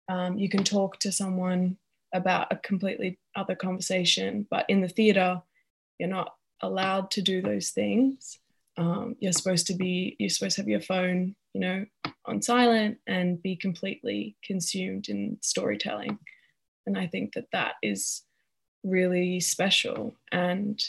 um, 0.09 0.37
you 0.37 0.49
can 0.49 0.65
talk 0.65 0.99
to 0.99 1.13
someone 1.13 1.77
about 2.13 2.53
a 2.53 2.57
completely 2.57 3.19
other 3.37 3.55
conversation. 3.55 4.47
But 4.51 4.67
in 4.69 4.81
the 4.81 4.89
theatre, 4.89 5.43
you're 5.99 6.09
not 6.09 6.35
allowed 6.61 7.11
to 7.13 7.23
do 7.23 7.43
those 7.43 7.71
things. 7.71 8.39
Um, 8.77 9.17
you're 9.21 9.33
supposed 9.33 9.67
to 9.69 9.75
be, 9.75 10.17
you're 10.19 10.29
supposed 10.29 10.57
to 10.57 10.63
have 10.63 10.69
your 10.69 10.81
phone, 10.81 11.35
you 11.53 11.61
know, 11.61 11.87
on 12.25 12.43
silent 12.43 12.99
and 13.07 13.43
be 13.43 13.57
completely 13.57 14.37
consumed 14.45 15.09
in 15.09 15.39
storytelling. 15.41 16.19
And 16.87 16.97
I 16.97 17.07
think 17.07 17.35
that 17.35 17.51
that 17.53 17.75
is 17.83 18.23
really 18.85 19.41
special. 19.41 20.15
And 20.31 20.83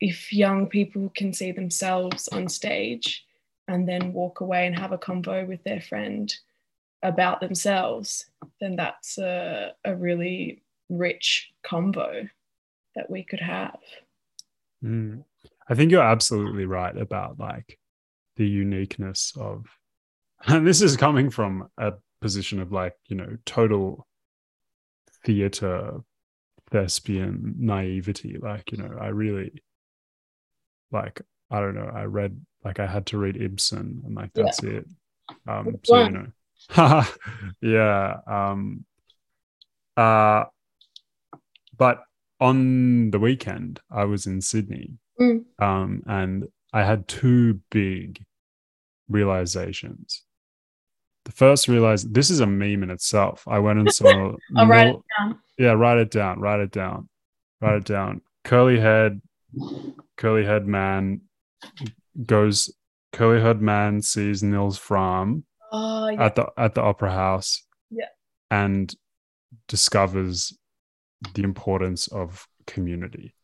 if 0.00 0.32
young 0.32 0.68
people 0.68 1.12
can 1.14 1.32
see 1.32 1.50
themselves 1.50 2.28
on 2.28 2.48
stage 2.48 3.24
and 3.66 3.88
then 3.88 4.12
walk 4.12 4.40
away 4.40 4.66
and 4.66 4.78
have 4.78 4.92
a 4.92 4.98
convo 4.98 5.46
with 5.46 5.62
their 5.64 5.80
friend 5.80 6.32
about 7.02 7.40
themselves, 7.40 8.28
then 8.60 8.76
that's 8.76 9.18
a, 9.18 9.72
a 9.84 9.94
really 9.94 10.62
rich 10.88 11.50
combo 11.64 12.28
that 12.94 13.10
we 13.10 13.24
could 13.24 13.40
have. 13.40 13.78
Mm. 14.84 15.24
I 15.68 15.74
think 15.74 15.90
you're 15.90 16.02
absolutely 16.02 16.64
right 16.64 16.96
about 16.96 17.38
like 17.38 17.78
the 18.36 18.46
uniqueness 18.46 19.32
of, 19.36 19.66
and 20.46 20.66
this 20.66 20.82
is 20.82 20.96
coming 20.96 21.30
from 21.30 21.68
a 21.78 21.94
position 22.20 22.60
of 22.60 22.72
like, 22.72 22.94
you 23.08 23.16
know, 23.16 23.36
total 23.44 24.06
theater 25.24 26.00
thespian 26.70 27.54
naivety. 27.58 28.38
Like, 28.40 28.72
you 28.72 28.78
know, 28.78 28.96
I 29.00 29.08
really 29.08 29.62
like, 30.90 31.20
I 31.50 31.60
don't 31.60 31.74
know, 31.74 31.90
I 31.92 32.04
read, 32.04 32.40
like, 32.64 32.80
I 32.80 32.86
had 32.86 33.06
to 33.06 33.18
read 33.18 33.36
Ibsen 33.36 34.02
and 34.04 34.14
like, 34.14 34.30
that's 34.34 34.62
yeah. 34.62 34.70
it. 34.70 34.86
Um, 35.46 35.76
so, 35.84 36.04
you 36.04 36.10
know, 36.10 36.26
yeah. 37.60 38.16
Um, 38.26 38.84
uh, 39.96 40.44
but 41.76 42.02
on 42.40 43.10
the 43.10 43.18
weekend, 43.18 43.80
I 43.90 44.04
was 44.04 44.26
in 44.26 44.40
Sydney 44.40 44.98
mm. 45.20 45.44
um, 45.58 46.02
and 46.06 46.44
I 46.72 46.84
had 46.84 47.08
two 47.08 47.60
big 47.70 48.24
realizations. 49.08 50.24
The 51.24 51.32
first 51.32 51.68
realized 51.68 52.14
this 52.14 52.30
is 52.30 52.40
a 52.40 52.46
meme 52.46 52.82
in 52.82 52.90
itself. 52.90 53.44
I 53.46 53.58
went 53.58 53.80
and 53.80 53.92
saw. 53.92 54.34
I'll 54.56 54.66
write 54.68 54.88
it 54.88 55.00
down. 55.18 55.38
Yeah, 55.58 55.72
write 55.72 55.98
it 55.98 56.10
down. 56.10 56.40
Write 56.40 56.60
it 56.60 56.70
down. 56.70 57.08
Write 57.60 57.76
it 57.76 57.84
down. 57.84 58.22
Curly 58.44 58.78
head, 58.78 59.20
curly 60.16 60.44
head 60.44 60.66
man 60.66 61.22
goes. 62.24 62.72
Curly 63.12 63.40
head 63.40 63.60
man 63.60 64.00
sees 64.00 64.42
Nils 64.42 64.78
Frahm 64.78 65.42
oh, 65.72 66.08
yeah. 66.08 66.24
at 66.24 66.34
the 66.34 66.46
at 66.56 66.74
the 66.74 66.82
opera 66.82 67.12
house. 67.12 67.64
Yeah. 67.90 68.06
And 68.50 68.94
discovers 69.66 70.56
the 71.34 71.42
importance 71.42 72.08
of 72.08 72.46
community. 72.66 73.34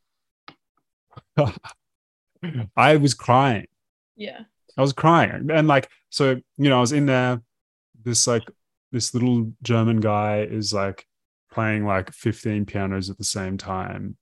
I 2.76 2.96
was 2.96 3.14
crying. 3.14 3.66
Yeah. 4.16 4.40
I 4.76 4.80
was 4.80 4.92
crying. 4.92 5.48
And 5.50 5.68
like, 5.68 5.88
so, 6.10 6.40
you 6.56 6.68
know, 6.68 6.78
I 6.78 6.80
was 6.80 6.92
in 6.92 7.06
there, 7.06 7.42
this 8.02 8.26
like, 8.26 8.42
this 8.92 9.14
little 9.14 9.52
German 9.62 10.00
guy 10.00 10.42
is 10.42 10.72
like 10.72 11.06
playing 11.50 11.84
like 11.84 12.12
15 12.12 12.66
pianos 12.66 13.10
at 13.10 13.18
the 13.18 13.24
same 13.24 13.56
time. 13.56 14.16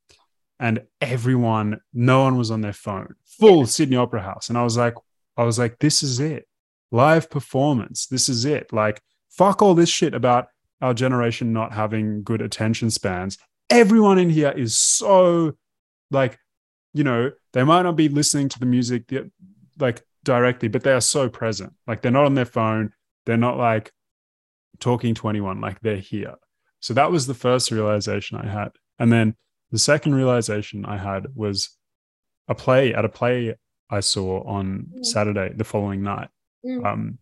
And 0.59 0.82
everyone, 1.00 1.80
no 1.92 2.22
one 2.22 2.38
was 2.38 2.50
on 2.50 2.61
their 2.61 2.72
phone, 2.72 3.14
full 3.26 3.61
yeah. 3.61 3.64
Sydney 3.64 3.96
Opera 3.96 4.22
House. 4.22 4.48
And 4.48 4.57
I 4.57 4.62
was 4.62 4.76
like, 4.76 4.94
I 5.36 5.44
was 5.44 5.59
like, 5.59 5.78
this 5.78 6.03
is 6.03 6.20
it. 6.20 6.46
Live 6.93 7.28
performance. 7.28 8.07
This 8.07 8.28
is 8.28 8.45
it. 8.45 8.72
Like, 8.72 9.03
fuck 9.30 9.62
all 9.62 9.74
this 9.74 9.88
shit 9.88 10.14
about 10.14 10.49
our 10.80 10.95
generation 10.95 11.53
not 11.53 11.72
having 11.72 12.22
good 12.22 12.40
attention 12.40 12.90
spans. 12.90 13.38
Everyone 13.70 14.18
in 14.18 14.30
here 14.30 14.51
is 14.51 14.76
so 14.76 15.55
like, 16.11 16.38
you 16.93 17.03
know, 17.03 17.30
they 17.53 17.64
might 17.64 17.82
not 17.82 17.97
be 17.97 18.09
listening 18.09 18.49
to 18.51 18.59
the 18.59 18.66
music 18.66 19.11
like 19.78 20.03
directly, 20.24 20.68
but 20.68 20.82
they 20.82 20.93
are 20.93 21.01
so 21.01 21.28
present. 21.28 21.72
Like 21.86 22.03
they're 22.03 22.12
not 22.12 22.26
on 22.26 22.34
their 22.34 22.45
phone. 22.45 22.93
They're 23.24 23.36
not 23.36 23.57
like 23.57 23.93
talking 24.80 25.14
to 25.14 25.28
anyone. 25.28 25.61
Like 25.61 25.80
they're 25.80 25.97
here. 25.97 26.34
So 26.80 26.95
that 26.95 27.11
was 27.11 27.26
the 27.26 27.34
first 27.34 27.70
realization 27.70 28.36
I 28.36 28.49
had. 28.49 28.72
And 28.99 29.12
then 29.12 29.36
the 29.70 29.78
second 29.78 30.14
realization 30.14 30.84
I 30.84 30.99
had 30.99 31.26
was 31.34 31.70
a 32.49 32.55
play 32.55 32.93
at 32.93 33.05
a 33.05 33.09
play 33.09 33.55
I 33.88 34.01
saw 34.01 34.43
on 34.45 34.86
mm. 34.99 35.05
Saturday, 35.05 35.53
the 35.55 35.64
following 35.64 36.03
night. 36.03 36.28
Mm. 36.64 36.86
Um, 36.86 37.18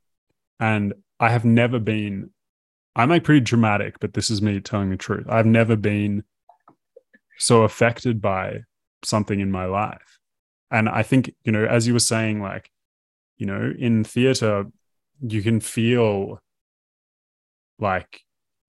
and 0.58 0.94
I 1.18 1.30
have 1.30 1.44
never 1.44 1.78
been 1.78 2.30
I'm 2.96 3.08
like 3.08 3.24
pretty 3.24 3.40
dramatic, 3.40 4.00
but 4.00 4.14
this 4.14 4.30
is 4.30 4.42
me 4.42 4.60
telling 4.60 4.90
the 4.90 4.96
truth. 4.96 5.26
I've 5.28 5.46
never 5.46 5.76
been 5.76 6.24
so 7.38 7.62
affected 7.62 8.20
by 8.20 8.64
something 9.04 9.40
in 9.40 9.50
my 9.50 9.66
life. 9.66 10.18
And 10.70 10.88
I 10.88 11.02
think, 11.02 11.34
you 11.44 11.52
know, 11.52 11.64
as 11.64 11.86
you 11.86 11.92
were 11.92 12.00
saying, 12.00 12.42
like, 12.42 12.70
you 13.38 13.46
know, 13.46 13.72
in 13.78 14.04
theater, 14.04 14.66
you 15.20 15.42
can 15.42 15.60
feel 15.60 16.40
like 17.78 18.20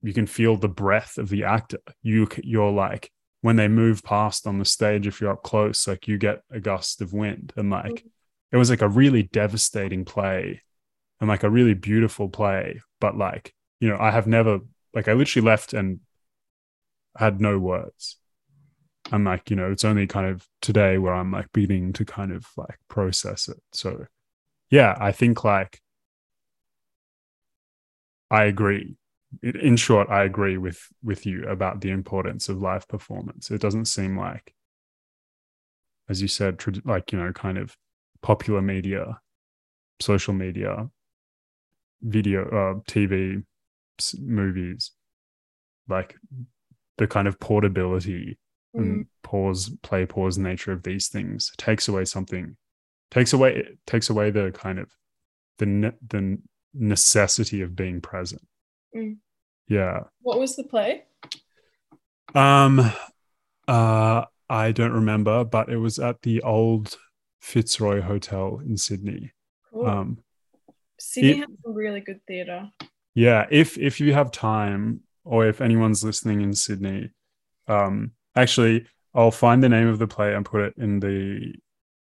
you 0.02 0.12
can 0.12 0.26
feel 0.26 0.56
the 0.56 0.68
breath 0.68 1.18
of 1.18 1.28
the 1.28 1.44
actor. 1.44 1.78
You 2.02 2.28
you're 2.42 2.72
like 2.72 3.10
when 3.40 3.56
they 3.56 3.68
move 3.68 4.02
past 4.02 4.46
on 4.46 4.58
the 4.58 4.64
stage, 4.64 5.06
if 5.06 5.20
you're 5.20 5.32
up 5.32 5.42
close, 5.42 5.86
like 5.86 6.08
you 6.08 6.16
get 6.16 6.42
a 6.50 6.60
gust 6.60 7.00
of 7.02 7.12
wind. 7.12 7.52
And 7.56 7.70
like 7.70 7.86
mm-hmm. 7.86 8.08
It 8.52 8.56
was 8.56 8.70
like 8.70 8.82
a 8.82 8.88
really 8.88 9.22
devastating 9.22 10.04
play 10.04 10.60
and 11.20 11.28
like 11.28 11.42
a 11.42 11.50
really 11.50 11.74
beautiful 11.74 12.28
play, 12.28 12.80
but 13.00 13.16
like 13.16 13.54
you 13.80 13.88
know, 13.88 13.96
I 13.98 14.10
have 14.10 14.26
never 14.26 14.60
like 14.94 15.08
I 15.08 15.14
literally 15.14 15.46
left 15.46 15.72
and 15.72 16.00
had 17.16 17.40
no 17.40 17.58
words. 17.58 18.18
I'm 19.10 19.24
like, 19.24 19.50
you 19.50 19.56
know, 19.56 19.70
it's 19.72 19.84
only 19.84 20.06
kind 20.06 20.26
of 20.26 20.46
today 20.60 20.98
where 20.98 21.14
I'm 21.14 21.32
like 21.32 21.52
beginning 21.52 21.92
to 21.94 22.04
kind 22.04 22.32
of 22.32 22.46
like 22.56 22.78
process 22.88 23.48
it. 23.48 23.60
So 23.72 24.06
yeah, 24.70 24.96
I 25.00 25.12
think 25.12 25.42
like 25.44 25.80
I 28.30 28.44
agree. 28.44 28.96
In 29.42 29.76
short, 29.76 30.10
I 30.10 30.24
agree 30.24 30.58
with 30.58 30.88
with 31.02 31.24
you 31.26 31.44
about 31.48 31.80
the 31.80 31.90
importance 31.90 32.48
of 32.48 32.60
live 32.60 32.86
performance. 32.86 33.50
It 33.50 33.60
doesn't 33.60 33.86
seem 33.86 34.18
like, 34.18 34.54
as 36.08 36.20
you 36.20 36.28
said, 36.28 36.62
like 36.84 37.12
you 37.12 37.18
know, 37.18 37.32
kind 37.32 37.58
of 37.58 37.76
popular 38.22 38.62
media, 38.62 39.20
social 40.00 40.34
media, 40.34 40.88
video, 42.02 42.42
uh, 42.44 42.80
TV, 42.90 43.42
movies, 44.18 44.92
like 45.88 46.14
the 46.98 47.06
kind 47.06 47.28
of 47.28 47.38
portability 47.38 48.38
mm. 48.74 48.80
and 48.80 49.06
pause, 49.22 49.70
play, 49.82 50.06
pause 50.06 50.38
nature 50.38 50.72
of 50.72 50.82
these 50.82 51.08
things 51.08 51.52
takes 51.58 51.88
away 51.88 52.04
something, 52.04 52.56
takes 53.10 53.32
away 53.32 53.64
takes 53.86 54.10
away 54.10 54.30
the 54.30 54.50
kind 54.52 54.78
of 54.78 54.90
the 55.58 55.66
ne- 55.66 55.98
the 56.08 56.38
necessity 56.74 57.60
of 57.60 57.76
being 57.76 58.00
present. 58.00 58.42
Mm. 58.96 59.16
Yeah. 59.68 60.04
What 60.20 60.38
was 60.38 60.56
the 60.56 60.64
play? 60.64 61.04
Um, 62.34 62.92
uh, 63.68 64.24
I 64.48 64.72
don't 64.72 64.92
remember, 64.92 65.44
but 65.44 65.68
it 65.68 65.78
was 65.78 65.98
at 65.98 66.22
the 66.22 66.42
old 66.42 66.96
Fitzroy 67.42 68.00
Hotel 68.00 68.60
in 68.64 68.78
Sydney. 68.78 69.32
Cool. 69.70 69.86
Um, 69.86 70.18
Sydney 70.98 71.30
it, 71.32 71.38
has 71.40 71.48
some 71.62 71.74
really 71.74 72.00
good 72.00 72.20
theatre 72.26 72.70
yeah 73.14 73.46
if 73.50 73.78
if 73.78 74.00
you 74.00 74.12
have 74.12 74.30
time 74.30 75.00
or 75.24 75.46
if 75.46 75.60
anyone's 75.60 76.04
listening 76.04 76.40
in 76.40 76.54
sydney 76.54 77.10
um 77.68 78.12
actually 78.36 78.86
i'll 79.14 79.30
find 79.30 79.62
the 79.62 79.68
name 79.68 79.88
of 79.88 79.98
the 79.98 80.06
play 80.06 80.34
and 80.34 80.44
put 80.44 80.62
it 80.62 80.74
in 80.78 81.00
the 81.00 81.52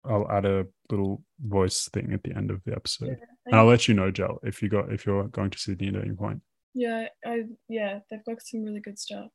i'll 0.04 0.30
add 0.30 0.44
a 0.44 0.66
little 0.90 1.22
voice 1.40 1.88
thing 1.92 2.12
at 2.12 2.22
the 2.22 2.36
end 2.36 2.50
of 2.50 2.62
the 2.64 2.72
episode. 2.72 3.16
Yeah, 3.18 3.24
and 3.46 3.56
i'll 3.56 3.66
let 3.66 3.88
you 3.88 3.94
know 3.94 4.10
Jel, 4.10 4.38
if 4.42 4.62
you 4.62 4.68
got 4.68 4.92
if 4.92 5.06
you're 5.06 5.28
going 5.28 5.50
to 5.50 5.58
sydney 5.58 5.88
at 5.88 5.96
any 5.96 6.14
point. 6.14 6.40
Yeah 6.74 7.08
i 7.24 7.44
yeah 7.68 8.00
they've 8.10 8.24
got 8.24 8.42
some 8.42 8.62
really 8.62 8.80
good 8.80 8.98
stuff. 8.98 9.30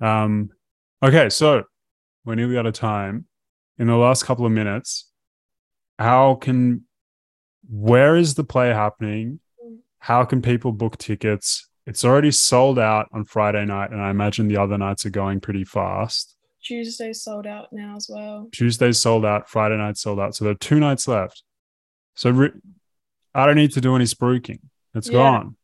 Um 0.00 0.50
okay 1.02 1.30
so 1.30 1.64
we're 2.24 2.34
nearly 2.34 2.58
out 2.58 2.66
of 2.66 2.74
time 2.74 3.26
in 3.80 3.88
the 3.88 3.96
last 3.96 4.24
couple 4.24 4.46
of 4.46 4.52
minutes 4.52 5.10
how 5.98 6.36
can 6.36 6.84
where 7.68 8.16
is 8.16 8.34
the 8.34 8.44
play 8.44 8.68
happening 8.68 9.40
how 10.00 10.24
can 10.24 10.42
people 10.42 10.72
book 10.72 10.98
tickets? 10.98 11.68
It's 11.86 12.04
already 12.04 12.30
sold 12.30 12.78
out 12.78 13.08
on 13.12 13.24
Friday 13.24 13.64
night, 13.64 13.90
and 13.90 14.00
I 14.00 14.10
imagine 14.10 14.48
the 14.48 14.56
other 14.56 14.78
nights 14.78 15.04
are 15.06 15.10
going 15.10 15.40
pretty 15.40 15.64
fast. 15.64 16.36
Tuesday's 16.62 17.22
sold 17.22 17.46
out 17.46 17.68
now 17.72 17.96
as 17.96 18.08
well. 18.08 18.48
Tuesday's 18.52 18.98
sold 18.98 19.24
out. 19.24 19.48
Friday 19.48 19.76
night 19.76 19.96
sold 19.96 20.20
out. 20.20 20.34
So 20.34 20.44
there 20.44 20.52
are 20.52 20.58
two 20.58 20.80
nights 20.80 21.06
left. 21.06 21.42
So 22.14 22.30
re- 22.30 22.52
I 23.34 23.46
don't 23.46 23.56
need 23.56 23.72
to 23.72 23.80
do 23.80 23.94
any 23.94 24.04
spruiking. 24.04 24.60
It's 24.94 25.08
yeah, 25.08 25.12
gone. 25.12 25.56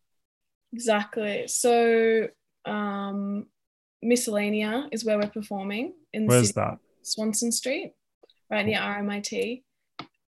Exactly. 0.73 1.49
So 1.49 2.29
um, 2.65 3.47
Miscellania 4.05 4.89
is 4.93 5.05
where 5.05 5.19
we're 5.19 5.29
performing 5.29 5.95
in 6.13 6.27
Where's 6.27 6.53
that? 6.53 6.79
Swanston 7.03 7.53
Street, 7.53 7.93
right 8.51 8.67
near 8.67 8.79
RMIT. 8.79 9.63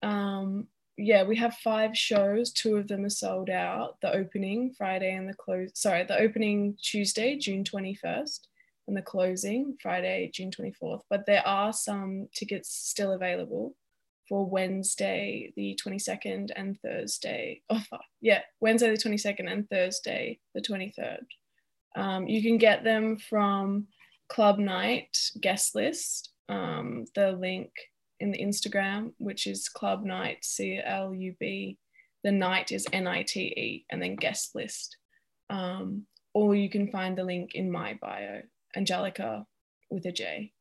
Um, 0.03 0.67
yeah, 0.97 1.23
we 1.23 1.35
have 1.35 1.53
five 1.55 1.95
shows. 1.95 2.51
Two 2.51 2.75
of 2.75 2.87
them 2.87 3.05
are 3.05 3.09
sold 3.09 3.49
out. 3.49 3.97
The 4.01 4.11
opening 4.13 4.73
Friday 4.77 5.13
and 5.13 5.29
the 5.29 5.33
close. 5.33 5.71
Sorry, 5.75 6.03
the 6.03 6.19
opening 6.19 6.75
Tuesday, 6.81 7.37
June 7.37 7.63
twenty 7.63 7.93
first, 7.93 8.47
and 8.87 8.97
the 8.97 9.01
closing 9.01 9.77
Friday, 9.81 10.31
June 10.33 10.49
twenty 10.49 10.71
fourth. 10.71 11.03
But 11.09 11.25
there 11.27 11.45
are 11.47 11.71
some 11.71 12.27
tickets 12.33 12.69
still 12.69 13.11
available 13.11 13.75
for 14.27 14.45
Wednesday, 14.45 15.53
the 15.55 15.75
twenty 15.75 15.99
second, 15.99 16.51
and 16.55 16.79
Thursday. 16.81 17.61
Oh, 17.69 17.83
yeah, 18.21 18.41
Wednesday 18.59 18.89
the 18.89 18.97
twenty 18.97 19.17
second 19.17 19.49
and 19.49 19.69
Thursday 19.69 20.39
the 20.55 20.61
twenty 20.61 20.93
third. 20.97 21.25
Um, 21.95 22.27
you 22.27 22.41
can 22.41 22.57
get 22.57 22.83
them 22.83 23.17
from 23.17 23.87
Club 24.29 24.57
Night 24.57 25.15
guest 25.39 25.75
list 25.75 26.31
um, 26.49 27.05
the 27.15 27.31
link 27.31 27.71
in 28.19 28.31
the 28.31 28.39
Instagram, 28.39 29.13
which 29.17 29.47
is 29.47 29.69
Club 29.69 30.03
Night, 30.03 30.43
C 30.43 30.79
L 30.83 31.13
U 31.13 31.35
B. 31.39 31.77
The 32.23 32.31
night 32.31 32.71
is 32.71 32.87
N 32.91 33.07
I 33.07 33.23
T 33.23 33.41
E, 33.41 33.85
and 33.89 34.01
then 34.01 34.15
guest 34.15 34.55
list. 34.55 34.97
Um, 35.49 36.05
or 36.33 36.55
you 36.55 36.69
can 36.69 36.91
find 36.91 37.17
the 37.17 37.23
link 37.23 37.55
in 37.55 37.71
my 37.71 37.97
bio, 38.01 38.41
Angelica 38.75 39.45
with 39.89 40.05
a 40.05 40.11
J. 40.11 40.51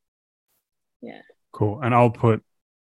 Yeah. 1.03 1.23
Cool. 1.53 1.81
And 1.83 1.95
I'll 1.95 2.11
put 2.11 2.43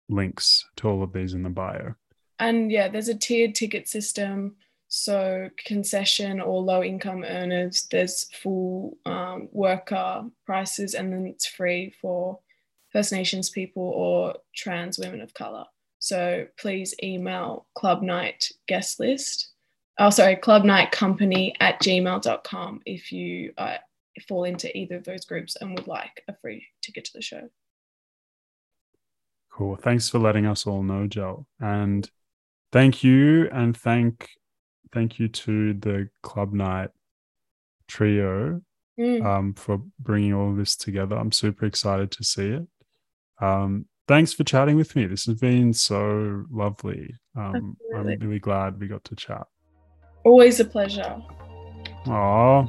links 0.09 0.67
to 0.77 0.89
all 0.89 1.03
of 1.03 1.13
these 1.13 1.35
in 1.35 1.43
the 1.43 1.51
bio. 1.51 1.95
And 2.39 2.71
yeah, 2.71 2.89
there's 2.89 3.09
a 3.09 3.15
tiered 3.15 3.55
ticket 3.55 3.89
system. 3.89 4.57
So, 4.91 5.51
concession 5.67 6.41
or 6.41 6.63
low 6.63 6.83
income 6.83 7.23
earners, 7.23 7.87
there's 7.91 8.25
full 8.33 8.97
um, 9.05 9.49
worker 9.53 10.25
prices, 10.47 10.95
and 10.95 11.13
then 11.13 11.27
it's 11.27 11.47
free 11.47 11.93
for 12.01 12.39
First 12.99 13.13
Nations 13.13 13.49
people 13.49 13.85
or 13.85 14.35
trans 14.57 14.99
women 14.99 15.21
of 15.21 15.33
color. 15.33 15.65
So, 16.01 16.47
please 16.59 16.97
email 17.01 17.69
Club 17.77 18.03
Night 18.03 18.51
guest 18.67 18.99
list. 18.99 19.51
Oh, 20.01 20.11
sorry, 20.11 20.35
Club 20.35 20.65
Night 20.65 20.91
Company 20.91 21.55
at 21.61 21.81
gmail.com 21.81 22.81
if 22.87 23.13
you 23.13 23.53
uh, 23.57 23.77
fall 24.27 24.43
into 24.43 24.77
either 24.77 24.97
of 24.97 25.05
those 25.05 25.25
groups 25.27 25.55
and 25.61 25.77
would 25.77 25.87
like 25.87 26.25
a 26.27 26.35
free 26.43 26.67
ticket 26.83 27.05
to 27.05 27.13
the 27.15 27.23
show. 27.23 27.49
Cool. 29.53 29.77
Thanks 29.77 30.09
for 30.09 30.19
letting 30.19 30.47
us 30.47 30.67
all 30.67 30.83
know, 30.83 31.07
Joe. 31.07 31.47
And 31.61 32.11
thank 32.73 33.05
you 33.05 33.49
and 33.53 33.77
thank 33.77 34.29
thank 34.93 35.21
you 35.21 35.29
to 35.29 35.75
the 35.75 36.09
Club 36.25 36.53
Night 36.53 36.91
trio 37.87 38.61
Mm. 38.99 39.25
um, 39.25 39.55
for 39.55 39.81
bringing 40.01 40.35
all 40.35 40.53
this 40.57 40.75
together. 40.75 41.15
I'm 41.15 41.31
super 41.31 41.67
excited 41.67 42.11
to 42.11 42.25
see 42.25 42.49
it. 42.49 42.67
Um, 43.41 43.87
thanks 44.07 44.33
for 44.33 44.45
chatting 44.45 44.77
with 44.77 44.95
me. 44.97 45.07
This 45.07 45.27
has 45.27 45.37
been 45.37 45.73
so 45.73 46.45
lovely. 46.51 47.15
Um, 47.37 47.77
I'm 47.95 48.07
really 48.07 48.39
glad 48.39 48.81
we 48.81 48.89
got 48.89 49.05
to 49.05 49.17
chat. 49.17 49.47
Always 50.25 50.61
a 50.61 50.65
pleasure. 50.65 51.17
Oh, 52.07 52.69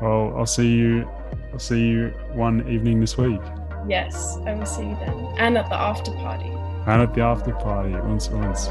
well, 0.00 0.34
I'll 0.36 0.46
see 0.46 0.72
you. 0.74 1.08
I'll 1.52 1.58
see 1.58 1.86
you 1.88 2.08
one 2.34 2.68
evening 2.68 3.00
this 3.00 3.16
week, 3.16 3.40
Yes, 3.88 4.36
I 4.44 4.52
will 4.54 4.66
see 4.66 4.82
you 4.82 4.96
then. 5.00 5.14
And 5.38 5.56
at 5.56 5.68
the 5.68 5.76
after 5.76 6.10
party. 6.12 6.48
and 6.86 7.02
at 7.02 7.14
the 7.14 7.20
after 7.22 7.52
party. 7.52 7.92
Once, 7.92 8.28
once. 8.28 8.66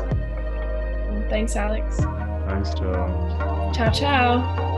Thanks, 1.29 1.55
Alex. 1.55 1.99
Thanks, 2.47 2.73
Joe. 2.73 3.71
Ciao, 3.73 3.89
ciao. 3.91 4.74